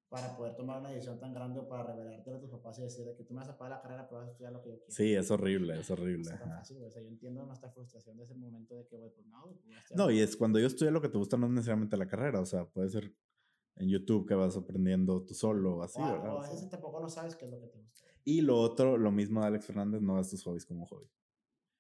para 0.10 0.36
poder 0.36 0.56
tomar 0.56 0.80
una 0.80 0.90
decisión 0.90 1.20
tan 1.20 1.32
grande 1.32 1.60
o 1.60 1.68
para 1.68 1.94
revelarte 1.94 2.32
a 2.34 2.40
tus 2.40 2.50
papás 2.50 2.80
y 2.80 2.82
decir 2.82 3.06
que 3.16 3.24
tú 3.24 3.36
me 3.36 3.42
vas 3.42 3.50
a 3.50 3.58
pagar 3.60 3.78
la 3.78 3.82
carrera, 3.84 4.08
pero 4.08 4.22
vas 4.22 4.30
a 4.30 4.32
estudiar 4.32 4.52
lo 4.52 4.64
que 4.64 4.70
yo 4.70 4.80
quiero. 4.80 4.92
Sí, 4.92 5.14
es 5.14 5.30
horrible, 5.30 5.80
es 5.80 5.92
horrible. 5.92 6.24
Es 6.24 6.40
tan 6.40 6.50
fácil, 6.50 6.78
güey. 6.78 6.88
O 6.88 6.92
sea, 6.92 7.04
yo 7.04 7.08
entiendo 7.10 7.46
nuestra 7.46 7.70
frustración 7.70 8.18
de 8.18 8.24
ese 8.24 8.34
momento 8.34 8.74
de 8.74 8.88
que, 8.88 8.98
güey, 8.98 9.12
pues 9.14 9.28
no, 9.28 9.44
pues, 9.44 9.92
No, 9.96 10.10
y 10.10 10.22
es 10.22 10.36
cuando 10.36 10.58
yo 10.58 10.66
estudié 10.66 10.90
lo 10.90 11.00
que 11.00 11.10
te 11.10 11.20
gusta, 11.20 11.38
no 11.38 11.46
es 11.46 11.52
necesariamente 11.52 11.98
la 11.98 12.08
carrera, 12.08 12.42
o 12.42 12.48
sea, 12.48 12.66
puede 12.66 12.90
ser 12.90 13.14
en 13.76 13.90
YouTube 13.90 14.28
que 14.28 14.34
vas 14.34 14.58
aprendiendo 14.58 15.22
tú 15.24 15.36
solo, 15.36 15.84
así, 15.84 16.02
¿verdad? 16.02 16.34
O 16.34 16.42
a 16.42 16.50
veces 16.50 16.68
tampoco 16.68 17.00
no 17.00 17.10
sabes 17.10 17.36
qué 17.36 17.46
es 17.46 17.52
lo 17.52 17.60
que 17.62 17.68
te 17.68 17.78
gusta. 17.78 18.08
Y 18.24 18.42
lo 18.42 18.60
otro, 18.60 18.98
lo 18.98 19.12
mismo 19.12 19.42
de 19.42 19.48
Alex 19.48 19.68
Fernández, 19.68 20.02
no 20.02 20.16
ves 20.16 20.32
tus 20.32 20.44
hobbies 20.44 20.66
como 20.66 20.88
hobby. 20.88 21.08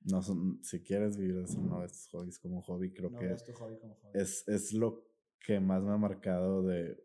No 0.09 0.21
son, 0.21 0.63
si 0.63 0.81
quieres 0.81 1.17
vivir 1.17 1.37
eso, 1.37 1.59
no 1.59 1.85
tus 1.85 2.07
hobbies 2.09 2.39
como 2.39 2.61
hobby, 2.61 2.93
creo 2.93 3.11
que 3.11 3.35
Es, 4.13 4.47
es 4.47 4.73
lo 4.73 5.05
que 5.39 5.59
más 5.59 5.83
me 5.83 5.91
ha 5.91 5.97
marcado 5.97 6.63
de 6.63 7.03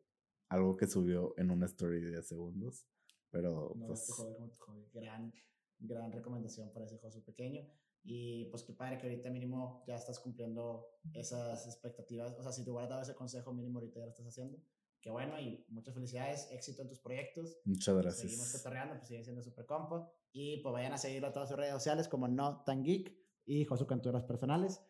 algo 0.49 0.77
que 0.77 0.87
subió 0.87 1.35
en 1.37 1.51
una 1.51 1.67
story 1.67 2.01
de 2.01 2.11
10 2.11 2.29
segundos. 2.29 2.87
Pero 3.31 3.73
no 3.75 3.87
pues... 3.87 4.07
tu 4.07 4.13
hobby 4.13 4.35
como 4.35 4.49
tu 4.51 4.57
hobby. 4.59 4.87
Gran, 4.93 5.33
gran 5.79 6.13
recomendación 6.13 6.73
para 6.73 6.85
ese 6.85 6.99
juego 6.99 7.25
pequeño. 7.25 7.67
Y 8.05 8.47
pues 8.47 8.63
qué 8.65 8.73
padre 8.73 8.99
que 8.99 9.07
ahorita 9.07 9.31
mínimo 9.31 9.85
ya 9.87 9.95
estás 9.95 10.19
cumpliendo 10.19 10.87
esas 11.13 11.67
expectativas. 11.67 12.35
O 12.39 12.43
sea, 12.43 12.53
si 12.53 12.65
te 12.65 12.71
hubiera 12.71 12.89
dado 12.89 13.03
ese 13.03 13.15
consejo 13.15 13.53
mínimo 13.53 13.79
ahorita 13.79 14.01
ya 14.01 14.07
lo 14.07 14.11
estás 14.11 14.27
haciendo. 14.27 14.59
Qué 15.03 15.11
bueno 15.11 15.39
y 15.41 15.67
muchas 15.69 15.95
felicidades, 15.95 16.49
éxito 16.53 16.83
en 16.83 16.89
tus 16.89 17.01
proyectos. 17.01 17.59
Muchas 17.65 17.97
gracias. 17.97 18.21
Seguimos 18.21 18.53
cotorreando, 18.53 18.95
pues 18.95 19.09
sigue 19.09 19.25
siendo 19.25 19.43
súper 19.43 19.67
compa. 19.67 20.09
Y 20.33 20.63
pues 20.63 20.73
vayan 20.73 20.93
a 20.93 20.99
seguirlo 20.99 21.27
a 21.27 21.33
todas 21.33 21.49
sus 21.49 21.59
redes 21.59 21.75
sociales 21.75 22.07
como 22.07 22.29
No 22.29 22.63
Tan 22.65 22.85
Geek 22.85 23.13
y 23.45 23.65
Josu 23.65 23.89
Canturas 23.89 24.23
personales. 24.23 24.81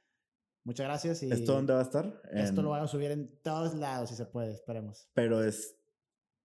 Muchas 0.64 0.86
gracias. 0.86 1.22
Y 1.22 1.32
¿Esto 1.32 1.54
dónde 1.54 1.72
va 1.72 1.78
a 1.78 1.82
estar? 1.82 2.20
Esto 2.30 2.60
lo 2.60 2.68
voy 2.68 2.80
a 2.80 2.86
subir 2.86 3.10
en 3.10 3.40
todos 3.42 3.74
lados 3.74 4.10
si 4.10 4.16
se 4.16 4.26
puede, 4.26 4.52
esperemos. 4.52 5.08
Pero 5.14 5.42
es. 5.42 5.78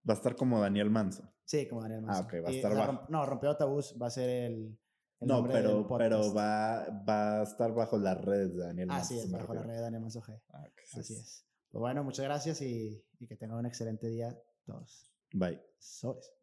Va 0.10 0.14
a 0.14 0.18
estar 0.18 0.38
como 0.38 0.62
Daniel 0.62 0.90
Manso. 0.90 1.30
Sí, 1.44 1.68
como 1.68 1.82
Daniel 1.82 2.04
Manso. 2.04 2.22
Ah, 2.22 2.26
ok, 2.26 2.46
va 2.46 2.50
a 2.50 2.52
estar 2.54 2.74
bajo. 2.74 3.06
no, 3.10 3.26
Rompió 3.26 3.56
Tabús 3.58 3.96
va 4.02 4.08
a 4.08 4.12
ser 4.12 4.30
el. 4.30 4.80
no, 5.20 5.46
pero, 5.46 5.86
pero 5.98 6.34
va, 6.34 6.88
va 7.08 7.42
a 7.42 7.44
estar 7.44 7.74
bajo 7.74 7.98
las 7.98 8.20
redes 8.24 8.56
de 8.56 8.64
Daniel 8.64 8.88
Manso. 8.88 9.14
Así 9.14 9.20
es, 9.20 9.30
bajo 9.30 9.54
la 9.54 9.64
red 9.64 9.74
de 9.76 9.82
Daniel 9.82 10.02
Manso 10.02 10.22
G. 10.22 10.42
Ah, 10.54 10.64
Así 10.94 11.14
es. 11.14 11.47
Pues 11.78 11.82
bueno, 11.84 12.04
muchas 12.04 12.26
gracias 12.26 12.60
y, 12.64 13.06
y 13.20 13.28
que 13.28 13.36
tengan 13.36 13.60
un 13.60 13.68
excelente 13.68 14.10
día 14.10 14.36
todos. 14.66 15.14
Bye. 15.32 15.62
Sobres. 15.78 16.34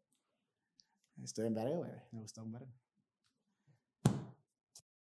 Estoy 1.21 1.47
en 1.47 1.53
verga, 1.53 1.75
güey. 1.75 1.91
Me 2.13 2.21
gustó 2.21 2.41
un 2.41 2.53
verga. 2.53 2.71